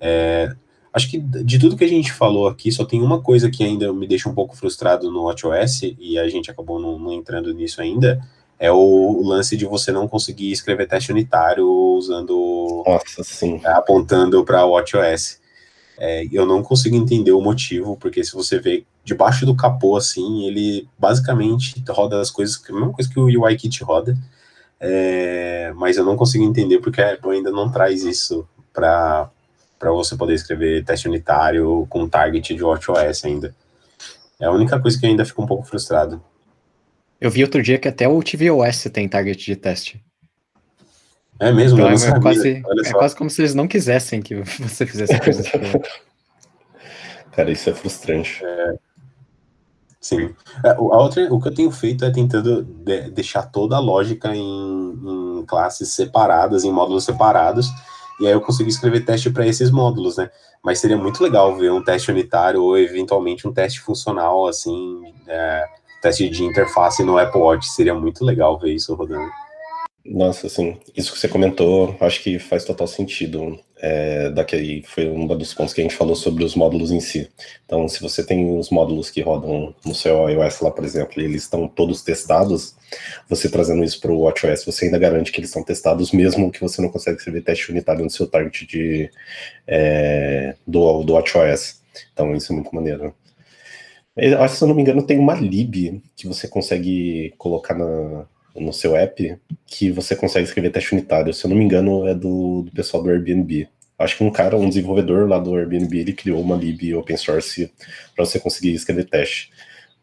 É, 0.00 0.54
acho 0.92 1.10
que 1.10 1.18
de 1.18 1.58
tudo 1.58 1.76
que 1.76 1.84
a 1.84 1.88
gente 1.88 2.12
falou 2.12 2.48
aqui, 2.48 2.72
só 2.72 2.84
tem 2.84 3.02
uma 3.02 3.20
coisa 3.20 3.50
que 3.50 3.62
ainda 3.62 3.92
me 3.92 4.06
deixa 4.06 4.28
um 4.28 4.34
pouco 4.34 4.56
frustrado 4.56 5.10
no 5.10 5.24
WatchOS, 5.24 5.94
e 5.98 6.18
a 6.18 6.28
gente 6.28 6.50
acabou 6.50 6.80
não, 6.80 6.98
não 6.98 7.12
entrando 7.12 7.52
nisso 7.52 7.80
ainda, 7.80 8.20
é 8.58 8.70
o 8.70 9.22
lance 9.22 9.56
de 9.56 9.64
você 9.64 9.90
não 9.90 10.06
conseguir 10.06 10.52
escrever 10.52 10.86
teste 10.86 11.10
unitário 11.10 11.66
usando. 11.66 12.82
Nossa, 12.86 13.24
sim. 13.24 13.60
Apontando 13.64 14.44
para 14.44 14.64
o 14.64 14.72
WatchOS. 14.72 15.40
É, 15.98 16.26
eu 16.32 16.46
não 16.46 16.62
consigo 16.62 16.96
entender 16.96 17.32
o 17.32 17.40
motivo, 17.42 17.96
porque 17.96 18.24
se 18.24 18.32
você 18.32 18.58
vê 18.58 18.84
debaixo 19.04 19.44
do 19.44 19.54
capô, 19.54 19.96
assim, 19.96 20.46
ele 20.46 20.88
basicamente 20.98 21.82
roda 21.88 22.20
as 22.20 22.30
coisas, 22.30 22.62
a 22.68 22.72
mesma 22.72 22.92
coisa 22.92 23.10
que 23.10 23.20
o 23.20 23.24
UIKit 23.24 23.84
roda, 23.84 24.16
é, 24.78 25.72
mas 25.76 25.98
eu 25.98 26.04
não 26.04 26.16
consigo 26.16 26.44
entender 26.44 26.78
porque 26.78 27.02
a 27.02 27.12
Apple 27.12 27.32
ainda 27.32 27.50
não 27.50 27.70
traz 27.70 28.02
isso 28.02 28.48
para 28.72 29.30
para 29.80 29.90
você 29.90 30.14
poder 30.14 30.34
escrever 30.34 30.84
teste 30.84 31.08
unitário 31.08 31.86
com 31.88 32.06
target 32.06 32.54
de 32.54 32.62
WatchOS 32.62 33.24
ainda. 33.24 33.54
É 34.38 34.44
a 34.44 34.50
única 34.50 34.78
coisa 34.78 35.00
que 35.00 35.06
ainda 35.06 35.24
fica 35.24 35.40
um 35.40 35.46
pouco 35.46 35.64
frustrado. 35.64 36.22
Eu 37.18 37.30
vi 37.30 37.42
outro 37.42 37.62
dia 37.62 37.78
que 37.78 37.88
até 37.88 38.06
o 38.06 38.22
tvOS 38.22 38.84
tem 38.92 39.08
target 39.08 39.42
de 39.42 39.56
teste. 39.56 40.04
É 41.38 41.50
mesmo? 41.50 41.78
Então, 41.78 41.90
é, 41.90 42.20
quase, 42.20 42.62
é 42.84 42.92
quase 42.92 43.16
como 43.16 43.30
se 43.30 43.40
eles 43.40 43.54
não 43.54 43.66
quisessem 43.66 44.20
que 44.20 44.34
você 44.60 44.84
fizesse 44.84 45.18
coisa 45.18 45.42
Cara, 47.32 47.50
isso 47.50 47.70
é 47.70 47.72
frustrante. 47.72 48.44
É, 48.44 48.74
sim. 49.98 50.34
É, 50.62 50.70
a 50.72 50.78
outra, 50.78 51.32
o 51.32 51.40
que 51.40 51.48
eu 51.48 51.54
tenho 51.54 51.70
feito 51.70 52.04
é 52.04 52.10
tentando 52.10 52.64
de, 52.64 53.10
deixar 53.10 53.44
toda 53.44 53.76
a 53.76 53.80
lógica 53.80 54.34
em, 54.36 54.42
em 54.42 55.44
classes 55.46 55.88
separadas, 55.88 56.64
em 56.64 56.72
módulos 56.72 57.04
separados, 57.04 57.70
e 58.20 58.26
aí 58.26 58.32
eu 58.32 58.40
consegui 58.40 58.68
escrever 58.68 59.04
teste 59.04 59.30
para 59.30 59.46
esses 59.46 59.70
módulos, 59.70 60.18
né? 60.18 60.30
Mas 60.62 60.78
seria 60.78 60.96
muito 60.96 61.22
legal 61.22 61.56
ver 61.56 61.72
um 61.72 61.82
teste 61.82 62.10
unitário 62.10 62.62
ou 62.62 62.78
eventualmente 62.78 63.48
um 63.48 63.52
teste 63.52 63.80
funcional, 63.80 64.46
assim, 64.46 65.02
é, 65.26 65.64
teste 66.02 66.28
de 66.28 66.44
interface 66.44 67.02
no 67.02 67.18
Apple 67.18 67.40
Watch. 67.40 67.68
Seria 67.70 67.94
muito 67.94 68.24
legal 68.24 68.58
ver 68.58 68.74
isso 68.74 68.94
rodando. 68.94 69.30
Nossa, 70.04 70.46
assim, 70.46 70.78
isso 70.96 71.12
que 71.12 71.18
você 71.18 71.28
comentou, 71.28 71.94
acho 72.00 72.22
que 72.22 72.38
faz 72.38 72.64
total 72.64 72.86
sentido. 72.86 73.58
É, 73.82 74.30
daquele 74.30 74.82
foi 74.82 75.08
um 75.08 75.26
dos 75.26 75.54
pontos 75.54 75.72
que 75.72 75.80
a 75.80 75.84
gente 75.84 75.96
falou 75.96 76.14
sobre 76.14 76.42
os 76.44 76.54
módulos 76.54 76.90
em 76.90 77.00
si. 77.00 77.30
Então, 77.64 77.86
se 77.88 78.00
você 78.00 78.24
tem 78.24 78.58
os 78.58 78.70
módulos 78.70 79.10
que 79.10 79.20
rodam 79.20 79.74
no 79.84 79.94
seu 79.94 80.28
iOS 80.28 80.60
lá, 80.60 80.70
por 80.70 80.84
exemplo, 80.84 81.20
e 81.20 81.24
eles 81.24 81.42
estão 81.42 81.68
todos 81.68 82.02
testados, 82.02 82.74
você 83.28 83.48
trazendo 83.48 83.84
isso 83.84 84.00
para 84.00 84.12
o 84.12 84.20
WatchOS, 84.20 84.64
você 84.64 84.86
ainda 84.86 84.98
garante 84.98 85.30
que 85.32 85.40
eles 85.40 85.50
estão 85.50 85.62
testados, 85.62 86.12
mesmo 86.12 86.50
que 86.50 86.60
você 86.60 86.80
não 86.82 86.88
consiga 86.90 87.16
escrever 87.16 87.42
teste 87.42 87.70
unitário 87.70 88.04
no 88.04 88.10
seu 88.10 88.26
target 88.26 88.66
de, 88.66 89.10
é, 89.66 90.56
do, 90.66 91.02
do 91.02 91.12
WatchOS. 91.14 91.82
Então, 92.12 92.34
isso 92.34 92.52
é 92.52 92.56
muito 92.56 92.74
maneiro. 92.74 93.14
Eu 94.16 94.42
acho, 94.42 94.56
se 94.56 94.64
eu 94.64 94.68
não 94.68 94.74
me 94.74 94.82
engano, 94.82 95.06
tem 95.06 95.18
uma 95.18 95.34
lib 95.34 96.02
que 96.16 96.26
você 96.26 96.48
consegue 96.48 97.32
colocar 97.38 97.74
na, 97.74 98.26
no 98.54 98.72
seu 98.72 98.96
app 98.96 99.36
que 99.66 99.90
você 99.90 100.16
consegue 100.16 100.46
escrever 100.46 100.70
teste 100.70 100.92
unitário. 100.92 101.32
Se 101.32 101.44
eu 101.44 101.50
não 101.50 101.56
me 101.56 101.64
engano, 101.64 102.06
é 102.06 102.14
do, 102.14 102.62
do 102.62 102.72
pessoal 102.72 103.02
do 103.02 103.10
Airbnb. 103.10 103.68
Acho 103.98 104.16
que 104.16 104.24
um 104.24 104.30
cara, 104.30 104.56
um 104.56 104.68
desenvolvedor 104.68 105.28
lá 105.28 105.38
do 105.38 105.54
Airbnb, 105.54 105.98
ele 105.98 106.12
criou 106.12 106.40
uma 106.40 106.56
lib 106.56 106.94
open 106.94 107.16
source 107.16 107.70
para 108.14 108.24
você 108.24 108.40
conseguir 108.40 108.72
escrever 108.72 109.04
teste. 109.04 109.50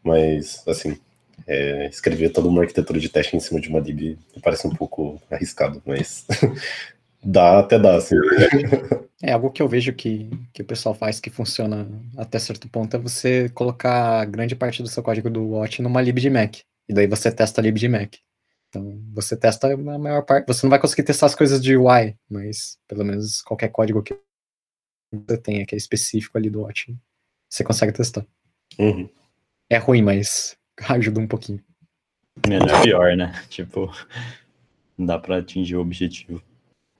Mas, 0.02 0.62
assim, 0.68 0.96
é, 1.46 1.88
escrever 1.88 2.30
toda 2.30 2.48
uma 2.48 2.62
arquitetura 2.62 3.00
de 3.00 3.08
teste 3.08 3.36
em 3.36 3.40
cima 3.40 3.60
de 3.60 3.68
uma 3.68 3.80
lib 3.80 4.18
parece 4.42 4.66
um 4.66 4.70
pouco 4.70 5.20
arriscado, 5.30 5.82
mas 5.84 6.26
dá, 7.22 7.58
até 7.58 7.78
dá, 7.78 7.96
assim. 7.96 8.16
É 9.20 9.32
algo 9.32 9.50
que 9.50 9.60
eu 9.60 9.66
vejo 9.66 9.92
que, 9.92 10.30
que 10.52 10.62
o 10.62 10.64
pessoal 10.64 10.94
faz 10.94 11.18
que 11.18 11.28
funciona 11.28 11.88
até 12.16 12.38
certo 12.38 12.68
ponto 12.68 12.94
é 12.94 13.00
você 13.00 13.48
colocar 13.48 14.24
grande 14.26 14.54
parte 14.54 14.80
do 14.80 14.88
seu 14.88 15.02
código 15.02 15.28
do 15.28 15.42
Watch 15.42 15.82
numa 15.82 16.00
lib 16.00 16.20
de 16.20 16.30
Mac. 16.30 16.58
E 16.88 16.94
daí 16.94 17.08
você 17.08 17.32
testa 17.32 17.60
a 17.60 17.64
lib 17.64 17.76
de 17.76 17.88
Mac. 17.88 18.14
Então, 18.68 19.02
você 19.12 19.36
testa 19.36 19.72
a 19.72 19.76
maior 19.76 20.22
parte. 20.22 20.46
Você 20.46 20.64
não 20.64 20.70
vai 20.70 20.78
conseguir 20.78 21.02
testar 21.02 21.26
as 21.26 21.34
coisas 21.34 21.62
de 21.62 21.76
UI, 21.76 22.16
mas 22.28 22.78
pelo 22.86 23.04
menos 23.04 23.40
qualquer 23.42 23.68
código 23.68 24.02
que 24.02 24.18
você 25.12 25.38
tenha, 25.38 25.64
que 25.64 25.74
é 25.74 25.78
específico 25.78 26.36
ali 26.36 26.50
do 26.50 26.60
Watch, 26.60 26.94
você 27.48 27.64
consegue 27.64 27.92
testar. 27.92 28.26
Uhum. 28.78 29.08
É 29.70 29.78
ruim, 29.78 30.02
mas 30.02 30.56
ajuda 30.88 31.20
um 31.20 31.26
pouquinho. 31.26 31.62
É 32.46 32.82
pior, 32.82 33.16
né? 33.16 33.32
Tipo, 33.48 33.90
não 34.96 35.06
dá 35.06 35.18
para 35.18 35.38
atingir 35.38 35.76
o 35.76 35.80
objetivo. 35.80 36.42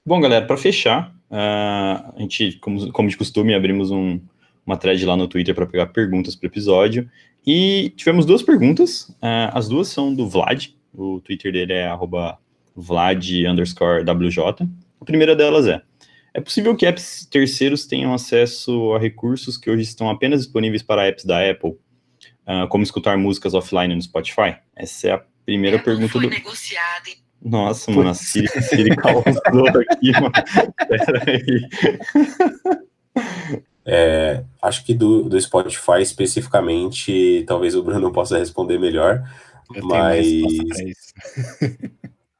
Bom, 0.05 0.19
galera, 0.19 0.45
para 0.47 0.57
fechar, 0.57 1.15
uh, 1.29 2.13
a 2.15 2.15
gente, 2.17 2.53
como, 2.53 2.91
como 2.91 3.09
de 3.09 3.17
costume, 3.17 3.53
abrimos 3.53 3.91
um, 3.91 4.19
uma 4.65 4.75
thread 4.75 5.05
lá 5.05 5.15
no 5.15 5.27
Twitter 5.27 5.53
para 5.53 5.67
pegar 5.67 5.87
perguntas 5.87 6.35
para 6.35 6.47
o 6.47 6.49
episódio. 6.49 7.09
E 7.45 7.93
tivemos 7.95 8.25
duas 8.25 8.41
perguntas. 8.41 9.09
Uh, 9.21 9.53
as 9.53 9.69
duas 9.69 9.87
são 9.87 10.13
do 10.13 10.27
Vlad. 10.27 10.69
O 10.93 11.19
Twitter 11.21 11.51
dele 11.51 11.73
é 11.73 11.87
Vlad 12.75 13.23
WJ. 14.03 14.67
A 15.01 15.05
primeira 15.05 15.35
delas 15.35 15.67
é: 15.67 15.81
É 16.33 16.41
possível 16.41 16.75
que 16.75 16.85
apps 16.85 17.27
terceiros 17.29 17.85
tenham 17.85 18.13
acesso 18.13 18.93
a 18.93 18.99
recursos 18.99 19.57
que 19.57 19.69
hoje 19.69 19.83
estão 19.83 20.09
apenas 20.09 20.41
disponíveis 20.41 20.81
para 20.81 21.07
apps 21.07 21.25
da 21.25 21.49
Apple, 21.49 21.71
uh, 21.71 22.67
como 22.69 22.83
escutar 22.83 23.17
músicas 23.17 23.53
offline 23.53 23.93
no 23.93 24.01
Spotify? 24.01 24.55
Essa 24.75 25.07
é 25.07 25.11
a 25.13 25.23
primeira 25.45 25.77
Apple 25.77 25.91
pergunta 25.91 26.13
foi 26.13 26.21
do. 26.21 26.29
Negociado. 26.29 27.19
Nossa, 27.41 27.89
mano, 27.89 28.09
a 28.09 28.13
Siri, 28.13 28.47
a 28.53 28.61
Siri 28.61 28.95
causou 28.97 29.67
aqui, 29.89 30.11
mano. 30.11 30.31
Pera 30.89 31.23
aí. 31.25 31.69
É, 33.85 34.43
acho 34.61 34.85
que 34.85 34.93
do, 34.93 35.23
do 35.23 35.39
Spotify 35.41 36.01
especificamente, 36.01 37.43
talvez 37.47 37.75
o 37.75 37.81
Bruno 37.81 38.11
possa 38.11 38.37
responder 38.37 38.77
melhor, 38.77 39.23
Eu 39.73 39.85
mas, 39.85 40.25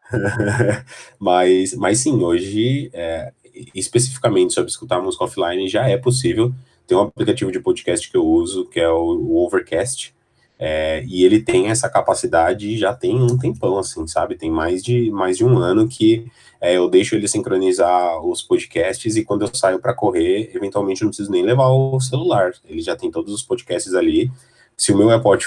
mas, 1.19 1.73
mas 1.75 1.99
sim, 1.99 2.23
hoje, 2.23 2.89
é, 2.93 3.31
especificamente 3.75 4.53
sobre 4.53 4.71
escutar 4.71 5.01
música 5.01 5.23
offline, 5.23 5.67
já 5.67 5.87
é 5.87 5.97
possível. 5.97 6.53
Tem 6.87 6.97
um 6.97 7.01
aplicativo 7.01 7.51
de 7.51 7.59
podcast 7.59 8.09
que 8.09 8.17
eu 8.17 8.25
uso, 8.25 8.65
que 8.65 8.79
é 8.79 8.89
o, 8.89 8.97
o 8.97 9.45
Overcast, 9.45 10.13
é, 10.61 11.05
e 11.07 11.23
ele 11.23 11.41
tem 11.41 11.67
essa 11.69 11.89
capacidade 11.89 12.77
já 12.77 12.93
tem 12.93 13.15
um 13.15 13.37
tempão, 13.37 13.77
assim, 13.77 14.05
sabe? 14.07 14.35
Tem 14.35 14.51
mais 14.51 14.83
de, 14.83 15.09
mais 15.09 15.37
de 15.37 15.45
um 15.45 15.57
ano 15.57 15.87
que 15.87 16.29
é, 16.59 16.75
eu 16.75 16.89
deixo 16.89 17.15
ele 17.15 17.29
sincronizar 17.29 18.19
os 18.25 18.41
podcasts 18.41 19.15
e 19.15 19.23
quando 19.23 19.43
eu 19.43 19.55
saio 19.55 19.79
para 19.79 19.93
correr, 19.93 20.51
eventualmente 20.53 21.01
eu 21.01 21.05
não 21.05 21.11
preciso 21.11 21.31
nem 21.31 21.45
levar 21.45 21.69
o 21.69 21.97
celular. 22.01 22.51
Ele 22.67 22.81
já 22.81 22.93
tem 22.93 23.09
todos 23.09 23.33
os 23.33 23.41
podcasts 23.41 23.93
ali. 23.93 24.29
Se 24.79 24.93
o 24.93 24.97
meu 24.97 25.09
AirPod, 25.11 25.45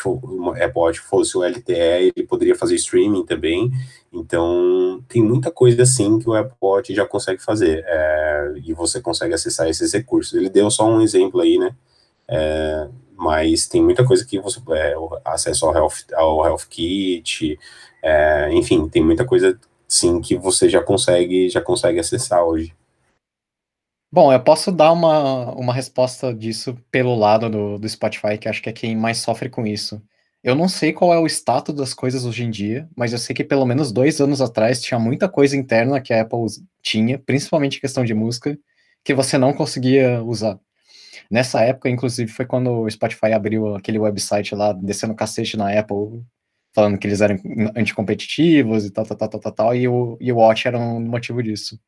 AirPod 0.57 1.01
fosse 1.01 1.39
o 1.39 1.43
LTE, 1.43 2.13
ele 2.15 2.27
poderia 2.29 2.55
fazer 2.55 2.75
streaming 2.75 3.25
também. 3.25 3.73
Então, 4.13 5.03
tem 5.09 5.23
muita 5.23 5.51
coisa 5.51 5.85
assim 5.85 6.19
que 6.19 6.29
o 6.29 6.35
AirPod 6.35 6.95
já 6.95 7.07
consegue 7.07 7.43
fazer. 7.43 7.83
É, 7.87 8.53
e 8.63 8.75
você 8.75 9.01
consegue 9.01 9.33
acessar 9.33 9.67
esses 9.71 9.91
recursos. 9.95 10.35
Ele 10.35 10.51
deu 10.51 10.71
só 10.71 10.87
um 10.87 11.01
exemplo 11.01 11.41
aí, 11.41 11.57
né? 11.59 11.75
É, 12.29 12.89
mas 13.17 13.67
tem 13.67 13.83
muita 13.83 14.05
coisa 14.05 14.23
que 14.23 14.39
você 14.39 14.61
é, 14.73 14.95
acesso 15.25 15.65
ao 15.65 15.75
Health, 15.75 16.13
ao 16.13 16.45
health 16.45 16.67
Kit, 16.69 17.59
é, 18.03 18.53
enfim, 18.53 18.87
tem 18.87 19.03
muita 19.03 19.25
coisa 19.25 19.59
sim 19.89 20.21
que 20.21 20.37
você 20.37 20.69
já 20.69 20.83
consegue 20.83 21.49
já 21.49 21.63
consegue 21.63 21.99
acessar 21.99 22.45
hoje. 22.45 22.75
Bom, 24.15 24.31
eu 24.31 24.39
posso 24.45 24.71
dar 24.71 24.93
uma, 24.93 25.53
uma 25.55 25.73
resposta 25.73 26.35
disso 26.35 26.77
pelo 26.91 27.15
lado 27.15 27.49
do, 27.49 27.79
do 27.79 27.89
Spotify, 27.89 28.37
que 28.39 28.47
acho 28.47 28.61
que 28.63 28.69
é 28.69 28.73
quem 28.73 28.95
mais 28.95 29.17
sofre 29.19 29.49
com 29.49 29.67
isso. 29.67 30.03
Eu 30.45 30.55
não 30.55 30.69
sei 30.69 30.93
qual 30.93 31.15
é 31.15 31.19
o 31.19 31.27
status 31.27 31.75
das 31.75 31.95
coisas 31.95 32.27
hoje 32.27 32.45
em 32.45 32.51
dia, 32.51 32.87
mas 32.95 33.13
eu 33.13 33.19
sei 33.19 33.35
que 33.35 33.43
pelo 33.43 33.65
menos 33.65 33.91
dois 33.91 34.21
anos 34.21 34.43
atrás 34.43 34.83
tinha 34.83 35.01
muita 35.01 35.31
coisa 35.31 35.57
interna 35.57 35.99
que 35.99 36.13
a 36.13 36.21
Apple 36.23 36.41
tinha, 36.83 37.19
principalmente 37.19 37.81
questão 37.81 38.05
de 38.05 38.13
música, 38.13 38.59
que 39.03 39.15
você 39.15 39.39
não 39.39 39.55
conseguia 39.55 40.23
usar. 40.23 40.61
Nessa 41.31 41.63
época, 41.63 41.89
inclusive, 41.89 42.31
foi 42.31 42.47
quando 42.47 42.71
o 42.83 42.91
Spotify 42.91 43.33
abriu 43.33 43.75
aquele 43.77 43.99
website 43.99 44.55
lá, 44.55 44.75
descendo 44.75 45.15
cacete 45.15 45.57
na 45.57 45.73
Apple, 45.79 46.23
falando 46.75 46.99
que 46.99 47.07
eles 47.07 47.21
eram 47.23 47.37
anticompetitivos 47.77 48.85
e 48.85 48.91
tal, 48.91 49.07
tal, 49.07 49.17
tal, 49.17 49.29
tal, 49.31 49.41
tal, 49.41 49.53
tal 49.53 49.77
e, 49.77 49.89
o, 49.89 50.19
e 50.21 50.33
o 50.33 50.37
Watch 50.37 50.69
era 50.69 50.79
um 50.79 51.01
motivo 51.01 51.43
disso. 51.43 51.81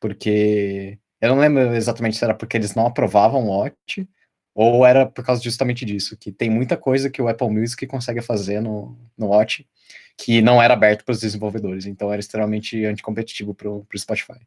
Porque 0.00 0.98
eu 1.20 1.30
não 1.30 1.38
lembro 1.38 1.74
exatamente 1.74 2.16
se 2.16 2.24
era 2.24 2.34
porque 2.34 2.56
eles 2.56 2.74
não 2.74 2.86
aprovavam 2.86 3.44
o 3.44 3.50
Watch, 3.50 4.08
ou 4.54 4.84
era 4.84 5.06
por 5.06 5.24
causa 5.24 5.42
justamente 5.42 5.84
disso, 5.84 6.16
que 6.16 6.32
tem 6.32 6.50
muita 6.50 6.76
coisa 6.76 7.10
que 7.10 7.22
o 7.22 7.28
Apple 7.28 7.50
Music 7.50 7.86
consegue 7.86 8.20
fazer 8.20 8.60
no, 8.60 8.98
no 9.16 9.28
Watch 9.28 9.66
que 10.16 10.42
não 10.42 10.62
era 10.62 10.74
aberto 10.74 11.04
para 11.04 11.12
os 11.12 11.20
desenvolvedores, 11.20 11.86
então 11.86 12.12
era 12.12 12.20
extremamente 12.20 12.84
anticompetitivo 12.84 13.54
para 13.54 13.70
o 13.70 13.86
Spotify. 13.96 14.38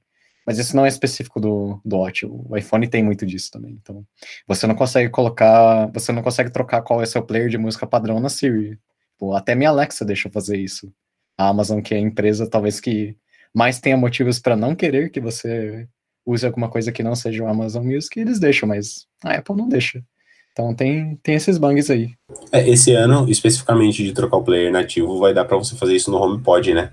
Mas 0.45 0.59
isso 0.59 0.75
não 0.75 0.85
é 0.85 0.89
específico 0.89 1.39
do, 1.39 1.81
do 1.83 1.97
Watch, 1.97 2.25
o 2.25 2.55
iPhone 2.55 2.87
tem 2.87 3.01
muito 3.01 3.25
disso 3.25 3.49
também. 3.49 3.79
Então, 3.81 4.05
você 4.45 4.67
não 4.67 4.75
consegue 4.75 5.09
colocar, 5.09 5.87
você 5.87 6.11
não 6.11 6.21
consegue 6.21 6.51
trocar 6.51 6.81
qual 6.81 7.01
é 7.01 7.05
seu 7.05 7.23
player 7.23 7.49
de 7.49 7.57
música 7.57 7.87
padrão 7.87 8.19
na 8.19 8.29
Siri. 8.29 8.77
Pô, 9.17 9.33
até 9.33 9.55
minha 9.55 9.69
Alexa 9.69 10.05
deixa 10.05 10.29
fazer 10.29 10.57
isso. 10.57 10.93
A 11.37 11.47
Amazon, 11.47 11.81
que 11.81 11.95
é 11.95 11.97
a 11.97 12.01
empresa 12.01 12.47
talvez 12.47 12.79
que 12.79 13.17
mais 13.53 13.79
tenha 13.79 13.97
motivos 13.97 14.39
para 14.39 14.55
não 14.55 14.75
querer 14.75 15.09
que 15.09 15.19
você 15.21 15.87
use 16.25 16.45
alguma 16.45 16.69
coisa 16.69 16.91
que 16.91 17.03
não 17.03 17.15
seja 17.15 17.43
o 17.43 17.47
Amazon 17.47 17.85
Music, 17.85 18.19
eles 18.19 18.39
deixam, 18.39 18.67
mas 18.69 19.05
a 19.23 19.35
Apple 19.35 19.55
não 19.55 19.67
deixa. 19.67 20.03
Então 20.51 20.73
tem, 20.73 21.19
tem 21.23 21.35
esses 21.35 21.57
bugs 21.57 21.89
aí. 21.89 22.11
É, 22.51 22.67
esse 22.69 22.93
ano, 22.93 23.29
especificamente 23.29 24.03
de 24.03 24.13
trocar 24.13 24.37
o 24.37 24.43
player 24.43 24.71
nativo, 24.71 25.17
vai 25.19 25.33
dar 25.33 25.45
para 25.45 25.57
você 25.57 25.75
fazer 25.75 25.95
isso 25.95 26.11
no 26.11 26.21
HomePod, 26.21 26.73
né? 26.73 26.91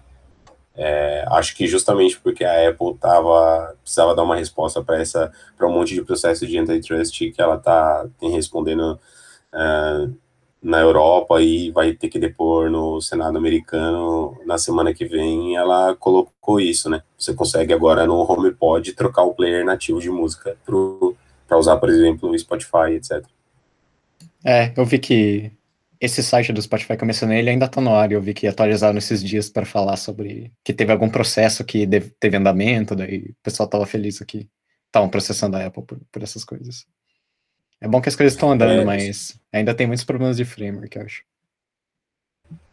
É, 0.74 1.24
acho 1.28 1.54
que 1.54 1.66
justamente 1.66 2.18
porque 2.18 2.42
a 2.42 2.70
Apple 2.70 2.94
tava, 2.98 3.74
precisava 3.82 4.14
dar 4.14 4.22
uma 4.22 4.36
resposta 4.36 4.82
para 4.82 4.98
essa 4.98 5.30
para 5.56 5.68
um 5.68 5.72
monte 5.72 5.94
de 5.94 6.02
processo 6.02 6.46
de 6.46 6.58
antitrust 6.58 7.18
que 7.18 7.34
ela 7.42 7.58
tá 7.58 8.06
tem 8.18 8.30
respondendo 8.30 8.98
uh, 9.52 10.16
na 10.62 10.78
Europa 10.78 11.40
e 11.40 11.70
vai 11.70 11.94
ter 11.94 12.08
que 12.08 12.18
depor 12.18 12.70
no 12.70 13.00
Senado 13.00 13.38
americano 13.38 14.38
na 14.44 14.58
semana 14.58 14.92
que 14.92 15.06
vem. 15.06 15.56
Ela 15.56 15.96
colocou 15.96 16.60
isso, 16.60 16.90
né? 16.90 17.02
Você 17.18 17.34
consegue 17.34 17.72
agora 17.72 18.06
no 18.06 18.20
HomePod 18.30 18.92
trocar 18.92 19.22
o 19.22 19.34
player 19.34 19.64
nativo 19.64 20.00
de 20.00 20.10
música 20.10 20.56
para 20.64 21.58
usar, 21.58 21.76
por 21.78 21.88
exemplo, 21.88 22.30
o 22.30 22.38
Spotify, 22.38 22.92
etc. 22.94 23.24
É, 24.44 24.72
eu 24.76 24.84
vi 24.84 24.98
que 24.98 25.52
esse 26.00 26.22
site 26.22 26.52
do 26.52 26.62
Spotify 26.62 26.96
que 26.96 27.04
eu 27.04 27.06
mencionei, 27.06 27.40
ele 27.40 27.50
ainda 27.50 27.68
tá 27.68 27.80
no 27.80 27.94
ar, 27.94 28.10
eu 28.10 28.22
vi 28.22 28.32
que 28.32 28.46
atualizaram 28.46 28.96
esses 28.96 29.22
dias 29.22 29.50
para 29.50 29.66
falar 29.66 29.96
sobre 29.96 30.50
que 30.64 30.72
teve 30.72 30.90
algum 30.90 31.10
processo 31.10 31.62
que 31.62 31.86
teve 32.18 32.36
andamento, 32.38 32.96
daí 32.96 33.18
o 33.18 33.34
pessoal 33.42 33.68
tava 33.68 33.84
feliz 33.84 34.22
aqui. 34.22 34.48
Estavam 34.86 35.10
processando 35.10 35.56
a 35.56 35.66
Apple 35.66 35.84
por, 35.84 36.00
por, 36.10 36.22
essas 36.22 36.44
coisas. 36.44 36.86
É 37.80 37.88
bom 37.88 38.00
que 38.00 38.08
as 38.08 38.16
coisas 38.16 38.34
estão 38.34 38.52
andando, 38.52 38.82
é, 38.82 38.84
mas 38.84 39.38
ainda 39.52 39.74
tem 39.74 39.86
muitos 39.86 40.04
problemas 40.04 40.36
de 40.36 40.44
framework, 40.44 40.96
eu 40.96 41.04
acho. 41.04 41.22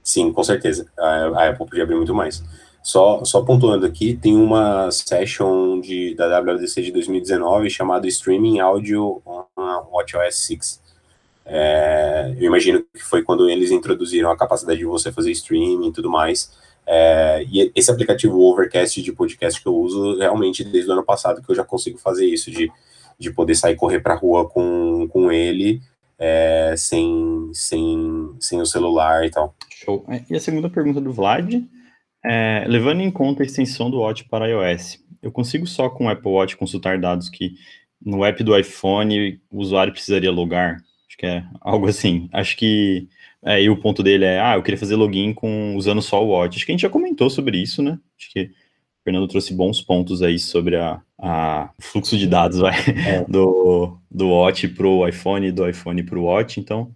Sim, 0.03 0.31
com 0.31 0.43
certeza. 0.43 0.91
A, 0.97 1.05
a 1.05 1.49
Apple 1.49 1.65
podia 1.65 1.83
abrir 1.83 1.95
muito 1.95 2.13
mais. 2.13 2.43
Só, 2.83 3.23
só 3.25 3.41
pontuando 3.41 3.85
aqui, 3.85 4.15
tem 4.15 4.35
uma 4.35 4.89
session 4.91 5.79
de, 5.81 6.15
da 6.15 6.39
WWDC 6.39 6.81
de 6.81 6.91
2019 6.91 7.69
chamada 7.69 8.07
Streaming 8.07 8.59
Audio 8.59 9.21
on 9.25 9.45
WatchOS 9.91 10.35
6 10.35 10.87
é, 11.49 12.35
eu 12.37 12.43
imagino 12.43 12.83
que 12.93 13.01
foi 13.01 13.23
quando 13.23 13.49
eles 13.49 13.71
introduziram 13.71 14.29
a 14.29 14.37
capacidade 14.37 14.79
de 14.79 14.85
você 14.85 15.11
fazer 15.11 15.31
streaming 15.31 15.87
e 15.87 15.93
tudo 15.93 16.09
mais. 16.09 16.51
É, 16.85 17.45
e 17.49 17.71
esse 17.73 17.89
aplicativo 17.89 18.39
Overcast 18.39 19.01
de 19.01 19.13
podcast 19.13 19.61
que 19.61 19.67
eu 19.67 19.75
uso, 19.75 20.17
realmente 20.17 20.63
desde 20.63 20.89
o 20.89 20.93
ano 20.93 21.03
passado 21.03 21.41
que 21.41 21.49
eu 21.49 21.55
já 21.55 21.63
consigo 21.63 21.97
fazer 21.97 22.25
isso, 22.25 22.51
de, 22.51 22.69
de 23.19 23.31
poder 23.31 23.55
sair 23.55 23.75
correr 23.75 23.99
para 23.99 24.13
a 24.13 24.17
rua 24.17 24.47
com, 24.47 25.07
com 25.09 25.31
ele, 25.31 25.81
é, 26.19 26.73
sem, 26.77 27.49
sem, 27.53 28.35
sem 28.39 28.61
o 28.61 28.65
celular 28.65 29.25
e 29.25 29.29
tal. 29.29 29.55
Show. 29.69 30.05
É, 30.09 30.23
e 30.29 30.35
a 30.35 30.39
segunda 30.39 30.69
pergunta 30.69 30.99
do 31.01 31.11
Vlad, 31.11 31.55
é, 32.25 32.65
levando 32.67 33.01
em 33.01 33.11
conta 33.11 33.43
a 33.43 33.45
extensão 33.45 33.89
do 33.89 33.99
Watch 33.99 34.25
para 34.25 34.47
iOS, 34.47 34.99
eu 35.21 35.31
consigo 35.31 35.65
só 35.65 35.89
com 35.89 36.05
o 36.05 36.09
Apple 36.09 36.31
Watch 36.31 36.57
consultar 36.57 36.99
dados 36.99 37.29
que 37.29 37.55
no 38.03 38.23
app 38.23 38.43
do 38.43 38.57
iPhone 38.57 39.39
o 39.51 39.59
usuário 39.59 39.93
precisaria 39.93 40.31
logar? 40.31 40.77
Acho 41.07 41.17
que 41.17 41.25
é 41.25 41.43
algo 41.61 41.87
assim. 41.87 42.29
Acho 42.31 42.55
que. 42.55 43.07
É, 43.43 43.61
e 43.61 43.69
o 43.69 43.77
ponto 43.77 44.03
dele 44.03 44.25
é, 44.25 44.39
ah, 44.41 44.55
eu 44.55 44.63
queria 44.63 44.79
fazer 44.79 44.95
login 44.95 45.33
com 45.33 45.75
usando 45.75 46.01
só 46.01 46.23
o 46.23 46.29
Watch. 46.29 46.57
Acho 46.57 46.65
que 46.65 46.71
a 46.71 46.73
gente 46.73 46.81
já 46.81 46.89
comentou 46.89 47.29
sobre 47.29 47.57
isso, 47.57 47.81
né? 47.81 47.97
Acho 48.17 48.31
que 48.31 48.51
Fernando 49.07 49.25
trouxe 49.29 49.53
bons 49.53 49.81
pontos 49.81 50.21
aí 50.21 50.37
sobre 50.37 50.75
a, 50.75 50.99
a 51.17 51.71
fluxo 51.79 52.17
de 52.17 52.27
dados 52.27 52.59
vai, 52.59 52.75
é. 53.07 53.23
do, 53.31 53.97
do 54.11 54.27
Watch 54.31 54.67
pro 54.67 55.07
iPhone, 55.07 55.49
do 55.49 55.65
iPhone 55.65 56.03
pro 56.03 56.23
Watch. 56.23 56.59
Então, 56.59 56.93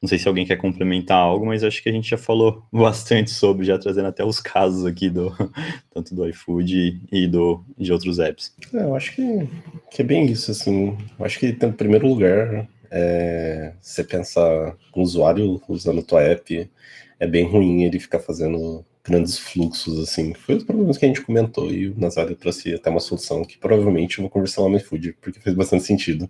não 0.00 0.08
sei 0.08 0.18
se 0.18 0.28
alguém 0.28 0.46
quer 0.46 0.54
complementar 0.54 1.18
algo, 1.18 1.46
mas 1.46 1.64
acho 1.64 1.82
que 1.82 1.88
a 1.88 1.92
gente 1.92 2.08
já 2.08 2.16
falou 2.16 2.62
bastante 2.72 3.32
sobre, 3.32 3.66
já 3.66 3.76
trazendo 3.76 4.06
até 4.06 4.24
os 4.24 4.38
casos 4.38 4.86
aqui 4.86 5.10
do 5.10 5.34
tanto 5.92 6.14
do 6.14 6.28
iFood 6.28 7.02
e 7.10 7.26
do 7.26 7.64
de 7.76 7.92
outros 7.92 8.20
apps. 8.20 8.54
É, 8.72 8.84
eu 8.84 8.94
acho 8.94 9.16
que, 9.16 9.48
que 9.90 10.02
é 10.02 10.04
bem 10.04 10.26
isso, 10.26 10.52
assim. 10.52 10.96
Eu 11.18 11.24
acho 11.24 11.40
que 11.40 11.52
tem, 11.52 11.70
em 11.70 11.72
primeiro 11.72 12.06
lugar, 12.06 12.68
é, 12.88 13.72
você 13.80 14.04
pensa 14.04 14.76
um 14.94 15.02
usuário 15.02 15.60
usando 15.68 16.04
tua 16.04 16.22
app, 16.22 16.70
é 17.18 17.26
bem 17.26 17.44
ruim 17.48 17.82
ele 17.82 17.98
ficar 17.98 18.20
fazendo 18.20 18.84
grandes 19.08 19.38
fluxos, 19.38 19.98
assim. 19.98 20.34
Foi 20.34 20.56
os 20.56 20.64
problemas 20.64 20.98
que 20.98 21.04
a 21.04 21.08
gente 21.08 21.22
comentou 21.22 21.70
e 21.72 21.88
o 21.88 21.98
Nazário 21.98 22.36
trouxe 22.36 22.74
até 22.74 22.90
uma 22.90 23.00
solução 23.00 23.44
que 23.44 23.58
provavelmente 23.58 24.18
eu 24.18 24.22
vou 24.22 24.30
conversar 24.30 24.62
lá 24.62 24.68
no 24.68 24.76
iFood, 24.76 25.14
porque 25.20 25.40
fez 25.40 25.54
bastante 25.56 25.84
sentido. 25.84 26.28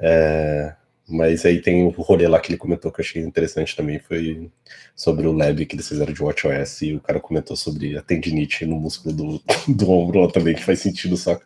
É, 0.00 0.74
mas 1.08 1.46
aí 1.46 1.60
tem 1.62 1.84
o 1.84 1.88
rolê 1.88 2.28
lá 2.28 2.38
que 2.38 2.50
ele 2.50 2.58
comentou 2.58 2.92
que 2.92 3.00
eu 3.00 3.04
achei 3.04 3.22
interessante 3.22 3.74
também, 3.74 3.98
foi 3.98 4.50
sobre 4.94 5.26
o 5.26 5.32
lab 5.32 5.64
que 5.64 5.74
eles 5.74 5.88
fizeram 5.88 6.12
de 6.12 6.22
WatchOS, 6.22 6.82
e 6.82 6.94
o 6.94 7.00
cara 7.00 7.18
comentou 7.18 7.56
sobre 7.56 7.96
a 7.96 8.02
tendinite 8.02 8.66
no 8.66 8.76
músculo 8.76 9.14
do, 9.14 9.42
do 9.74 9.90
ombro 9.90 10.20
lá 10.20 10.30
também, 10.30 10.54
que 10.54 10.64
faz 10.64 10.80
sentido, 10.80 11.16
só 11.16 11.40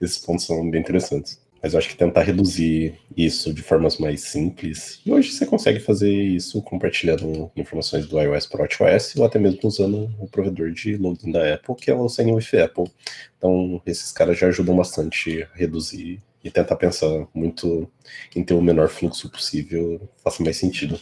esses 0.00 0.18
pontos 0.18 0.46
são 0.46 0.70
bem 0.70 0.80
interessantes. 0.80 1.40
Mas 1.62 1.72
eu 1.72 1.78
acho 1.78 1.88
que 1.88 1.96
tentar 1.96 2.22
reduzir 2.22 2.94
isso 3.16 3.52
de 3.52 3.62
formas 3.62 3.98
mais 3.98 4.20
simples, 4.20 5.00
e 5.04 5.12
hoje 5.12 5.32
você 5.32 5.44
consegue 5.44 5.80
fazer 5.80 6.12
isso 6.12 6.62
compartilhando 6.62 7.50
informações 7.56 8.06
do 8.06 8.20
iOS 8.20 8.46
para 8.46 8.58
o 8.58 8.62
WatchOS, 8.62 9.16
ou 9.16 9.24
até 9.24 9.38
mesmo 9.38 9.58
usando 9.64 10.10
o 10.18 10.28
provedor 10.28 10.70
de 10.70 10.96
login 10.96 11.32
da 11.32 11.54
Apple, 11.54 11.74
que 11.74 11.90
é 11.90 11.94
o 11.94 12.08
Sign 12.08 12.32
with 12.32 12.56
Apple. 12.62 12.90
Então, 13.36 13.82
esses 13.84 14.12
caras 14.12 14.38
já 14.38 14.46
ajudam 14.46 14.76
bastante 14.76 15.42
a 15.42 15.56
reduzir 15.56 16.22
e 16.44 16.50
tentar 16.50 16.76
pensar 16.76 17.26
muito 17.34 17.90
em 18.34 18.44
ter 18.44 18.54
o 18.54 18.62
menor 18.62 18.88
fluxo 18.88 19.28
possível 19.30 20.00
faça 20.22 20.42
mais 20.42 20.56
sentido. 20.56 20.98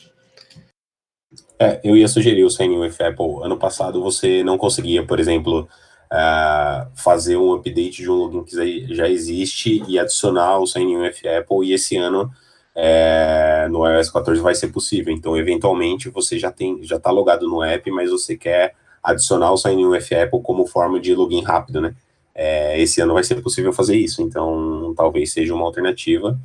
É, 1.59 1.81
eu 1.83 1.97
ia 1.97 2.09
sugerir 2.09 2.45
o 2.45 2.51
Sign 2.51 2.77
with 2.79 2.97
Apple. 3.01 3.43
Ano 3.43 3.59
passado 3.59 4.03
você 4.03 4.43
não 4.43 4.59
conseguia, 4.59 5.05
por 5.05 5.19
exemplo, 5.19 5.69
uh, 6.13 6.91
fazer 6.95 7.37
um 7.37 7.53
update 7.55 8.03
de 8.03 8.11
um 8.11 8.15
login 8.15 8.45
que 8.45 8.95
já 8.95 9.09
existe 9.09 9.83
e 9.89 9.99
adicionar 9.99 10.59
o 10.59 10.67
Sign 10.67 10.97
with 10.97 11.27
Apple, 11.27 11.67
e 11.67 11.73
esse 11.73 11.97
ano 11.97 12.31
é, 12.75 13.67
no 13.71 13.89
iOS 13.89 14.11
14 14.11 14.41
vai 14.41 14.55
ser 14.55 14.69
possível. 14.69 15.13
Então, 15.13 15.37
eventualmente, 15.37 16.11
você 16.11 16.39
já 16.39 16.53
tem, 16.53 16.83
já 16.83 16.97
está 16.97 17.11
logado 17.11 17.49
no 17.49 17.63
app, 17.63 17.91
mas 17.91 18.11
você 18.11 18.37
quer 18.37 18.75
adicionar 19.03 19.51
o 19.53 19.57
Sign 19.57 19.87
with 19.87 20.13
Apple 20.13 20.43
como 20.43 20.67
forma 20.67 21.01
de 21.01 21.15
login 21.15 21.43
rápido, 21.43 21.81
né? 21.81 21.95
É, 22.35 22.79
esse 22.79 23.01
ano 23.01 23.15
vai 23.15 23.25
ser 23.25 23.41
possível 23.41 23.73
fazer 23.73 23.97
isso, 23.97 24.21
então 24.21 24.93
talvez 24.95 25.33
seja 25.33 25.55
uma 25.55 25.65
alternativa. 25.65 26.39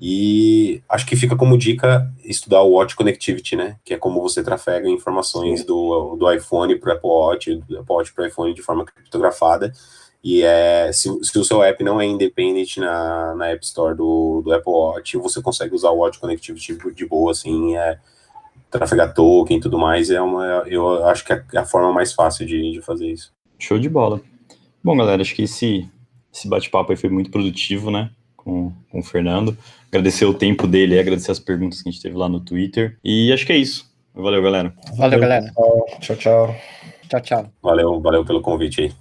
E 0.00 0.82
acho 0.88 1.04
que 1.04 1.14
fica 1.14 1.36
como 1.36 1.58
dica 1.58 2.10
estudar 2.24 2.62
o 2.62 2.70
Watch 2.70 2.96
Connectivity, 2.96 3.54
né? 3.54 3.76
Que 3.84 3.92
é 3.92 3.98
como 3.98 4.22
você 4.22 4.42
trafega 4.42 4.88
informações 4.88 5.62
do, 5.62 6.16
do 6.16 6.32
iPhone 6.32 6.74
para 6.76 6.94
o 6.94 6.96
Apple 6.96 7.10
Watch, 7.10 7.54
do 7.56 7.78
Apple 7.78 7.94
Watch 7.94 8.14
para 8.14 8.24
o 8.24 8.26
iPhone 8.26 8.54
de 8.54 8.62
forma 8.62 8.86
criptografada. 8.86 9.72
E 10.24 10.42
é, 10.42 10.90
se, 10.90 11.08
se, 11.22 11.38
o 11.38 11.44
seu 11.44 11.62
app 11.62 11.84
não 11.84 12.00
é 12.00 12.06
independente 12.06 12.80
na, 12.80 13.34
na 13.34 13.48
App 13.48 13.62
Store 13.64 13.94
do, 13.94 14.40
do 14.42 14.52
Apple 14.54 14.72
Watch, 14.72 15.18
você 15.18 15.42
consegue 15.42 15.74
usar 15.74 15.90
o 15.90 15.98
Watch 15.98 16.18
Connectivity 16.18 16.78
de 16.94 17.06
boa, 17.06 17.32
assim, 17.32 17.76
é, 17.76 17.98
trafegar 18.70 19.12
token 19.12 19.58
e 19.58 19.60
tudo 19.60 19.78
mais. 19.78 20.10
É 20.10 20.20
uma, 20.20 20.64
eu 20.66 21.04
acho 21.06 21.24
que 21.24 21.32
é 21.32 21.44
a 21.56 21.64
forma 21.66 21.92
mais 21.92 22.14
fácil 22.14 22.46
de, 22.46 22.72
de 22.72 22.80
fazer 22.80 23.10
isso. 23.10 23.32
Show 23.58 23.78
de 23.78 23.88
bola. 23.88 24.20
Bom, 24.82 24.96
galera, 24.96 25.20
acho 25.20 25.34
que 25.34 25.42
esse, 25.42 25.86
esse 26.32 26.48
bate-papo 26.48 26.90
aí 26.90 26.96
foi 26.96 27.10
muito 27.10 27.30
produtivo, 27.30 27.90
né? 27.90 28.10
Com, 28.34 28.72
com 28.90 29.00
o 29.00 29.02
Fernando. 29.02 29.56
Agradecer 29.90 30.24
o 30.24 30.32
tempo 30.32 30.66
dele, 30.68 30.98
agradecer 30.98 31.32
as 31.32 31.40
perguntas 31.40 31.82
que 31.82 31.88
a 31.88 31.92
gente 31.92 32.00
teve 32.00 32.16
lá 32.16 32.28
no 32.28 32.38
Twitter. 32.40 32.96
E 33.04 33.32
acho 33.32 33.44
que 33.44 33.52
é 33.52 33.56
isso. 33.56 33.90
Valeu, 34.14 34.40
galera. 34.40 34.72
Valeu, 34.96 35.18
galera. 35.18 35.52
Tchau, 36.00 36.16
tchau. 36.16 36.56
Tchau, 37.08 37.20
tchau. 37.20 37.52
Valeu, 37.60 38.00
valeu 38.00 38.24
pelo 38.24 38.40
convite 38.40 38.80
aí. 38.80 38.88